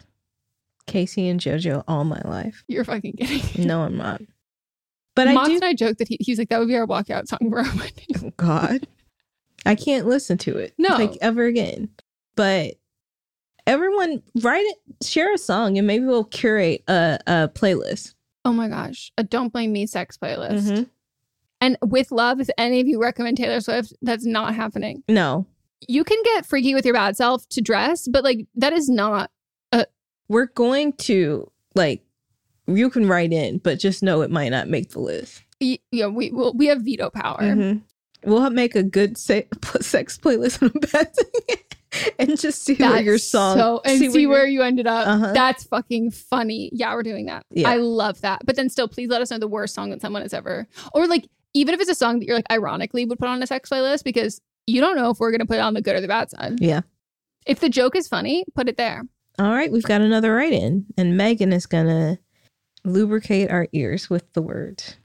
K-Ci 0.86 1.26
and 1.28 1.40
JoJo 1.40 1.84
all 1.88 2.04
my 2.04 2.20
life. 2.24 2.62
You're 2.68 2.84
fucking 2.84 3.14
kidding. 3.14 3.66
No, 3.66 3.82
I'm 3.82 3.96
not. 3.96 4.20
But 5.14 5.28
I 5.28 5.32
Mods 5.34 5.48
do 5.50 5.54
and 5.54 5.64
I 5.64 5.72
joked 5.74 5.98
that 6.00 6.08
he, 6.08 6.18
he's 6.20 6.38
like, 6.38 6.48
that 6.50 6.58
would 6.58 6.68
be 6.68 6.76
our 6.76 6.86
walkout 6.86 7.28
song 7.28 7.48
for 7.50 7.60
our 7.60 7.64
wedding. 7.76 8.06
Oh, 8.24 8.32
God. 8.36 8.86
I 9.64 9.74
can't 9.74 10.06
listen 10.06 10.36
to 10.38 10.58
it. 10.58 10.74
No. 10.76 10.96
Like 10.96 11.16
ever 11.22 11.44
again. 11.44 11.88
But 12.34 12.74
everyone 13.66 14.22
write 14.42 14.64
it, 14.66 15.06
share 15.06 15.32
a 15.32 15.38
song, 15.38 15.78
and 15.78 15.86
maybe 15.86 16.04
we'll 16.04 16.24
curate 16.24 16.82
a, 16.88 17.18
a 17.26 17.48
playlist. 17.54 18.14
Oh 18.44 18.52
my 18.52 18.68
gosh, 18.68 19.12
a 19.16 19.22
"Don't 19.24 19.52
Blame 19.52 19.72
Me" 19.72 19.86
sex 19.86 20.16
playlist. 20.16 20.68
Mhm. 20.70 20.90
And 21.60 21.76
with 21.80 22.10
love, 22.10 22.40
if 22.40 22.50
any 22.58 22.80
of 22.80 22.88
you 22.88 23.00
recommend 23.00 23.36
Taylor 23.36 23.60
Swift, 23.60 23.92
that's 24.02 24.24
not 24.26 24.54
happening. 24.54 25.04
No. 25.08 25.46
You 25.88 26.02
can 26.04 26.18
get 26.24 26.44
freaky 26.46 26.74
with 26.74 26.84
your 26.84 26.94
bad 26.94 27.16
self 27.16 27.48
to 27.50 27.60
dress, 27.60 28.08
but 28.08 28.24
like 28.24 28.46
that 28.56 28.72
is 28.72 28.88
not. 28.88 29.30
A. 29.72 29.86
We're 30.28 30.46
going 30.46 30.92
to 30.94 31.50
like 31.74 32.02
you 32.66 32.90
can 32.90 33.06
write 33.08 33.32
in, 33.32 33.58
but 33.58 33.78
just 33.78 34.02
know 34.02 34.22
it 34.22 34.30
might 34.30 34.48
not 34.50 34.68
make 34.68 34.90
the 34.90 35.00
list. 35.00 35.42
y- 35.60 35.78
Yeah, 35.92 36.06
we 36.08 36.30
will. 36.32 36.52
We 36.54 36.66
have 36.66 36.82
veto 36.82 37.10
power. 37.10 37.40
Mhm. 37.42 37.82
We'll 38.24 38.48
make 38.50 38.74
a 38.76 38.82
good 38.84 39.16
se- 39.18 39.48
sex 39.80 40.18
playlist 40.18 40.62
and 40.62 40.70
a 40.76 40.78
bad 40.86 41.14
thing, 41.14 41.56
and 42.18 42.38
just 42.40 42.62
see 42.64 42.74
where 42.74 43.00
your 43.00 43.18
song 43.18 43.56
So, 43.56 43.80
and 43.84 43.98
see, 43.98 44.26
where, 44.26 44.46
your- 44.46 44.46
you 44.46 44.62
ended 44.62 44.86
up. 44.86 45.06
Uh-huh. 45.06 45.32
That's 45.32 45.64
fucking 45.64 46.10
funny. 46.12 46.70
Yeah, 46.72 46.94
we're 46.94 47.02
doing 47.02 47.26
that. 47.26 47.44
Yeah. 47.50 47.68
I 47.70 47.76
love 47.76 48.20
that. 48.22 48.42
But 48.44 48.56
then 48.56 48.68
still, 48.68 48.88
please 48.88 49.08
let 49.08 49.20
us 49.22 49.30
know 49.30 49.38
the 49.38 49.48
worst 49.48 49.74
song 49.74 49.90
that 49.90 50.00
someone 50.00 50.22
has 50.22 50.32
ever, 50.32 50.66
or 50.94 51.06
like, 51.06 51.28
even 51.54 51.74
if 51.74 51.80
it's 51.80 51.90
a 51.90 51.94
song 51.94 52.18
that 52.18 52.26
you're 52.26 52.36
like, 52.36 52.50
ironically 52.50 53.04
would 53.04 53.18
put 53.18 53.28
on 53.28 53.42
a 53.42 53.46
sex 53.46 53.68
playlist 53.68 54.04
because 54.04 54.40
you 54.66 54.80
don't 54.80 54.96
know 54.96 55.10
if 55.10 55.20
we're 55.20 55.30
going 55.30 55.40
to 55.40 55.46
put 55.46 55.56
it 55.56 55.60
on 55.60 55.74
the 55.74 55.82
good 55.82 55.94
or 55.96 56.00
the 56.00 56.08
bad 56.08 56.30
side. 56.30 56.60
Yeah. 56.60 56.80
If 57.46 57.60
the 57.60 57.68
joke 57.68 57.94
is 57.96 58.08
funny, 58.08 58.44
put 58.54 58.68
it 58.68 58.76
there. 58.76 59.02
All 59.38 59.50
right, 59.50 59.72
we've 59.72 59.82
got 59.82 60.00
another 60.02 60.34
write 60.34 60.52
in, 60.52 60.86
and 60.96 61.18
Meghan 61.18 61.52
is 61.54 61.64
gonna 61.66 62.18
lubricate 62.84 63.50
our 63.50 63.66
ears 63.72 64.10
with 64.10 64.30
the 64.34 64.42
words. 64.42 64.96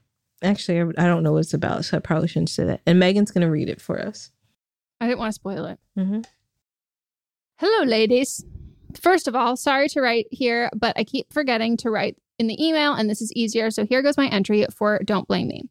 Actually, 0.44 0.82
I 0.82 1.04
I 1.04 1.08
don't 1.08 1.24
know 1.24 1.32
what 1.34 1.40
it's 1.40 1.54
about, 1.54 1.86
so 1.86 1.98
I 1.98 2.00
probably 2.00 2.28
shouldn't 2.28 2.50
say 2.50 2.66
that. 2.66 2.82
And 2.86 3.02
Meghan's 3.02 3.32
gonna 3.32 3.50
read 3.50 3.70
it 3.70 3.82
for 3.82 4.00
us. 4.00 4.32
I 5.00 5.08
didn't 5.08 5.20
want 5.20 5.30
to 5.30 5.34
spoil 5.34 5.66
it. 5.66 5.80
Mhm. 5.98 6.26
Hello, 7.60 7.86
ladies. 7.88 8.46
First 9.02 9.28
of 9.28 9.36
all, 9.36 9.58
sorry 9.58 9.90
to 9.90 10.00
write 10.00 10.28
here, 10.30 10.70
but 10.76 10.94
I 10.96 11.04
keep 11.04 11.34
forgetting 11.34 11.76
to 11.78 11.90
write 11.90 12.16
in 12.38 12.46
the 12.46 12.64
email, 12.64 12.94
and 12.94 13.10
this 13.10 13.20
is 13.20 13.34
easier. 13.34 13.72
So 13.72 13.84
here 13.84 14.04
goes 14.04 14.16
my 14.16 14.28
entry 14.28 14.64
for 14.72 15.00
Don't 15.04 15.28
Blame 15.28 15.48
Me. 15.48 15.64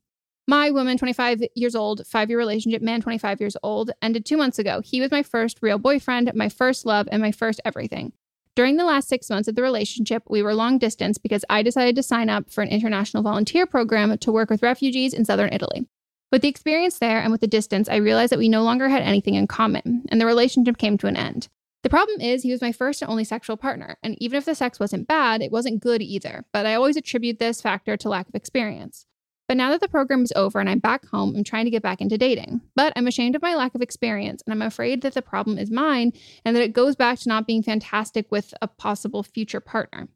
My 0.49 0.72
woman, 0.72 0.99
25 0.99 1.45
years 1.55 1.76
old, 1.76 2.05
five 2.05 2.28
year 2.28 2.39
relationship, 2.39 2.82
man, 2.82 3.03
25 3.03 3.41
years 3.41 3.57
old, 3.62 3.93
ended 4.03 4.26
two 4.26 4.37
months 4.37 4.59
ago. 4.59 4.80
He 4.84 5.01
was 5.01 5.12
my 5.12 5.22
first 5.22 5.59
real 5.62 5.78
boyfriend, 5.78 6.32
my 6.34 6.49
first 6.49 6.87
love, 6.87 7.09
and 7.12 7.22
my 7.22 7.30
first 7.30 7.61
everything. 7.64 8.12
During 8.57 8.78
the 8.78 8.84
last 8.84 9.07
six 9.07 9.30
months 9.30 9.47
of 9.47 9.55
the 9.55 9.62
relationship, 9.62 10.24
we 10.28 10.43
were 10.43 10.55
long 10.55 10.78
distance 10.78 11.18
because 11.18 11.45
I 11.49 11.62
decided 11.62 11.95
to 11.95 12.03
sign 12.03 12.28
up 12.28 12.51
for 12.51 12.62
an 12.62 12.68
international 12.68 13.22
volunteer 13.22 13.64
program 13.64 14.18
to 14.18 14.32
work 14.32 14.51
with 14.51 14.64
refugees 14.64 15.14
in 15.14 15.24
southern 15.24 15.53
Italy. 15.53 15.87
With 16.32 16.43
the 16.43 16.49
experience 16.49 16.99
there 16.99 17.20
and 17.20 17.30
with 17.30 17.43
the 17.43 17.47
distance, 17.47 17.89
I 17.89 17.97
realized 17.97 18.32
that 18.32 18.41
we 18.41 18.49
no 18.49 18.64
longer 18.64 18.89
had 18.89 19.03
anything 19.03 19.34
in 19.34 19.47
common, 19.47 20.05
and 20.09 20.20
the 20.20 20.26
relationship 20.26 20.78
came 20.78 20.99
to 20.99 21.07
an 21.07 21.16
end. 21.16 21.49
The 21.83 21.91
problem 21.91 22.20
is, 22.20 22.43
he 22.43 22.51
was 22.51 22.62
my 22.62 22.72
first 22.72 23.03
and 23.03 23.11
only 23.11 23.24
sexual 23.24 23.57
partner, 23.57 23.97
and 24.03 24.20
even 24.20 24.39
if 24.39 24.45
the 24.45 24.55
sex 24.55 24.81
wasn't 24.81 25.07
bad, 25.07 25.41
it 25.41 25.53
wasn't 25.53 25.83
good 25.83 26.03
either. 26.03 26.45
But 26.53 26.66
I 26.66 26.74
always 26.74 26.97
attribute 26.97 27.39
this 27.39 27.61
factor 27.61 27.97
to 27.97 28.09
lack 28.09 28.29
of 28.29 28.35
experience. 28.35 29.07
But 29.49 29.57
now 29.57 29.70
that 29.70 29.81
the 29.81 29.89
program 29.89 30.22
is 30.22 30.33
over 30.35 30.59
and 30.59 30.68
I'm 30.68 30.81
back 30.81 31.07
home, 31.07 31.35
I'm 31.37 31.45
trying 31.45 31.66
to 31.66 31.70
get 31.70 31.83
back 31.83 32.01
into 32.01 32.18
dating. 32.18 32.62
But 32.74 32.93
I'm 32.97 33.07
ashamed 33.07 33.37
of 33.37 33.43
my 33.43 33.55
lack 33.55 33.74
of 33.74 33.83
experience, 33.83 34.43
and 34.45 34.53
I'm 34.53 34.66
afraid 34.66 35.03
that 35.03 35.14
the 35.14 35.22
problem 35.22 35.59
is 35.59 35.70
mine 35.70 36.12
and 36.45 36.57
that 36.57 36.62
it 36.62 36.72
goes 36.72 36.97
back 36.97 37.20
to 37.20 37.29
not 37.29 37.47
being 37.47 37.62
fantastic 37.62 38.27
with 38.31 38.53
a 38.61 38.66
possible 38.66 39.22
future 39.22 39.61
partner. 39.61 40.09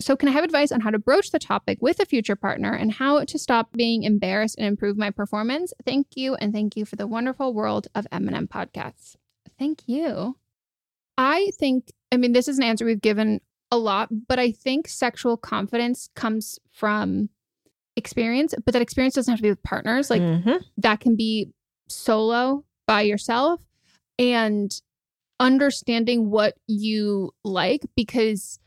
So, 0.00 0.16
can 0.16 0.28
I 0.28 0.32
have 0.32 0.44
advice 0.44 0.70
on 0.70 0.80
how 0.80 0.90
to 0.90 0.98
broach 0.98 1.30
the 1.30 1.40
topic 1.40 1.78
with 1.80 1.98
a 1.98 2.06
future 2.06 2.36
partner 2.36 2.72
and 2.72 2.92
how 2.92 3.24
to 3.24 3.38
stop 3.38 3.72
being 3.72 4.04
embarrassed 4.04 4.56
and 4.56 4.66
improve 4.66 4.96
my 4.96 5.10
performance? 5.10 5.72
Thank 5.84 6.08
you. 6.14 6.36
And 6.36 6.52
thank 6.52 6.76
you 6.76 6.84
for 6.84 6.94
the 6.94 7.06
wonderful 7.06 7.52
world 7.52 7.88
of 7.96 8.06
M&M 8.12 8.46
podcasts. 8.46 9.16
Thank 9.58 9.82
you. 9.86 10.36
I 11.18 11.50
think, 11.58 11.92
I 12.12 12.16
mean, 12.16 12.32
this 12.32 12.48
is 12.48 12.56
an 12.58 12.64
answer 12.64 12.84
we've 12.86 13.00
given 13.00 13.40
a 13.70 13.76
lot, 13.76 14.08
but 14.28 14.38
I 14.38 14.52
think 14.52 14.88
sexual 14.88 15.36
confidence 15.36 16.08
comes 16.14 16.58
from 16.70 17.28
experience, 17.96 18.54
but 18.64 18.72
that 18.72 18.80
experience 18.80 19.14
doesn't 19.14 19.30
have 19.30 19.40
to 19.40 19.42
be 19.42 19.50
with 19.50 19.62
partners. 19.62 20.08
Like, 20.08 20.22
Mhm. 20.22 20.62
that 20.78 21.00
can 21.00 21.16
be 21.16 21.50
solo 21.88 22.64
by 22.86 23.02
yourself 23.02 23.60
and 24.18 24.80
understanding 25.40 26.30
what 26.30 26.54
you 26.66 27.32
like 27.44 27.82
because 27.96 28.58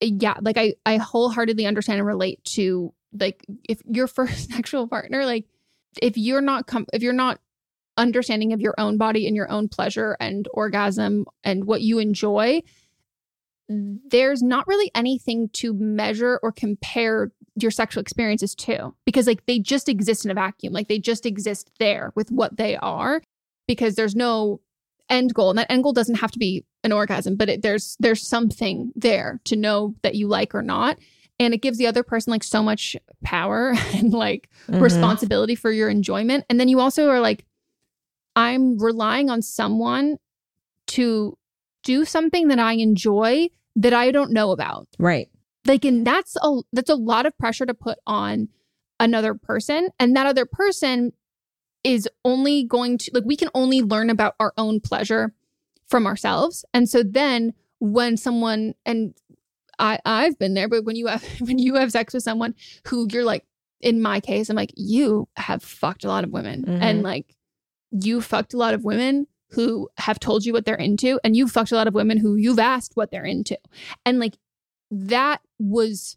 yeah 0.00 0.34
like 0.42 0.56
i 0.58 0.74
i 0.86 0.96
wholeheartedly 0.96 1.66
understand 1.66 1.98
and 1.98 2.06
relate 2.06 2.42
to 2.44 2.92
like 3.18 3.44
if 3.68 3.80
your 3.86 4.06
first 4.18 4.50
sexual 4.50 4.88
partner 4.88 5.24
like 5.24 5.44
if 6.02 6.16
you're 6.16 6.40
not 6.40 6.66
com- 6.66 6.86
if 6.92 7.02
you're 7.02 7.12
not 7.12 7.40
understanding 7.96 8.52
of 8.52 8.60
your 8.60 8.74
own 8.78 8.96
body 8.98 9.26
and 9.26 9.36
your 9.36 9.50
own 9.50 9.68
pleasure 9.68 10.16
and 10.20 10.48
orgasm 10.52 11.26
and 11.44 11.64
what 11.64 11.80
you 11.80 11.98
enjoy 11.98 12.60
there's 13.68 14.42
not 14.42 14.66
really 14.66 14.90
anything 14.94 15.48
to 15.54 15.72
measure 15.72 16.38
or 16.42 16.52
compare 16.52 17.32
your 17.56 17.70
sexual 17.70 18.00
experiences 18.02 18.54
to 18.54 18.94
because 19.06 19.26
like 19.26 19.46
they 19.46 19.58
just 19.58 19.88
exist 19.88 20.24
in 20.24 20.30
a 20.30 20.34
vacuum. 20.34 20.72
Like 20.72 20.88
they 20.88 20.98
just 20.98 21.24
exist 21.24 21.70
there 21.78 22.12
with 22.14 22.30
what 22.30 22.56
they 22.58 22.76
are 22.76 23.22
because 23.66 23.94
there's 23.94 24.14
no 24.14 24.60
end 25.08 25.32
goal. 25.32 25.48
And 25.50 25.58
that 25.58 25.70
end 25.70 25.82
goal 25.82 25.92
doesn't 25.94 26.16
have 26.16 26.30
to 26.32 26.38
be 26.38 26.64
an 26.82 26.92
orgasm 26.92 27.36
but 27.36 27.48
it, 27.48 27.62
there's 27.62 27.96
there's 28.00 28.26
something 28.26 28.92
there 28.94 29.40
to 29.44 29.56
know 29.56 29.94
that 30.02 30.14
you 30.14 30.28
like 30.28 30.54
or 30.54 30.62
not. 30.62 30.98
And 31.40 31.54
it 31.54 31.62
gives 31.62 31.78
the 31.78 31.86
other 31.86 32.02
person 32.02 32.30
like 32.32 32.44
so 32.44 32.62
much 32.62 32.96
power 33.22 33.74
and 33.94 34.12
like 34.12 34.50
Mhm. 34.68 34.82
responsibility 34.82 35.54
for 35.54 35.72
your 35.72 35.88
enjoyment. 35.88 36.44
And 36.50 36.60
then 36.60 36.68
you 36.68 36.80
also 36.80 37.08
are 37.08 37.20
like 37.20 37.46
i'm 38.36 38.78
relying 38.78 39.30
on 39.30 39.42
someone 39.42 40.16
to 40.88 41.36
do 41.82 42.04
something 42.04 42.48
that 42.48 42.58
i 42.58 42.72
enjoy 42.74 43.48
that 43.76 43.92
i 43.92 44.10
don't 44.10 44.30
know 44.32 44.50
about 44.50 44.86
Right. 44.98 45.28
like 45.66 45.84
and 45.84 46.06
that's 46.06 46.36
a 46.42 46.60
that's 46.72 46.90
a 46.90 46.94
lot 46.94 47.26
of 47.26 47.36
pressure 47.38 47.66
to 47.66 47.74
put 47.74 47.98
on 48.06 48.48
another 49.00 49.34
person 49.34 49.88
and 49.98 50.14
that 50.16 50.26
other 50.26 50.46
person 50.46 51.12
is 51.82 52.08
only 52.24 52.64
going 52.64 52.96
to 52.98 53.10
like 53.12 53.24
we 53.26 53.36
can 53.36 53.50
only 53.54 53.82
learn 53.82 54.08
about 54.10 54.34
our 54.40 54.52
own 54.56 54.80
pleasure 54.80 55.34
from 55.88 56.06
ourselves 56.06 56.64
and 56.72 56.88
so 56.88 57.02
then 57.02 57.52
when 57.80 58.16
someone 58.16 58.74
and 58.86 59.14
i 59.78 59.98
i've 60.06 60.38
been 60.38 60.54
there 60.54 60.68
but 60.68 60.84
when 60.84 60.96
you 60.96 61.06
have 61.08 61.22
when 61.40 61.58
you 61.58 61.74
have 61.74 61.90
sex 61.92 62.14
with 62.14 62.22
someone 62.22 62.54
who 62.86 63.06
you're 63.10 63.24
like 63.24 63.44
in 63.80 64.00
my 64.00 64.18
case 64.20 64.48
i'm 64.48 64.56
like 64.56 64.72
you 64.76 65.28
have 65.36 65.62
fucked 65.62 66.04
a 66.04 66.08
lot 66.08 66.24
of 66.24 66.30
women 66.30 66.64
Mhm. 66.64 66.78
and 66.80 67.02
like 67.02 67.34
you 68.02 68.20
fucked 68.20 68.54
a 68.54 68.58
lot 68.58 68.74
of 68.74 68.84
women 68.84 69.26
who 69.50 69.88
have 69.98 70.18
told 70.18 70.44
you 70.44 70.52
what 70.52 70.64
they're 70.64 70.74
into, 70.74 71.20
and 71.22 71.36
you've 71.36 71.52
fucked 71.52 71.72
a 71.72 71.76
lot 71.76 71.86
of 71.86 71.94
women 71.94 72.18
who 72.18 72.34
you've 72.34 72.58
asked 72.58 72.92
what 72.94 73.10
they're 73.10 73.24
into. 73.24 73.56
And 74.04 74.18
like 74.18 74.36
that 74.90 75.40
was 75.58 76.16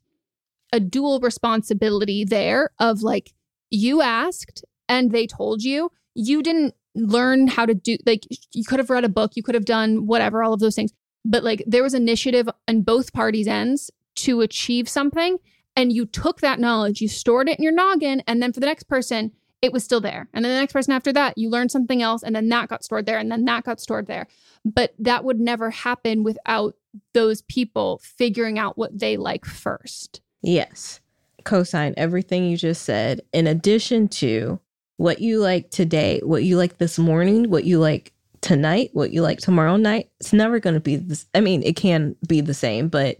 a 0.73 0.79
dual 0.79 1.19
responsibility 1.19 2.25
there 2.25 2.71
of 2.79 3.01
like 3.01 3.33
you 3.69 4.01
asked 4.01 4.65
and 4.89 5.11
they 5.11 5.27
told 5.27 5.63
you. 5.63 5.91
You 6.15 6.41
didn't 6.41 6.73
learn 6.95 7.47
how 7.47 7.65
to 7.65 7.75
do 7.75 7.97
like 8.05 8.25
you 8.53 8.63
could 8.63 8.79
have 8.79 8.89
read 8.89 9.05
a 9.05 9.09
book, 9.09 9.33
you 9.35 9.43
could 9.43 9.55
have 9.55 9.65
done 9.65 10.07
whatever, 10.07 10.43
all 10.43 10.53
of 10.53 10.59
those 10.59 10.75
things. 10.75 10.91
But 11.23 11.43
like 11.43 11.63
there 11.67 11.83
was 11.83 11.93
initiative 11.93 12.49
on 12.67 12.81
both 12.81 13.13
parties' 13.13 13.47
ends 13.47 13.91
to 14.17 14.41
achieve 14.41 14.89
something. 14.89 15.37
And 15.75 15.93
you 15.93 16.07
took 16.07 16.41
that 16.41 16.59
knowledge, 16.59 17.01
you 17.01 17.07
stored 17.07 17.47
it 17.47 17.59
in 17.59 17.63
your 17.63 17.73
noggin, 17.73 18.23
and 18.25 18.41
then 18.41 18.51
for 18.51 18.59
the 18.59 18.65
next 18.65 18.85
person, 18.85 19.31
it 19.61 19.73
was 19.73 19.83
still 19.83 20.01
there. 20.01 20.27
And 20.33 20.45
then 20.45 20.51
the 20.51 20.59
next 20.59 20.73
person 20.73 20.93
after 20.93 21.11
that, 21.13 21.37
you 21.37 21.49
learned 21.49 21.71
something 21.71 22.01
else, 22.01 22.23
and 22.23 22.35
then 22.35 22.49
that 22.49 22.69
got 22.69 22.83
stored 22.83 23.05
there, 23.05 23.17
and 23.17 23.31
then 23.31 23.45
that 23.45 23.63
got 23.63 23.79
stored 23.79 24.07
there. 24.07 24.27
But 24.63 24.93
that 24.99 25.23
would 25.23 25.39
never 25.39 25.71
happen 25.71 26.23
without 26.23 26.75
those 27.13 27.41
people 27.43 27.99
figuring 28.03 28.59
out 28.59 28.77
what 28.77 28.99
they 28.99 29.17
like 29.17 29.45
first. 29.45 30.21
Yes. 30.41 30.99
Cosign 31.43 31.93
everything 31.97 32.45
you 32.45 32.57
just 32.57 32.83
said, 32.83 33.21
in 33.33 33.47
addition 33.47 34.07
to 34.09 34.59
what 34.97 35.21
you 35.21 35.39
like 35.39 35.69
today, 35.69 36.19
what 36.23 36.43
you 36.43 36.57
like 36.57 36.77
this 36.77 36.99
morning, 36.99 37.49
what 37.49 37.63
you 37.63 37.79
like 37.79 38.13
tonight, 38.41 38.89
what 38.93 39.11
you 39.11 39.21
like 39.21 39.39
tomorrow 39.39 39.77
night. 39.77 40.09
It's 40.19 40.33
never 40.33 40.59
going 40.59 40.73
to 40.73 40.79
be 40.79 40.95
this. 40.95 41.25
I 41.33 41.41
mean, 41.41 41.63
it 41.63 41.75
can 41.75 42.15
be 42.27 42.41
the 42.41 42.53
same, 42.53 42.89
but 42.89 43.17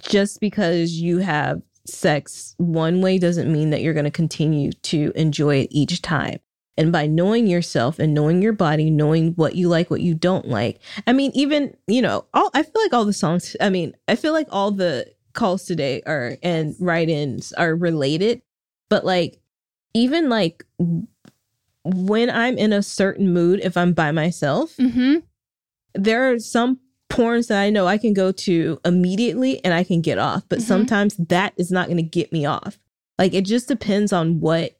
just 0.00 0.40
because 0.40 0.92
you 0.92 1.18
have 1.18 1.62
sex 1.86 2.54
one 2.58 3.00
way 3.00 3.18
doesn't 3.18 3.52
mean 3.52 3.70
that 3.70 3.82
you're 3.82 3.94
going 3.94 4.04
to 4.04 4.10
continue 4.10 4.72
to 4.72 5.12
enjoy 5.14 5.56
it 5.56 5.68
each 5.70 6.02
time. 6.02 6.38
And 6.76 6.90
by 6.90 7.06
knowing 7.06 7.46
yourself 7.46 7.98
and 7.98 8.14
knowing 8.14 8.40
your 8.40 8.54
body, 8.54 8.90
knowing 8.90 9.32
what 9.32 9.54
you 9.54 9.68
like, 9.68 9.90
what 9.90 10.00
you 10.00 10.14
don't 10.14 10.48
like. 10.48 10.80
I 11.06 11.12
mean, 11.12 11.30
even, 11.34 11.76
you 11.86 12.00
know, 12.00 12.24
all 12.32 12.50
I 12.54 12.62
feel 12.62 12.82
like 12.82 12.94
all 12.94 13.04
the 13.04 13.12
songs, 13.12 13.54
I 13.60 13.68
mean, 13.68 13.94
I 14.08 14.16
feel 14.16 14.32
like 14.32 14.48
all 14.50 14.70
the 14.70 15.12
calls 15.34 15.64
today 15.64 16.02
are 16.06 16.36
and 16.42 16.74
write-ins 16.80 17.52
are 17.52 17.74
related, 17.74 18.42
but 18.88 19.04
like 19.04 19.38
even 19.94 20.28
like 20.28 20.64
when 21.84 22.30
I'm 22.30 22.56
in 22.56 22.72
a 22.72 22.82
certain 22.82 23.32
mood, 23.32 23.60
if 23.62 23.76
I'm 23.76 23.92
by 23.92 24.12
myself, 24.12 24.76
mm-hmm. 24.76 25.16
there 25.94 26.32
are 26.32 26.38
some 26.38 26.80
porns 27.12 27.48
that 27.48 27.60
I 27.60 27.70
know 27.70 27.86
I 27.86 27.98
can 27.98 28.14
go 28.14 28.32
to 28.32 28.80
immediately 28.84 29.62
and 29.64 29.74
I 29.74 29.84
can 29.84 30.00
get 30.00 30.18
off, 30.18 30.44
but 30.48 30.60
Mhm. 30.60 30.62
sometimes 30.62 31.16
that 31.16 31.52
is 31.56 31.70
not 31.70 31.86
going 31.86 31.98
to 31.98 32.02
get 32.02 32.32
me 32.32 32.46
off. 32.46 32.78
Like 33.18 33.34
it 33.34 33.44
just 33.44 33.68
depends 33.68 34.12
on 34.12 34.40
what 34.40 34.72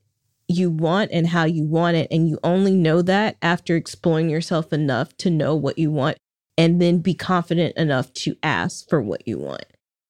you 0.49 0.71
want 0.71 1.11
and 1.13 1.29
how 1.29 1.45
you 1.45 1.65
want 1.65 1.97
it. 1.97 2.09
And 2.11 2.29
you 2.29 2.39
only 2.43 2.73
know 2.73 3.03
that 3.03 3.37
after 3.43 3.77
exploring 3.77 4.31
yourself 4.31 4.73
enough 4.73 5.17
to 5.19 5.31
know 5.31 5.55
what 5.55 5.79
you 5.79 5.91
want 5.91 6.17
and 6.59 6.81
then 6.81 6.99
be 6.99 7.15
confident 7.15 7.77
enough 7.77 8.13
to 8.15 8.37
ask 8.43 8.89
for 8.89 9.01
what 9.01 9.27
you 9.27 9.39
want. 9.39 9.65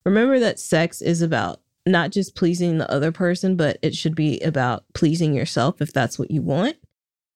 Remember 0.04 0.38
that 0.38 0.58
sex 0.58 1.00
is 1.02 1.22
about 1.22 1.60
not 1.86 2.10
just 2.12 2.34
pleasing 2.36 2.78
the 2.78 2.90
other 2.90 3.12
person, 3.12 3.56
but 3.56 3.78
it 3.82 3.94
should 3.94 4.14
be 4.14 4.38
about 4.40 4.84
pleasing 4.94 5.34
yourself 5.34 5.82
if 5.82 5.92
that's 5.92 6.18
what 6.18 6.30
you 6.30 6.40
want. 6.42 6.76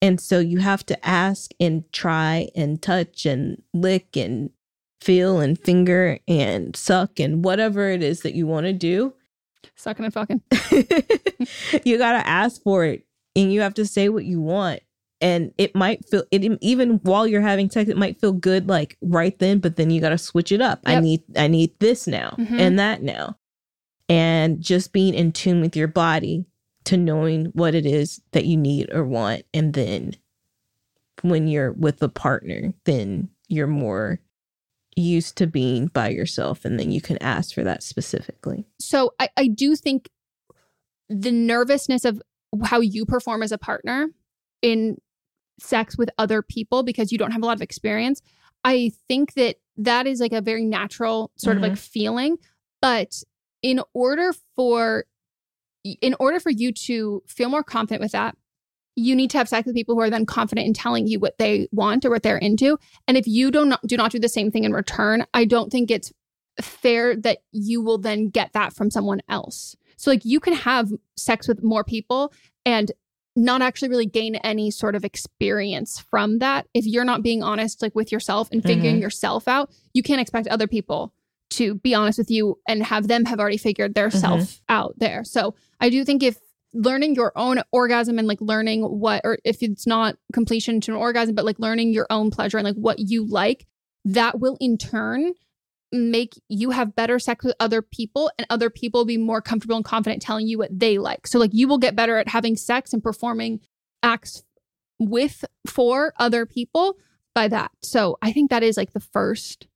And 0.03 0.21
so 0.21 0.39
you 0.39 0.59
have 0.59 0.85
to 0.87 1.07
ask 1.07 1.51
and 1.59 1.85
try 1.93 2.49
and 2.55 2.81
touch 2.81 3.27
and 3.27 3.63
lick 3.73 4.17
and 4.17 4.51
feel 5.07 5.39
and 5.39 5.57
finger 5.59 6.19
and 6.27 6.75
suck 6.75 7.21
and 7.21 7.45
whatever 7.45 7.89
it 7.89 8.03
is 8.03 8.21
that 8.23 8.35
you 8.35 8.45
want 8.47 8.67
to 8.67 8.73
do. 8.73 9.15
Sucking 9.77 10.05
and 10.05 10.13
fucking. 10.13 10.43
you 11.85 11.97
got 11.99 12.13
to 12.21 12.27
ask 12.29 12.61
for 12.63 12.85
it 12.85 13.07
and 13.37 13.53
you 13.53 13.61
have 13.61 13.75
to 13.75 13.87
say 13.87 14.09
what 14.09 14.25
you 14.25 14.41
want. 14.41 14.81
And 15.21 15.53
it 15.59 15.75
might 15.77 16.05
feel 16.09 16.25
it 16.31 16.43
even 16.61 16.97
while 17.05 17.27
you're 17.27 17.41
having 17.41 17.71
sex, 17.71 17.89
it 17.89 17.97
might 17.97 18.21
feel 18.21 18.33
good 18.33 18.69
like 18.69 18.99
right 19.01 19.39
then, 19.39 19.61
but 19.61 19.77
then 19.77 19.91
you 19.91 20.01
got 20.01 20.11
to 20.11 20.19
switch 20.19 20.51
it 20.53 20.61
up. 20.61 20.81
I 20.85 21.01
need 21.01 21.23
I 21.37 21.47
need 21.47 21.79
this 21.79 22.07
now 22.07 22.35
Mhm. 22.39 22.59
and 22.61 22.79
that 22.79 23.03
now. 23.03 23.39
And 24.09 24.61
just 24.61 24.93
being 24.93 25.15
in 25.15 25.33
tune 25.33 25.61
with 25.61 25.75
your 25.77 25.89
body 25.89 26.45
to 26.85 26.97
knowing 26.97 27.47
what 27.47 27.75
it 27.75 27.87
is 27.87 28.21
that 28.33 28.45
you 28.45 28.57
need 28.57 28.93
or 28.93 29.05
want. 29.05 29.45
And 29.55 29.73
then 29.73 30.15
when 31.23 31.49
you're 31.49 31.73
with 31.73 32.03
a 32.03 32.09
partner, 32.09 32.75
then 32.85 33.31
you're 33.49 33.67
more 33.67 34.21
used 34.97 35.37
to 35.37 35.47
being 35.47 35.89
by 35.89 36.09
yourself 36.09 36.65
and 36.65 36.81
then 36.81 36.91
you 36.91 37.01
can 37.01 37.23
ask 37.23 37.55
for 37.55 37.63
that 37.63 37.83
specifically. 37.83 38.67
So 38.81 39.13
I, 39.21 39.29
I 39.37 39.47
do 39.47 39.77
think 39.77 40.09
the 41.09 41.31
nervousness 41.31 42.05
of 42.05 42.21
how 42.65 42.81
you 42.81 43.05
perform 43.05 43.43
as 43.43 43.53
a 43.53 43.59
partner 43.59 44.09
in 44.63 44.97
sex 45.61 45.97
with 45.97 46.11
other 46.19 46.43
people 46.43 46.83
because 46.83 47.13
you 47.13 47.19
don't 47.19 47.31
have 47.31 47.43
a 47.43 47.47
lot 47.47 47.57
of 47.57 47.63
experience. 47.63 48.23
I 48.65 48.93
think 49.09 49.35
that 49.35 49.57
that 49.77 50.07
is 50.07 50.21
like 50.21 50.33
a 50.33 50.41
very 50.41 50.65
natural 50.65 51.31
sort 51.37 51.57
of 51.57 51.63
like 51.63 51.73
mm-hmm. 51.73 51.79
feeling. 51.79 52.39
But 52.81 53.23
in 53.63 53.81
order 53.95 54.33
for 54.55 55.05
in 55.85 56.17
order 56.19 56.41
for 56.41 56.51
you 56.51 56.73
to 56.73 57.23
feel 57.29 57.49
more 57.49 57.63
confident 57.63 58.03
with 58.03 58.13
that, 58.13 58.37
you 58.97 59.15
need 59.15 59.31
to 59.31 59.39
have 59.39 59.49
sex 59.49 59.67
with 59.67 59.75
people 59.77 59.95
who 59.95 60.01
are 60.01 60.11
then 60.11 60.27
confident 60.27 60.67
in 60.67 60.73
telling 60.75 61.07
you 61.07 61.21
what 61.21 61.39
they 61.39 61.69
want 61.71 62.05
or 62.05 62.11
what 62.11 62.23
they're 62.23 62.39
into. 62.39 62.79
And 63.07 63.17
if 63.17 63.27
you 63.27 63.51
do 63.51 63.65
not 63.65 63.87
do 63.87 63.97
not 63.97 64.11
do 64.11 64.19
the 64.19 64.29
same 64.29 64.51
thing 64.51 64.65
in 64.65 64.73
return, 64.73 65.25
I 65.35 65.45
don't 65.45 65.71
think 65.71 65.91
it's 65.91 66.13
fair 66.61 67.15
that 67.17 67.39
you 67.53 67.83
will 67.83 67.99
then 67.99 68.31
get 68.31 68.53
that 68.55 68.73
from 68.75 68.91
someone 68.91 69.21
else. 69.29 69.77
So 69.99 70.11
like 70.11 70.25
you 70.25 70.41
can 70.41 70.55
have 70.55 70.91
sex 71.17 71.47
with 71.47 71.63
more 71.63 71.85
people 71.85 72.33
and 72.65 72.91
not 73.39 73.61
actually 73.61 73.91
really 73.91 74.07
gain 74.07 74.37
any 74.37 74.71
sort 74.71 74.95
of 74.95 75.05
experience 75.05 75.99
from 75.99 76.39
that 76.39 76.67
if 76.73 76.87
you're 76.87 77.05
not 77.05 77.23
being 77.23 77.43
honest 77.43 77.83
like 77.83 77.95
with 77.95 78.11
yourself 78.11 78.49
and 78.51 78.63
figuring 78.63 78.97
Mhm. 78.97 79.03
yourself 79.03 79.47
out. 79.47 79.71
You 79.93 80.03
can't 80.03 80.21
expect 80.23 80.49
other 80.49 80.67
people 80.67 81.13
to 81.51 81.75
be 81.75 81.95
honest 81.95 82.19
with 82.19 82.31
you 82.31 82.59
and 82.67 82.83
have 82.83 83.07
them 83.09 83.27
have 83.27 83.39
already 83.39 83.59
figured 83.59 83.95
their 83.95 84.11
self 84.11 84.61
out 84.71 84.95
there. 84.99 85.23
So 85.23 85.55
I 85.81 85.91
do 85.91 86.03
think 86.05 86.23
if 86.23 86.39
learning 86.73 87.15
your 87.15 87.33
own 87.37 87.63
orgasm 87.73 88.19
and 88.19 88.29
like 88.29 88.41
learning 88.41 88.83
what 88.83 89.21
or 89.25 89.39
if 89.45 89.63
it's 89.63 89.87
not 89.87 90.17
completion 90.33 90.81
to 90.81 90.93
an 90.93 90.97
orgasm 90.97 91.35
but 91.35 91.45
like 91.45 91.59
learning 91.59 91.93
your 91.93 92.07
own 92.11 92.31
pleasure 92.31 92.59
and 92.59 92.67
like 92.67 92.77
what 92.77 92.99
you 92.99 93.27
like 93.27 93.67
that 94.05 94.39
will 94.41 94.57
in 94.61 94.77
turn 94.77 95.33
make 95.93 96.41
you 96.49 96.71
have 96.71 96.97
better 96.97 97.19
sex 97.19 97.45
with 97.45 97.55
other 97.61 97.83
people 97.83 98.31
and 98.39 98.47
other 98.51 98.71
people 98.71 99.05
be 99.05 99.17
more 99.17 99.41
comfortable 99.41 99.77
and 99.77 99.85
confident 99.85 100.23
telling 100.23 100.47
you 100.47 100.59
what 100.59 100.77
they 100.77 100.99
like. 100.99 101.27
So 101.27 101.39
like 101.39 101.53
you 101.53 101.69
will 101.69 101.79
get 101.79 101.97
better 101.97 102.17
at 102.19 102.29
having 102.29 102.57
sex 102.57 102.93
and 102.93 103.03
performing 103.03 103.61
acts 104.03 104.43
with 104.99 105.45
for 105.67 106.13
other 106.19 106.47
people 106.47 106.97
by 107.35 107.49
that. 107.49 107.71
So 107.83 108.19
I 108.23 108.33
think 108.33 108.51
that 108.51 108.63
is 108.63 108.77
like 108.77 108.93
the 108.93 109.01
first 109.01 109.67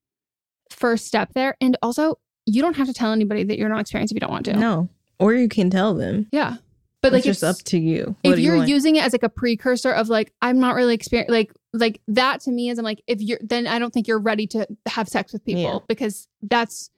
first 0.71 1.07
step 1.07 1.33
there. 1.35 1.57
And 1.61 1.77
also 1.83 2.19
you 2.47 2.63
don't 2.63 2.77
have 2.77 2.87
to 2.87 2.95
tell 2.95 3.13
anybody 3.13 3.45
that 3.45 3.59
you're 3.59 3.69
not 3.69 3.81
experienced 3.81 4.13
if 4.13 4.17
you 4.17 4.21
don't 4.21 4.31
want 4.31 4.47
to. 4.47 4.57
No. 4.57 4.89
Or 5.19 5.35
you 5.35 5.49
can 5.49 5.71
tell 5.71 5.95
them. 5.95 6.27
Yeah. 6.33 6.57
But 7.03 7.13
like 7.13 7.21
it's 7.21 7.27
just 7.27 7.43
it's- 7.43 7.61
up 7.61 7.65
to 7.67 7.79
you. 7.79 8.15
if 8.23 8.31
What 8.31 8.39
you 8.39 8.45
you're 8.45 8.57
want? 8.59 8.69
using 8.69 8.97
it 8.97 9.05
as 9.05 9.13
like 9.13 9.23
a 9.23 9.29
precursor 9.29 9.91
of 9.91 10.09
like 10.09 10.33
I'm 10.43 10.59
not 10.61 10.75
really 10.75 10.95
experienced 10.95 11.31
like 11.31 11.53
like 11.73 12.01
that 12.09 12.41
to 12.43 12.51
me 12.51 12.69
is 12.69 12.79
I'm 12.79 12.85
like 12.85 13.03
if 13.07 13.21
you're 13.23 13.39
then 13.43 13.67
I 13.67 13.79
don't 13.79 13.93
think 13.93 14.07
you're 14.09 14.19
ready 14.21 14.47
to 14.49 14.67
have 14.87 15.09
sex 15.09 15.33
with 15.33 15.45
people 15.45 15.63
Yeah. 15.63 15.79
because 15.89 16.29
that's 16.43 16.91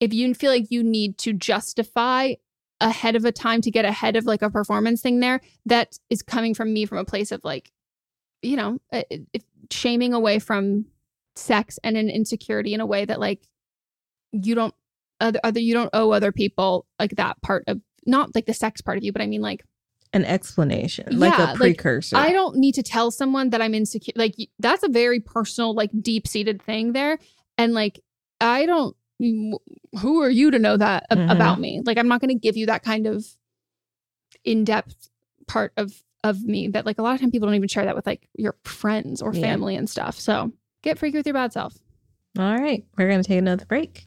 if 0.00 0.14
you 0.14 0.32
feel 0.34 0.50
like 0.50 0.70
you 0.70 0.82
need 0.82 1.18
to 1.18 1.32
justify 1.32 2.34
ahead 2.80 3.16
of 3.16 3.24
a 3.24 3.32
time 3.32 3.60
to 3.62 3.70
get 3.70 3.84
ahead 3.84 4.16
of 4.16 4.24
like 4.24 4.42
a 4.42 4.50
performance 4.50 5.00
thing 5.02 5.20
there 5.20 5.40
that 5.66 5.98
is 6.10 6.22
coming 6.22 6.54
from 6.54 6.72
me 6.72 6.86
from 6.86 6.98
a 6.98 7.04
place 7.04 7.30
of 7.32 7.40
like 7.44 7.70
you 8.42 8.56
know 8.56 8.78
uh, 8.92 9.02
if 9.10 9.42
shaming 9.70 10.12
away 10.14 10.38
from 10.38 10.86
sex 11.36 11.78
and 11.84 11.96
an 11.96 12.08
insecurity 12.08 12.72
in 12.74 12.80
a 12.80 12.86
way 12.86 13.04
that 13.04 13.18
like 13.20 13.42
you 14.32 14.54
don't 14.54 14.74
other, 15.20 15.38
other 15.44 15.60
you 15.60 15.74
don't 15.74 15.90
owe 15.92 16.10
other 16.10 16.32
people 16.32 16.86
like 16.98 17.14
that 17.16 17.40
part 17.42 17.64
of 17.68 17.80
not 18.06 18.34
like 18.34 18.46
the 18.46 18.54
sex 18.54 18.80
part 18.80 18.96
of 18.98 19.04
you 19.04 19.12
but 19.12 19.22
I 19.22 19.26
mean 19.26 19.40
like 19.42 19.64
an 20.12 20.24
explanation, 20.24 21.18
like 21.18 21.36
a 21.36 21.56
precursor. 21.56 22.16
I 22.16 22.30
don't 22.30 22.54
need 22.56 22.76
to 22.76 22.84
tell 22.84 23.10
someone 23.10 23.50
that 23.50 23.60
I'm 23.60 23.74
insecure. 23.74 24.12
Like 24.14 24.36
that's 24.60 24.84
a 24.84 24.88
very 24.88 25.18
personal, 25.18 25.74
like 25.74 25.90
deep 26.00 26.28
seated 26.28 26.62
thing 26.62 26.92
there. 26.92 27.18
And 27.58 27.74
like 27.74 27.98
I 28.40 28.64
don't. 28.64 28.96
Who 29.18 30.22
are 30.22 30.30
you 30.30 30.52
to 30.52 30.58
know 30.60 30.76
that 30.76 31.06
ab- 31.10 31.18
Mhm. 31.18 31.32
about 31.32 31.58
me? 31.58 31.82
Like 31.84 31.98
I'm 31.98 32.06
not 32.06 32.20
going 32.20 32.28
to 32.28 32.38
give 32.38 32.56
you 32.56 32.66
that 32.66 32.84
kind 32.84 33.08
of 33.08 33.24
in 34.44 34.62
depth 34.62 35.08
part 35.48 35.72
of 35.76 35.92
of 36.22 36.44
me 36.44 36.68
that 36.68 36.86
like 36.86 36.98
a 36.98 37.02
lot 37.02 37.14
of 37.16 37.20
time 37.20 37.32
people 37.32 37.46
don't 37.48 37.56
even 37.56 37.68
share 37.68 37.84
that 37.84 37.96
with 37.96 38.06
like 38.06 38.28
your 38.36 38.54
friends 38.62 39.20
or 39.20 39.34
Yeah. 39.34 39.40
family 39.40 39.74
and 39.74 39.90
stuff. 39.90 40.18
So 40.20 40.52
get 40.82 40.96
freaky 40.96 41.16
with 41.18 41.26
your 41.26 41.34
bad 41.34 41.52
self. 41.52 41.74
All 42.38 42.56
right, 42.56 42.84
we're 42.96 43.08
gonna 43.10 43.24
take 43.24 43.38
another 43.38 43.66
break. 43.66 44.06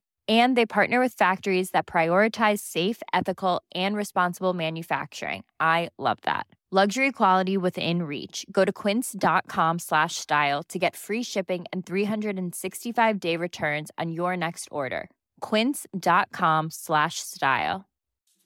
And 0.29 0.55
they 0.55 0.67
partner 0.67 0.99
with 0.99 1.13
factories 1.13 1.71
that 1.71 1.87
prioritize 1.87 2.59
safe, 2.59 3.01
ethical, 3.11 3.63
and 3.73 3.95
responsible 3.95 4.53
manufacturing. 4.53 5.43
I 5.59 5.89
love 5.97 6.19
that. 6.23 6.45
Luxury 6.73 7.11
quality 7.11 7.57
within 7.57 8.03
reach. 8.03 8.45
Go 8.49 8.63
to 8.63 8.71
quince.com 8.71 9.79
slash 9.79 10.15
style 10.15 10.63
to 10.69 10.79
get 10.79 10.95
free 10.95 11.21
shipping 11.21 11.65
and 11.73 11.85
365 11.85 13.19
day 13.19 13.35
returns 13.35 13.91
on 13.97 14.13
your 14.13 14.37
next 14.37 14.69
order. 14.71 15.09
Quince.com 15.41 16.69
slash 16.71 17.15
style. 17.19 17.89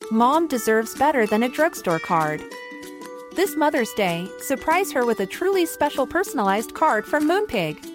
Mom 0.10 0.48
deserves 0.48 0.98
better 0.98 1.28
than 1.28 1.44
a 1.44 1.50
drugstore 1.50 2.00
card. 2.00 2.42
This 3.36 3.56
Mother's 3.56 3.94
Day, 3.94 4.28
surprise 4.40 4.92
her 4.92 5.06
with 5.06 5.20
a 5.20 5.26
truly 5.28 5.68
special 5.68 6.08
personalized 6.08 6.74
card 6.74 7.06
from 7.06 7.30
Moonpig. 7.30 7.95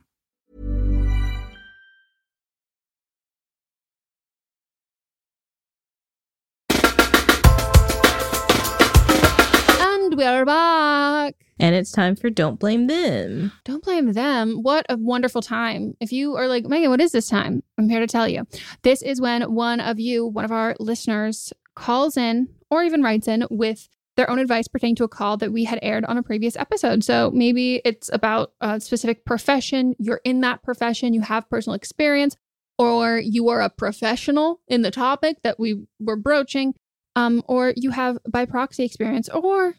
And 10.11 10.19
we're 10.19 10.45
back. 10.45 11.35
And 11.57 11.73
it's 11.73 11.93
time 11.93 12.17
for 12.17 12.29
Don't 12.29 12.59
Blame 12.59 12.87
Them. 12.87 13.53
Don't 13.63 13.81
blame 13.81 14.11
them. 14.11 14.57
What 14.61 14.85
a 14.89 14.97
wonderful 14.97 15.41
time. 15.41 15.95
If 16.01 16.11
you 16.11 16.35
are 16.35 16.49
like, 16.49 16.65
Meghan, 16.65 16.89
what 16.89 16.99
is 16.99 17.13
this 17.13 17.29
time? 17.29 17.63
I'm 17.77 17.87
here 17.87 18.01
to 18.01 18.07
tell 18.07 18.27
you. 18.27 18.45
This 18.81 19.01
is 19.01 19.21
when 19.21 19.43
one 19.53 19.79
of 19.79 20.01
you, 20.01 20.25
one 20.25 20.43
of 20.43 20.51
our 20.51 20.75
listeners, 20.81 21.53
calls 21.77 22.17
in 22.17 22.49
or 22.69 22.83
even 22.83 23.01
writes 23.01 23.29
in 23.29 23.47
with 23.49 23.87
their 24.17 24.29
own 24.29 24.39
advice 24.39 24.67
pertaining 24.67 24.97
to 24.97 25.05
a 25.05 25.07
call 25.07 25.37
that 25.37 25.53
we 25.53 25.63
had 25.63 25.79
aired 25.81 26.03
on 26.03 26.17
a 26.17 26.23
previous 26.23 26.57
episode. 26.57 27.05
So 27.05 27.31
maybe 27.33 27.81
it's 27.85 28.09
about 28.11 28.51
a 28.59 28.81
specific 28.81 29.23
profession, 29.23 29.95
you're 29.97 30.19
in 30.25 30.41
that 30.41 30.61
profession, 30.61 31.13
you 31.13 31.21
have 31.21 31.49
personal 31.49 31.75
experience, 31.75 32.35
or 32.77 33.17
you 33.17 33.47
are 33.47 33.61
a 33.61 33.69
professional 33.69 34.59
in 34.67 34.81
the 34.81 34.91
topic 34.91 35.37
that 35.43 35.57
we 35.57 35.85
were 36.01 36.17
broaching, 36.17 36.73
um, 37.15 37.43
or 37.47 37.73
you 37.77 37.91
have 37.91 38.17
by 38.29 38.43
proxy 38.43 38.83
experience, 38.83 39.29
or 39.29 39.75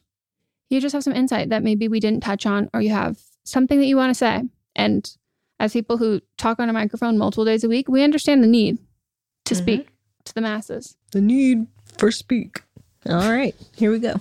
you 0.72 0.80
just 0.80 0.94
have 0.94 1.04
some 1.04 1.14
insight 1.14 1.50
that 1.50 1.62
maybe 1.62 1.86
we 1.86 2.00
didn't 2.00 2.22
touch 2.22 2.46
on, 2.46 2.70
or 2.72 2.80
you 2.80 2.90
have 2.90 3.18
something 3.44 3.78
that 3.78 3.86
you 3.86 3.96
want 3.96 4.10
to 4.10 4.14
say. 4.14 4.42
And 4.74 5.08
as 5.60 5.74
people 5.74 5.98
who 5.98 6.20
talk 6.38 6.58
on 6.58 6.70
a 6.70 6.72
microphone 6.72 7.18
multiple 7.18 7.44
days 7.44 7.62
a 7.62 7.68
week, 7.68 7.88
we 7.88 8.02
understand 8.02 8.42
the 8.42 8.48
need 8.48 8.78
to 9.44 9.54
Mhm. 9.54 9.58
speak 9.58 9.88
to 10.24 10.34
the 10.34 10.40
masses. 10.40 10.96
The 11.12 11.20
need 11.20 11.66
for 11.98 12.10
speak. 12.10 12.62
All 13.06 13.30
right, 13.30 13.54
here 13.76 13.90
we 13.90 13.98
go. 13.98 14.14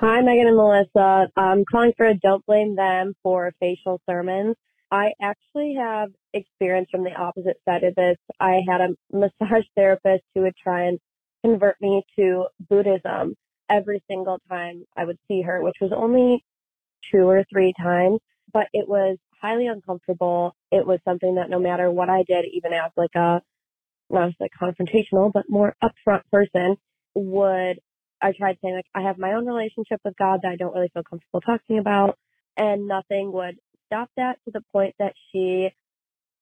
Hi, 0.00 0.22
Meghan 0.22 0.46
and 0.46 0.56
Melisa. 0.56 1.28
I'm 1.36 1.64
calling 1.64 1.92
for 1.96 2.06
a 2.06 2.14
Don't 2.14 2.44
Blame 2.46 2.74
Them 2.76 3.14
for 3.22 3.52
facial 3.60 4.00
sermons. 4.08 4.56
I 4.90 5.12
actually 5.22 5.74
have 5.78 6.10
experience 6.34 6.88
from 6.90 7.04
the 7.04 7.14
opposite 7.14 7.58
side 7.64 7.84
of 7.84 7.94
this. 7.94 8.16
I 8.40 8.60
had 8.68 8.80
a 8.80 8.88
massage 9.12 9.64
therapist 9.76 10.24
who 10.34 10.42
would 10.42 10.56
try 10.56 10.84
and 10.84 10.98
convert 11.44 11.80
me 11.80 12.02
to 12.16 12.46
Buddhism 12.68 13.36
every 13.68 14.02
single 14.08 14.38
time 14.48 14.84
I 14.96 15.04
would 15.04 15.18
see 15.28 15.42
her, 15.42 15.62
which 15.62 15.76
was 15.80 15.92
only 15.94 16.44
two 17.10 17.28
or 17.28 17.44
three 17.50 17.72
times, 17.80 18.20
but 18.52 18.68
it 18.72 18.88
was 18.88 19.16
highly 19.40 19.66
uncomfortable. 19.66 20.54
It 20.70 20.86
was 20.86 20.98
something 21.04 21.36
that 21.36 21.50
no 21.50 21.58
matter 21.58 21.90
what 21.90 22.10
I 22.10 22.24
did, 22.26 22.46
even 22.52 22.72
as 22.72 22.90
like 22.96 23.14
a, 23.14 23.40
not 24.10 24.32
like 24.40 24.52
confrontational, 24.60 25.32
but 25.32 25.44
more 25.48 25.76
upfront 25.82 26.22
person, 26.30 26.76
would 27.14 27.78
I 28.20 28.32
tried 28.32 28.58
saying 28.62 28.74
like 28.74 28.86
I 28.94 29.02
have 29.02 29.18
my 29.18 29.32
own 29.32 29.46
relationship 29.46 30.00
with 30.04 30.16
God 30.16 30.40
that 30.42 30.52
I 30.52 30.56
don't 30.56 30.74
really 30.74 30.90
feel 30.92 31.02
comfortable 31.02 31.40
talking 31.40 31.78
about, 31.78 32.18
and 32.56 32.86
nothing 32.86 33.32
would 33.32 33.56
stop 33.86 34.10
that 34.16 34.38
to 34.44 34.50
the 34.52 34.62
point 34.72 34.94
that 34.98 35.14
she 35.30 35.70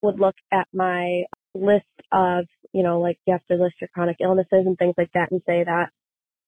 would 0.02 0.18
look 0.18 0.36
at 0.52 0.68
my 0.72 1.24
list 1.54 1.86
of 2.12 2.46
you 2.72 2.82
know 2.82 3.00
like 3.00 3.18
you 3.26 3.32
have 3.32 3.44
to 3.46 3.54
list 3.62 3.76
your 3.80 3.88
chronic 3.94 4.16
illnesses 4.20 4.66
and 4.66 4.76
things 4.78 4.94
like 4.98 5.10
that 5.14 5.30
and 5.30 5.40
say 5.46 5.64
that 5.64 5.90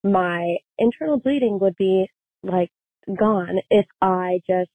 my 0.03 0.57
internal 0.79 1.19
bleeding 1.19 1.59
would 1.59 1.77
be 1.77 2.07
like 2.43 2.71
gone 3.19 3.59
if 3.71 3.87
I 4.01 4.41
just 4.49 4.71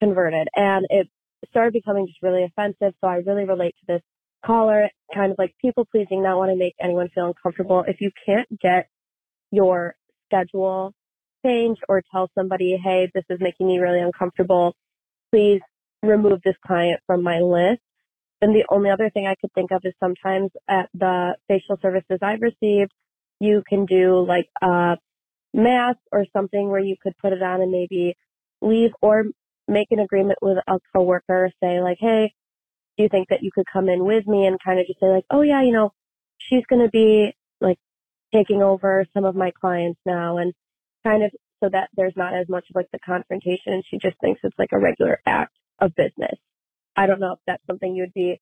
converted, 0.00 0.48
and 0.56 0.86
it 0.90 1.08
started 1.48 1.72
becoming 1.72 2.06
just 2.06 2.22
really 2.22 2.44
offensive. 2.44 2.94
So 3.00 3.08
I 3.08 3.16
really 3.26 3.44
relate 3.44 3.74
to 3.80 3.94
this 3.94 4.02
caller, 4.44 4.88
kind 5.14 5.32
of 5.32 5.38
like 5.38 5.54
people 5.60 5.86
pleasing, 5.90 6.22
not 6.22 6.38
want 6.38 6.50
to 6.50 6.56
make 6.56 6.74
anyone 6.80 7.08
feel 7.14 7.26
uncomfortable. 7.26 7.84
If 7.86 8.00
you 8.00 8.10
can't 8.26 8.48
get 8.60 8.88
your 9.50 9.94
schedule 10.26 10.94
change 11.44 11.78
or 11.88 12.02
tell 12.12 12.30
somebody, 12.36 12.76
hey, 12.82 13.10
this 13.14 13.24
is 13.28 13.38
making 13.40 13.66
me 13.66 13.78
really 13.78 14.00
uncomfortable. 14.00 14.74
Please 15.30 15.60
remove 16.02 16.40
this 16.44 16.56
client 16.66 17.00
from 17.06 17.22
my 17.22 17.40
list. 17.40 17.80
And 18.42 18.54
the 18.54 18.64
only 18.70 18.90
other 18.90 19.10
thing 19.10 19.26
I 19.26 19.34
could 19.40 19.52
think 19.52 19.70
of 19.70 19.82
is 19.84 19.92
sometimes 20.00 20.50
at 20.68 20.88
the 20.94 21.36
facial 21.46 21.78
services 21.82 22.18
I've 22.22 22.40
received, 22.40 22.92
you 23.38 23.62
can 23.68 23.84
do 23.84 24.24
like 24.26 24.48
a 24.62 24.96
mask 25.52 25.98
or 26.10 26.24
something 26.32 26.70
where 26.70 26.80
you 26.80 26.96
could 27.02 27.16
put 27.18 27.32
it 27.32 27.42
on 27.42 27.60
and 27.60 27.70
maybe 27.70 28.16
leave 28.62 28.92
or 29.02 29.24
make 29.68 29.88
an 29.90 29.98
agreement 30.00 30.38
with 30.40 30.58
a 30.66 30.78
coworker, 30.94 31.50
say 31.62 31.80
like, 31.80 31.98
hey, 32.00 32.32
do 32.96 33.02
you 33.02 33.08
think 33.08 33.28
that 33.28 33.42
you 33.42 33.50
could 33.54 33.66
come 33.70 33.88
in 33.88 34.04
with 34.04 34.26
me? 34.26 34.46
and 34.46 34.58
kind 34.62 34.80
of 34.80 34.86
just 34.86 35.00
say 35.00 35.06
like, 35.06 35.24
oh 35.30 35.42
yeah, 35.42 35.62
you 35.62 35.72
know, 35.72 35.92
she's 36.38 36.64
going 36.66 36.82
to 36.82 36.90
be 36.90 37.34
like 37.60 37.78
taking 38.32 38.62
over 38.62 39.06
some 39.14 39.24
of 39.24 39.34
my 39.34 39.50
clients 39.60 40.00
now. 40.06 40.38
And 40.38 40.54
kind 41.04 41.22
of 41.22 41.30
so 41.62 41.68
that 41.70 41.90
there's 41.94 42.16
not 42.16 42.34
as 42.34 42.48
much 42.48 42.64
of 42.70 42.76
like 42.76 42.90
the 42.92 42.98
confrontation. 42.98 43.72
And 43.72 43.84
she 43.88 43.98
just 43.98 44.18
thinks 44.20 44.40
it's 44.42 44.58
like 44.58 44.72
a 44.72 44.78
regular 44.78 45.20
act 45.26 45.56
of 45.78 45.94
business. 45.94 46.38
I 46.96 47.06
don't 47.06 47.20
know 47.20 47.32
if 47.32 47.38
that's 47.46 47.66
something 47.66 47.94
you 47.94 48.02
would 48.02 48.14
be 48.14 48.40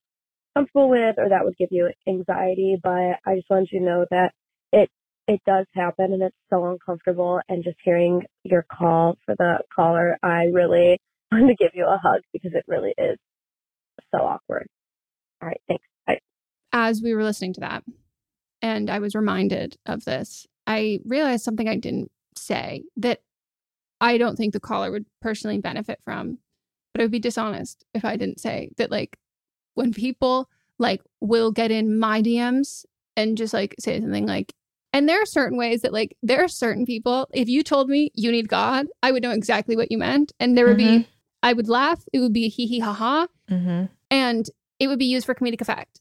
comfortable 0.56 0.88
with 0.88 1.16
or 1.18 1.28
that 1.28 1.44
would 1.44 1.56
give 1.56 1.68
you 1.70 1.90
anxiety, 2.06 2.76
but 2.82 3.18
I 3.26 3.36
just 3.36 3.50
wanted 3.50 3.68
you 3.72 3.80
to 3.80 3.84
know 3.84 4.06
that 4.10 4.32
it 4.72 4.90
it 5.26 5.40
does 5.46 5.66
happen 5.74 6.12
and 6.12 6.22
it's 6.22 6.36
so 6.50 6.66
uncomfortable 6.66 7.40
and 7.48 7.62
just 7.62 7.76
hearing 7.84 8.22
your 8.44 8.64
call 8.72 9.16
for 9.26 9.34
the 9.38 9.58
caller, 9.74 10.18
I 10.22 10.46
really 10.46 10.98
wanted 11.32 11.48
to 11.48 11.54
give 11.54 11.72
you 11.74 11.86
a 11.86 11.98
hug 12.02 12.22
because 12.32 12.52
it 12.54 12.64
really 12.66 12.94
is 12.96 13.18
so 14.14 14.22
awkward. 14.22 14.66
All 15.42 15.48
right, 15.48 15.60
thanks. 15.68 15.84
Bye. 16.06 16.18
As 16.72 17.02
we 17.02 17.14
were 17.14 17.24
listening 17.24 17.52
to 17.54 17.60
that, 17.60 17.84
and 18.62 18.90
I 18.90 18.98
was 18.98 19.14
reminded 19.14 19.76
of 19.86 20.04
this, 20.04 20.46
I 20.66 21.00
realized 21.04 21.44
something 21.44 21.68
I 21.68 21.76
didn't 21.76 22.10
say 22.36 22.84
that 22.96 23.20
I 24.00 24.18
don't 24.18 24.36
think 24.36 24.52
the 24.52 24.60
caller 24.60 24.90
would 24.90 25.06
personally 25.20 25.58
benefit 25.58 26.00
from, 26.04 26.38
but 26.98 27.02
it 27.02 27.06
would 27.06 27.12
be 27.12 27.20
dishonest 27.20 27.84
if 27.94 28.04
I 28.04 28.16
didn't 28.16 28.40
say 28.40 28.70
that, 28.76 28.90
like, 28.90 29.16
when 29.74 29.92
people 29.92 30.50
like 30.80 31.00
will 31.20 31.52
get 31.52 31.70
in 31.70 31.96
my 31.96 32.20
DMs 32.20 32.84
and 33.16 33.38
just 33.38 33.54
like 33.54 33.76
say 33.78 34.00
something 34.00 34.26
like, 34.26 34.52
and 34.92 35.08
there 35.08 35.22
are 35.22 35.26
certain 35.26 35.56
ways 35.56 35.82
that, 35.82 35.92
like, 35.92 36.16
there 36.24 36.42
are 36.42 36.48
certain 36.48 36.84
people, 36.84 37.28
if 37.32 37.48
you 37.48 37.62
told 37.62 37.88
me 37.88 38.10
you 38.14 38.32
need 38.32 38.48
God, 38.48 38.88
I 39.00 39.12
would 39.12 39.22
know 39.22 39.30
exactly 39.30 39.76
what 39.76 39.92
you 39.92 39.98
meant. 39.98 40.32
And 40.40 40.58
there 40.58 40.66
would 40.66 40.76
Mhm. 40.76 41.02
be, 41.02 41.08
I 41.40 41.52
would 41.52 41.68
laugh. 41.68 42.02
It 42.12 42.18
would 42.18 42.32
be 42.32 42.48
hee 42.48 42.66
hee 42.66 42.80
ha 42.80 42.92
ha. 42.92 43.28
Mm-hmm. 43.48 43.84
And 44.10 44.50
it 44.80 44.88
would 44.88 44.98
be 44.98 45.04
used 45.04 45.24
for 45.24 45.36
comedic 45.36 45.60
effect. 45.60 46.00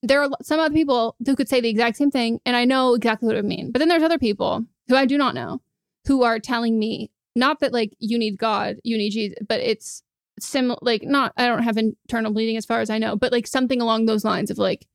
There 0.00 0.22
are 0.22 0.30
some 0.42 0.60
other 0.60 0.72
people 0.72 1.16
who 1.26 1.34
could 1.34 1.48
say 1.48 1.60
the 1.60 1.68
exact 1.70 1.96
same 1.96 2.12
thing, 2.12 2.40
and 2.46 2.54
I 2.54 2.64
know 2.66 2.94
exactly 2.94 3.26
what 3.26 3.34
it 3.34 3.40
would 3.42 3.48
mean. 3.48 3.72
But 3.72 3.80
then 3.80 3.88
there's 3.88 4.04
other 4.04 4.18
people 4.18 4.64
who 4.86 4.94
I 4.94 5.06
do 5.06 5.18
not 5.18 5.34
know 5.34 5.60
who 6.06 6.22
are 6.22 6.38
telling 6.38 6.78
me 6.78 7.10
not 7.36 7.60
that 7.60 7.72
like 7.72 7.94
you 7.98 8.16
need 8.18 8.38
God, 8.38 8.76
you 8.84 8.96
need 8.96 9.10
Jesus, 9.10 9.38
but 9.48 9.60
it's 9.60 10.02
similar. 10.42 10.78
Like 10.82 11.02
not, 11.02 11.32
I 11.36 11.46
don't 11.46 11.62
have 11.62 11.76
internal 11.76 12.32
bleeding 12.32 12.56
as 12.56 12.66
far 12.66 12.80
as 12.80 12.90
I 12.90 12.98
know, 12.98 13.16
but 13.16 13.32
like 13.32 13.46
something 13.46 13.80
along 13.80 14.06
those 14.06 14.24
lines 14.24 14.50
of 14.50 14.58
like 14.58 14.86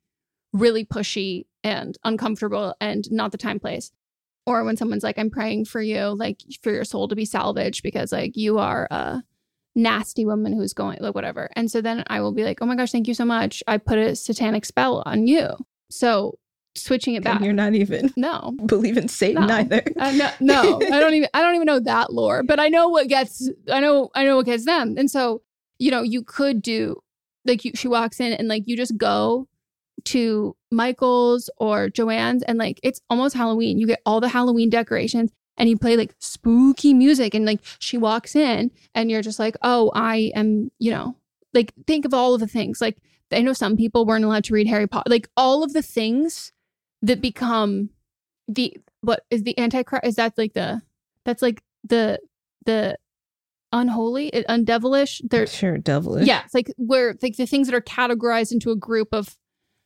really 0.54 0.86
pushy 0.86 1.46
and 1.64 1.98
uncomfortable 2.04 2.76
and 2.80 3.10
not 3.12 3.32
the 3.32 3.38
time 3.38 3.60
place. 3.60 3.92
Or 4.46 4.64
when 4.64 4.78
someone's 4.78 5.04
like, 5.04 5.18
I'm 5.18 5.32
praying 5.32 5.66
for 5.66 5.82
you, 5.82 6.08
like 6.16 6.42
for 6.62 6.72
your 6.72 6.84
soul 6.84 7.08
to 7.08 7.16
be 7.16 7.26
salvaged 7.26 7.82
because 7.82 8.12
like 8.12 8.38
you 8.38 8.60
are 8.60 8.88
a 8.92 9.24
nasty 9.76 10.26
woman 10.26 10.54
who's 10.54 10.74
going 10.74 11.00
like 11.02 11.16
whatever. 11.16 11.50
And 11.56 11.70
so 11.70 11.82
then 11.82 12.04
I 12.08 12.22
will 12.22 12.32
be 12.32 12.44
like, 12.44 12.60
oh 12.62 12.66
my 12.66 12.76
gosh, 12.76 12.92
thank 12.92 13.08
you 13.08 13.14
so 13.14 13.26
much. 13.26 13.64
I 13.68 13.78
put 13.78 13.98
a 13.98 14.16
satanic 14.16 14.66
spell 14.66 15.02
on 15.06 15.28
you. 15.28 15.50
So 15.90 16.38
switching 16.76 17.16
it 17.16 17.24
back. 17.24 17.38
And 17.38 17.46
you're 17.46 17.54
not 17.54 17.74
even 17.74 18.14
no 18.16 18.54
believe 18.66 18.98
in 18.98 19.08
Satan 19.08 19.48
No. 19.48 19.56
either. 19.56 19.84
Uh, 19.98 20.12
no, 20.12 20.32
no, 20.40 20.80
I 20.92 21.00
don't 21.00 21.14
even. 21.14 21.30
I 21.34 21.42
don't 21.42 21.56
even 21.56 21.66
know 21.66 21.80
that 21.80 22.12
lore, 22.14 22.44
but 22.44 22.60
I 22.60 22.68
know 22.70 22.90
what 22.90 23.08
gets. 23.08 23.50
I 23.72 23.80
know. 23.80 24.10
I 24.16 24.24
know 24.26 24.36
what 24.38 24.46
gets 24.46 24.66
them. 24.66 24.96
And 24.98 25.10
so, 25.10 25.42
you 25.80 25.90
know, 25.92 26.02
you 26.02 26.22
could 26.24 26.62
do 26.62 27.02
like 27.46 27.64
you. 27.66 27.72
She 27.76 27.88
walks 27.88 28.20
in 28.20 28.34
and 28.34 28.48
like 28.48 28.64
you 28.66 28.76
just 28.78 28.98
go 28.98 29.48
to 30.06 30.56
Michael's 30.72 31.50
or 31.58 31.88
Joann's, 31.90 32.44
and 32.44 32.58
like 32.58 32.80
it's 32.84 33.02
almost 33.10 33.36
Halloween. 33.36 33.80
You 33.80 33.88
get 33.88 34.02
all 34.06 34.20
the 34.22 34.28
Halloween 34.30 34.70
decorations, 34.70 35.32
and 35.58 35.70
you 35.70 35.78
play 35.78 35.96
like 35.98 36.14
spooky 36.20 36.94
music, 36.94 37.34
and 37.34 37.46
like 37.46 37.62
she 37.80 37.98
walks 37.98 38.36
in, 38.36 38.72
and 38.94 39.10
you're 39.10 39.22
just 39.24 39.40
like, 39.40 39.56
oh, 39.62 39.92
I 39.96 40.32
am. 40.36 40.72
You 40.80 40.92
know, 40.92 41.16
like 41.54 41.74
think 41.88 42.06
of 42.06 42.14
all 42.14 42.34
of 42.34 42.42
the 42.42 42.48
things. 42.48 42.82
Like 42.82 42.98
I 43.32 43.42
know 43.42 43.54
some 43.54 43.78
people 43.78 44.06
weren't 44.06 44.26
allowed 44.26 44.44
to 44.46 44.54
read 44.54 44.68
Harry 44.68 44.88
Potter. 44.88 45.10
Like 45.10 45.30
all 45.38 45.64
of 45.64 45.74
the 45.74 45.82
things 45.82 46.52
that 47.06 47.22
become 47.22 47.90
the 48.48 48.76
what 49.02 49.24
is 49.30 49.44
the 49.44 49.58
antichrist 49.60 50.06
is 50.06 50.16
that 50.16 50.38
like 50.38 50.54
the 50.54 50.82
that's 51.26 51.42
like 51.42 51.62
the 51.84 52.20
the 52.66 52.98
unholy 53.72 54.32
undevilish 54.50 55.22
they're 55.30 55.48
Sure, 55.48 55.78
devilish. 55.78 56.26
yeah 56.28 56.44
it's 56.46 56.54
like 56.54 56.72
where 56.78 57.16
like 57.22 57.36
the 57.36 57.46
things 57.46 57.68
that 57.68 57.76
are 57.76 57.82
categorized 57.82 58.52
into 58.52 58.72
a 58.72 58.76
group 58.76 59.10
of 59.12 59.36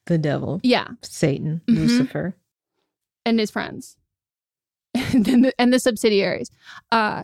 The 0.05 0.17
devil. 0.17 0.59
yeah 0.63 0.87
Satan, 1.01 1.61
Mhm. 1.67 1.75
Lucifer. 1.77 2.35
and 3.25 3.39
his 3.39 3.51
friends 3.51 3.97
and 4.93 5.25
then 5.25 5.41
the, 5.41 5.53
and 5.59 5.71
the 5.73 5.79
subsidiaries 5.79 6.49
uh 6.91 7.23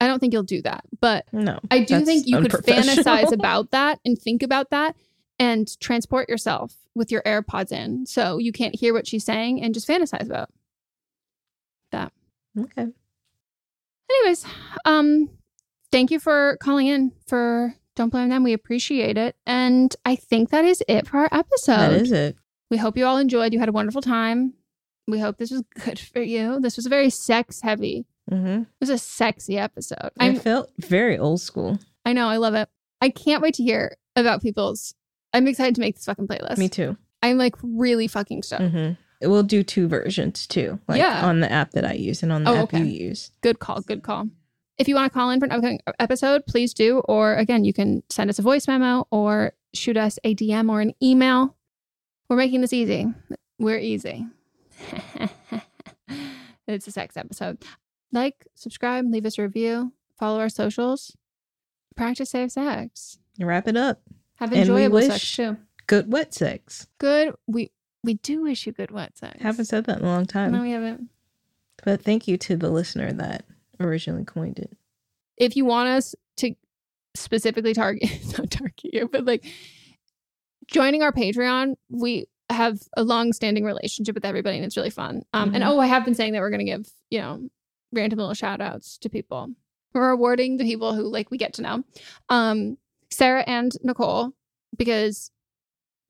i 0.00 0.06
don't 0.06 0.18
think 0.20 0.32
you'll 0.32 0.42
do 0.42 0.62
that 0.62 0.84
but 1.00 1.24
No. 1.32 1.58
i 1.70 1.80
do 1.84 2.04
think 2.04 2.26
you 2.26 2.40
could 2.40 2.52
fantasize 2.52 3.32
about 3.40 3.70
that 3.72 3.98
and 4.04 4.18
think 4.18 4.42
about 4.42 4.70
that 4.70 4.96
and 5.38 5.78
transport 5.80 6.28
yourself 6.28 6.74
with 6.94 7.10
your 7.12 7.22
airpods 7.22 7.72
in 7.72 8.06
so 8.06 8.38
you 8.38 8.52
can't 8.52 8.74
hear 8.74 8.92
what 8.94 9.06
she's 9.06 9.24
saying 9.24 9.62
and 9.62 9.74
just 9.74 9.86
fantasize 9.88 10.26
about 10.26 10.48
that. 11.92 12.12
Okay. 12.58 12.86
anyways 14.10 14.44
um 14.84 15.28
thank 15.92 16.10
you 16.10 16.18
for 16.18 16.56
calling 16.60 16.86
in 16.86 17.12
for 17.26 17.74
don't 17.94 18.10
blame 18.10 18.28
them. 18.28 18.42
We 18.44 18.52
appreciate 18.52 19.16
it. 19.16 19.36
And 19.46 19.94
i 20.04 20.16
think 20.16 20.50
that 20.50 20.64
is 20.64 20.82
it 20.88 21.06
for 21.06 21.18
our 21.18 21.28
episode. 21.32 21.76
That 21.76 21.92
is 21.92 22.12
it. 22.12 22.36
we 22.70 22.76
hope 22.76 22.96
you 22.96 23.04
all 23.06 23.18
enjoyed. 23.18 23.52
You 23.52 23.58
had 23.58 23.68
a 23.68 23.72
wonderful 23.72 24.02
time. 24.02 24.54
We 25.08 25.18
hope 25.20 25.38
this 25.38 25.50
was 25.52 25.62
good 25.84 25.98
for 25.98 26.20
you. 26.20 26.58
This 26.60 26.76
was 26.76 26.86
very 26.86 27.10
sex 27.10 27.60
heavy 27.62 28.06
Mm-hmm. 28.28 28.62
it 28.62 28.66
was 28.80 28.90
a 28.90 28.98
sexy 28.98 29.56
episode. 29.56 30.10
I 30.18 30.34
felt 30.34 30.72
very 30.78 31.16
old 31.16 31.40
school. 31.40 31.78
i 32.04 32.12
know 32.12 32.26
i 32.28 32.38
love 32.38 32.54
it. 32.54 32.68
I 33.00 33.10
can't 33.10 33.40
wait 33.40 33.54
to 33.54 33.62
hear 33.62 33.96
about 34.16 34.42
people's 34.42 34.95
i'm 35.36 35.46
excited 35.46 35.74
to 35.74 35.80
make 35.80 35.94
this 35.94 36.04
fucking 36.04 36.26
playlist 36.26 36.58
Me 36.58 36.68
too. 36.68 36.96
i'm 37.22 37.36
like 37.38 37.54
really 37.62 38.08
fucking 38.08 38.42
stoked 38.42 38.62
Mm-hmm. 38.62 38.92
We'll 39.30 39.42
do 39.44 39.62
two 39.62 39.88
versions 39.88 40.46
too, 40.46 40.78
like 40.88 40.98
Yeah. 40.98 41.24
on 41.26 41.40
the 41.40 41.50
app 41.50 41.70
that 41.70 41.86
I 41.86 41.94
use 41.94 42.22
and 42.22 42.30
on 42.30 42.44
the 42.44 42.50
Oh, 42.50 42.56
app 42.56 42.64
okay. 42.64 42.80
you 42.84 43.06
use. 43.08 43.30
Good 43.40 43.58
call. 43.60 43.80
Good 43.80 44.02
call. 44.02 44.28
If 44.76 44.88
you 44.88 44.94
want 44.94 45.10
to 45.10 45.18
call 45.18 45.30
in 45.30 45.40
for 45.40 45.46
an 45.46 45.52
upcoming 45.52 45.80
episode, 45.98 46.44
please 46.46 46.74
do. 46.74 46.98
Or 47.08 47.34
again, 47.34 47.64
you 47.64 47.72
can 47.72 48.02
send 48.10 48.28
us 48.28 48.38
a 48.38 48.42
voice 48.42 48.68
memo 48.68 49.06
or 49.10 49.52
shoot 49.72 49.96
us 49.96 50.18
a 50.22 50.34
DM 50.34 50.68
or 50.70 50.82
an 50.82 50.92
email. 51.02 51.56
We're 52.28 52.36
making 52.36 52.60
this 52.60 52.74
easy. 52.74 53.06
We're 53.58 53.78
easy. 53.78 54.26
it's 56.68 56.86
a 56.86 56.92
sex 56.92 57.16
episode. 57.16 57.62
Like, 58.12 58.46
subscribe, 58.54 59.06
leave 59.10 59.24
us 59.24 59.38
a 59.38 59.42
review, 59.42 59.92
follow 60.18 60.40
our 60.40 60.50
socials, 60.50 61.16
practice 61.96 62.30
safe 62.30 62.52
sex. 62.52 63.18
Wrap 63.40 63.66
it 63.66 63.78
up. 63.78 64.02
Have 64.36 64.52
And 64.52 64.60
enjoyable 64.62 65.00
sex 65.02 65.34
too. 65.36 65.56
Good 65.86 66.12
wet 66.12 66.34
sex. 66.34 66.86
Good. 66.98 67.34
We 67.46 67.70
we 68.02 68.14
do 68.14 68.42
wish 68.42 68.66
you 68.66 68.72
good 68.72 68.90
wet 68.90 69.16
sex. 69.18 69.40
Haven't 69.40 69.64
said 69.66 69.84
that 69.86 69.98
in 69.98 70.04
a 70.04 70.08
long 70.08 70.26
time. 70.26 70.52
No, 70.52 70.62
we 70.62 70.70
haven't. 70.72 71.08
But 71.84 72.02
thank 72.02 72.26
you 72.28 72.36
to 72.38 72.56
the 72.56 72.70
listener 72.70 73.12
that 73.12 73.44
originally 73.80 74.24
coined 74.24 74.58
it. 74.58 74.76
if 75.36 75.54
you 75.56 75.64
want 75.64 75.88
us 75.88 76.14
to 76.38 76.54
specifically 77.14 77.74
target 77.74 78.10
not 78.38 78.50
target 78.50 78.80
you 78.92 79.08
but 79.08 79.24
like 79.24 79.44
joining 80.66 81.02
our 81.02 81.12
patreon 81.12 81.74
we 81.90 82.26
have 82.50 82.78
a 82.96 83.02
long-standing 83.02 83.64
relationship 83.64 84.14
with 84.14 84.24
everybody 84.24 84.56
and 84.56 84.64
it's 84.64 84.76
really 84.76 84.90
fun 84.90 85.22
um 85.32 85.54
and 85.54 85.62
Mhm. 85.62 85.68
oh 85.68 85.78
i 85.78 85.86
have 85.86 86.04
been 86.04 86.14
saying 86.14 86.32
that 86.32 86.40
we're 86.40 86.50
going 86.50 86.64
to 86.64 86.72
give 86.72 86.88
you 87.10 87.20
know 87.20 87.48
random 87.92 88.18
little 88.18 88.34
shout 88.34 88.60
outs 88.60 88.98
to 88.98 89.08
people 89.08 89.48
we're 89.94 90.10
awarding 90.10 90.56
the 90.56 90.64
people 90.64 90.94
who 90.94 91.02
like 91.02 91.30
we 91.30 91.38
get 91.38 91.52
to 91.54 91.62
know 91.62 91.84
um 92.28 92.76
sarah 93.10 93.44
and 93.46 93.72
nicole 93.82 94.32
because 94.76 95.30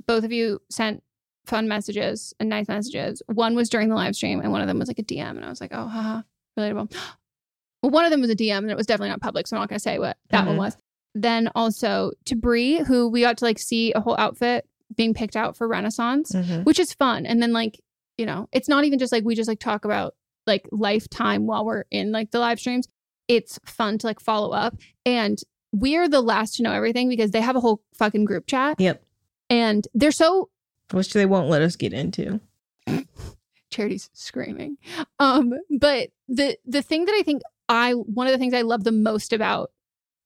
both 0.06 0.24
of 0.24 0.32
you 0.32 0.60
sent 0.70 1.02
fun 1.44 1.68
messages 1.68 2.34
and 2.40 2.48
nice 2.48 2.68
messages 2.68 3.22
one 3.26 3.54
was 3.54 3.68
during 3.68 3.88
the 3.88 3.94
live 3.94 4.16
stream 4.16 4.40
and 4.40 4.50
one 4.52 4.60
of 4.60 4.66
them 4.66 4.78
was 4.78 4.88
like 4.88 4.98
a 4.98 5.02
dm 5.04 5.30
and 5.30 5.44
i 5.44 5.48
was 5.48 5.60
like 5.60 5.70
oh 5.72 5.86
haha 5.86 6.22
relatable 6.58 6.92
well, 7.82 7.90
one 7.92 8.04
of 8.04 8.10
them 8.10 8.20
was 8.22 8.30
a 8.30 8.34
DM 8.34 8.58
and 8.58 8.70
it 8.70 8.76
was 8.76 8.86
definitely 8.86 9.10
not 9.10 9.20
public, 9.20 9.46
so 9.46 9.54
I'm 9.56 9.60
not 9.60 9.68
going 9.68 9.76
to 9.76 9.82
say 9.82 9.98
what 9.98 10.16
that 10.30 10.46
one 10.46 10.56
Mhm. 10.56 10.58
was. 10.58 10.76
Then 11.14 11.50
also 11.54 12.10
to 12.24 12.34
Bree, 12.34 12.78
who 12.78 13.06
we 13.08 13.20
got 13.20 13.36
to 13.38 13.44
like 13.44 13.58
see 13.58 13.92
a 13.92 14.00
whole 14.00 14.16
outfit 14.18 14.66
being 14.96 15.12
picked 15.14 15.36
out 15.36 15.56
for 15.56 15.68
Renaissance, 15.68 16.32
Mhm. 16.32 16.64
which 16.64 16.80
is 16.80 16.94
fun. 16.94 17.26
And 17.26 17.40
then 17.40 17.52
like, 17.52 17.78
you 18.16 18.24
know, 18.26 18.48
it's 18.50 18.68
not 18.68 18.84
even 18.84 18.98
just 18.98 19.12
like 19.12 19.24
we 19.24 19.34
just 19.34 19.46
like 19.46 19.60
talk 19.60 19.84
about 19.84 20.14
like 20.46 20.66
lifetime 20.72 21.46
while 21.46 21.64
we're 21.66 21.84
in 21.90 22.12
like 22.12 22.30
the 22.30 22.38
live 22.40 22.58
streams. 22.58 22.88
It's 23.28 23.58
fun 23.66 23.98
to 23.98 24.06
like 24.06 24.20
follow 24.20 24.50
up. 24.52 24.74
And 25.04 25.38
we're 25.76 26.08
the 26.08 26.20
last 26.20 26.56
to 26.56 26.62
know 26.62 26.72
everything 26.72 27.08
because 27.08 27.30
they 27.30 27.40
have 27.40 27.56
a 27.56 27.60
whole 27.60 27.82
fucking 27.94 28.24
group 28.24 28.46
chat. 28.46 28.80
Yep. 28.80 29.02
And 29.50 29.86
they're 29.94 30.10
so 30.10 30.50
Which 30.92 31.12
they 31.12 31.26
won't 31.26 31.48
let 31.48 31.62
us 31.62 31.76
get 31.76 31.92
into. 31.92 32.40
Charity's 33.70 34.10
screaming. 34.12 34.78
Um, 35.18 35.52
but 35.78 36.10
the 36.28 36.56
the 36.64 36.82
thing 36.82 37.04
that 37.04 37.14
I 37.14 37.22
think 37.22 37.42
I 37.68 37.92
one 37.92 38.26
of 38.26 38.32
the 38.32 38.38
things 38.38 38.54
I 38.54 38.62
love 38.62 38.84
the 38.84 38.92
most 38.92 39.32
about 39.32 39.70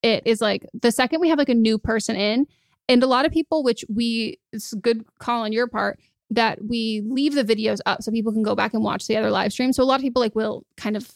it 0.03 0.23
is 0.27 0.41
like 0.41 0.67
the 0.81 0.93
second 0.93 1.21
we 1.21 1.29
have 1.29 1.39
like 1.39 1.49
a 1.49 1.55
new 1.55 1.79
person 1.79 2.17
in, 2.17 2.47
and 2.89 3.03
a 3.03 3.07
lot 3.07 3.27
of 3.27 3.33
people, 3.33 3.63
which 3.63 3.85
we 3.89 4.39
it's 4.53 4.73
a 4.73 4.77
good 4.77 5.05
call 5.19 5.43
on 5.43 5.53
your 5.53 5.67
part, 5.67 5.99
that 6.31 6.65
we 6.65 7.03
leave 7.07 7.35
the 7.35 7.45
videos 7.45 7.81
up 7.87 8.03
so 8.03 8.13
people 8.13 8.33
can 8.33 8.43
go 8.43 8.55
back 8.55 8.73
and 8.73 8.85
watch 8.85 9.07
the 9.07 9.17
other 9.17 9.31
live 9.31 9.53
stream. 9.53 9.73
So 9.73 9.83
a 9.83 9.85
lot 9.85 9.97
of 9.97 10.03
people 10.03 10.21
like 10.21 10.35
will 10.35 10.65
kind 10.77 10.97
of 10.97 11.11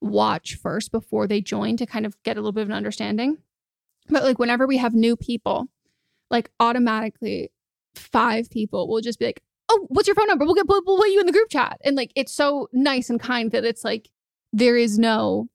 watch 0.00 0.56
first 0.56 0.92
before 0.92 1.26
they 1.26 1.40
join 1.40 1.76
to 1.76 1.86
kind 1.86 2.06
of 2.06 2.22
get 2.22 2.36
a 2.36 2.40
little 2.40 2.52
bit 2.52 2.62
of 2.62 2.68
an 2.68 2.74
understanding. 2.74 3.38
But 4.10 4.24
like 4.24 4.38
whenever 4.38 4.66
we 4.66 4.76
have 4.78 4.94
new 4.94 5.16
people, 5.16 5.68
like 6.30 6.50
automatically 6.60 7.50
five 7.94 8.50
people 8.50 8.88
will 8.88 9.00
just 9.00 9.18
be 9.18 9.26
like, 9.26 9.42
"Oh, 9.68 9.86
what's 9.88 10.08
your 10.08 10.14
phone 10.14 10.26
number? 10.28 10.44
We'll 10.44 10.54
get 10.54 10.66
we'll, 10.68 10.82
we'll 10.86 10.98
put 10.98 11.08
you 11.10 11.20
in 11.20 11.26
the 11.26 11.32
group 11.32 11.48
chat." 11.50 11.80
And 11.84 11.96
like 11.96 12.12
it's 12.16 12.32
so 12.32 12.68
nice 12.72 13.10
and 13.10 13.20
kind 13.20 13.50
that 13.52 13.64
it's 13.64 13.84
like 13.84 14.08
there 14.52 14.76
is 14.76 14.98
no 14.98 15.48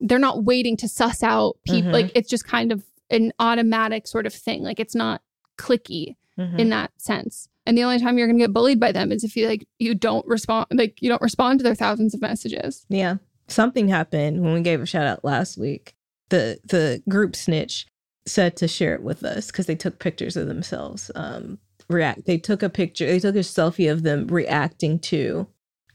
they're 0.00 0.18
not 0.18 0.44
waiting 0.44 0.76
to 0.78 0.88
suss 0.88 1.22
out 1.22 1.56
people. 1.66 1.90
Mhm. 1.90 1.94
Like 1.94 2.12
it's 2.14 2.28
just 2.28 2.44
kind 2.46 2.72
of 2.72 2.84
an 3.10 3.32
automatic 3.38 4.06
sort 4.06 4.26
of 4.26 4.34
thing. 4.34 4.62
Like 4.62 4.80
it's 4.80 4.94
not 4.94 5.22
cliquey 5.56 6.16
Mhm. 6.38 6.58
in 6.58 6.68
that 6.70 6.90
sense. 7.00 7.48
And 7.64 7.78
the 7.78 7.84
only 7.84 7.98
time 7.98 8.18
you're 8.18 8.26
going 8.26 8.38
to 8.38 8.42
get 8.44 8.52
bullied 8.52 8.80
by 8.80 8.92
them 8.92 9.12
is 9.12 9.24
if 9.24 9.36
you 9.36 9.46
like 9.48 9.66
you 9.78 9.94
don't 9.94 10.26
respond 10.26 10.66
like 10.74 11.00
you 11.00 11.08
don't 11.08 11.22
respond 11.22 11.60
to 11.60 11.62
their 11.62 11.74
thousands 11.76 12.12
of 12.12 12.20
messages. 12.20 12.84
Yeah. 12.88 13.16
Something 13.48 13.88
happened 13.88 14.42
when 14.42 14.52
we 14.54 14.60
gave 14.62 14.80
a 14.80 14.86
shout 14.86 15.06
out 15.06 15.24
last 15.24 15.56
week. 15.58 15.94
The 16.30 16.58
the 16.64 17.02
group 17.08 17.36
snitch 17.36 17.86
said 18.26 18.56
to 18.56 18.66
share 18.68 18.94
it 18.94 19.02
with 19.02 19.22
us 19.24 19.48
because 19.48 19.66
they 19.66 19.74
took 19.74 19.98
pictures 19.98 20.36
of 20.36 20.46
themselves. 20.48 21.10
Um 21.14 21.58
react 21.88 22.24
they 22.24 22.38
took 22.38 22.62
a 22.62 22.70
picture, 22.70 23.06
they 23.06 23.18
took 23.20 23.36
a 23.36 23.40
selfie 23.40 23.90
of 23.92 24.02
them 24.02 24.26
reacting 24.28 24.98
to 24.98 25.46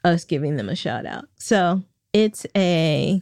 us 0.05 0.23
giving 0.23 0.55
them 0.55 0.69
a 0.69 0.75
shout 0.75 1.05
out. 1.05 1.25
So 1.37 1.83
it's 2.13 2.45
a 2.55 3.21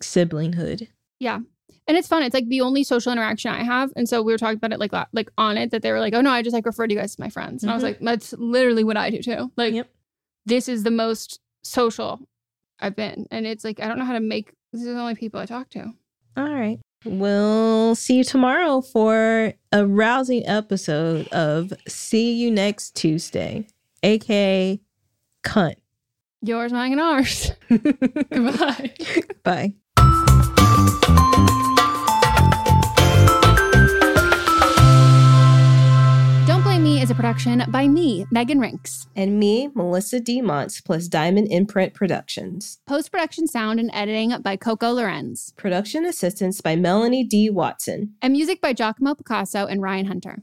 siblinghood. 0.00 0.88
Yeah. 1.18 1.40
And 1.88 1.96
it's 1.96 2.08
fun. 2.08 2.22
It's 2.22 2.34
like 2.34 2.48
the 2.48 2.60
only 2.62 2.82
social 2.82 3.12
interaction 3.12 3.50
I 3.52 3.62
have. 3.62 3.92
And 3.96 4.08
so 4.08 4.22
we 4.22 4.32
were 4.32 4.38
talking 4.38 4.56
about 4.56 4.72
it 4.72 4.80
like 4.80 4.92
like 5.12 5.30
on 5.38 5.56
it 5.56 5.70
that 5.70 5.82
they 5.82 5.92
were 5.92 6.00
like, 6.00 6.14
"Oh 6.14 6.20
no, 6.20 6.30
I 6.30 6.42
just 6.42 6.54
like 6.54 6.66
referred 6.66 6.90
you 6.90 6.98
guys 6.98 7.14
to 7.14 7.20
my 7.22 7.28
friends." 7.28 7.62
And 7.62 7.70
I 7.70 7.74
was 7.74 7.82
Mhm. 7.82 7.86
like, 7.86 8.00
"That's 8.00 8.32
literally 8.34 8.82
what 8.82 8.96
I 8.96 9.10
do 9.10 9.22
too." 9.22 9.52
Like 9.56 9.86
this 10.46 10.68
is 10.68 10.82
the 10.82 10.90
most 10.90 11.40
social 11.62 12.20
I've 12.80 12.96
been. 12.96 13.26
And 13.30 13.46
it's 13.46 13.64
like 13.64 13.80
I 13.80 13.86
don't 13.88 13.98
know 13.98 14.04
how 14.04 14.14
to 14.14 14.20
make 14.20 14.52
this 14.72 14.82
is 14.82 14.88
the 14.94 14.98
only 15.00 15.14
people 15.14 15.38
I 15.40 15.46
talk 15.46 15.70
to. 15.70 15.92
All 16.36 16.52
right. 16.52 16.80
We'll 17.06 17.94
see 17.94 18.16
you 18.16 18.24
tomorrow 18.24 18.80
for 18.80 19.52
a 19.70 19.86
rousing 19.86 20.44
episode 20.46 21.28
of 21.28 21.72
See 21.86 22.32
You 22.32 22.50
Next 22.50 22.96
Tuesday, 22.96 23.66
aka 24.02 24.80
Cunt. 25.44 25.76
Yours, 26.42 26.72
mine, 26.72 26.92
and 26.92 27.00
ours. 27.00 27.52
Goodbye. 27.68 28.94
Bye. 29.44 29.74
Is 37.06 37.12
a 37.12 37.14
production 37.14 37.62
by 37.68 37.86
me, 37.86 38.24
Meghan 38.34 38.58
Rienks. 38.58 39.06
And 39.14 39.38
me, 39.38 39.68
Melisa 39.68 40.18
D. 40.18 40.42
Montz, 40.42 40.84
plus 40.84 41.06
Diamond 41.06 41.46
Imprint 41.52 41.94
Productions. 41.94 42.80
Post 42.84 43.12
production 43.12 43.46
sound 43.46 43.78
and 43.78 43.92
editing 43.92 44.34
by 44.42 44.56
Coco 44.56 44.90
Lorenz. 44.90 45.52
Production 45.56 46.04
assistance 46.04 46.60
by 46.60 46.74
Melanie 46.74 47.22
D. 47.22 47.48
Watson. 47.48 48.16
And 48.20 48.32
music 48.32 48.60
by 48.60 48.72
Giacomo 48.72 49.14
Picasso 49.14 49.66
and 49.66 49.80
Ryan 49.80 50.06
Hunter. 50.06 50.42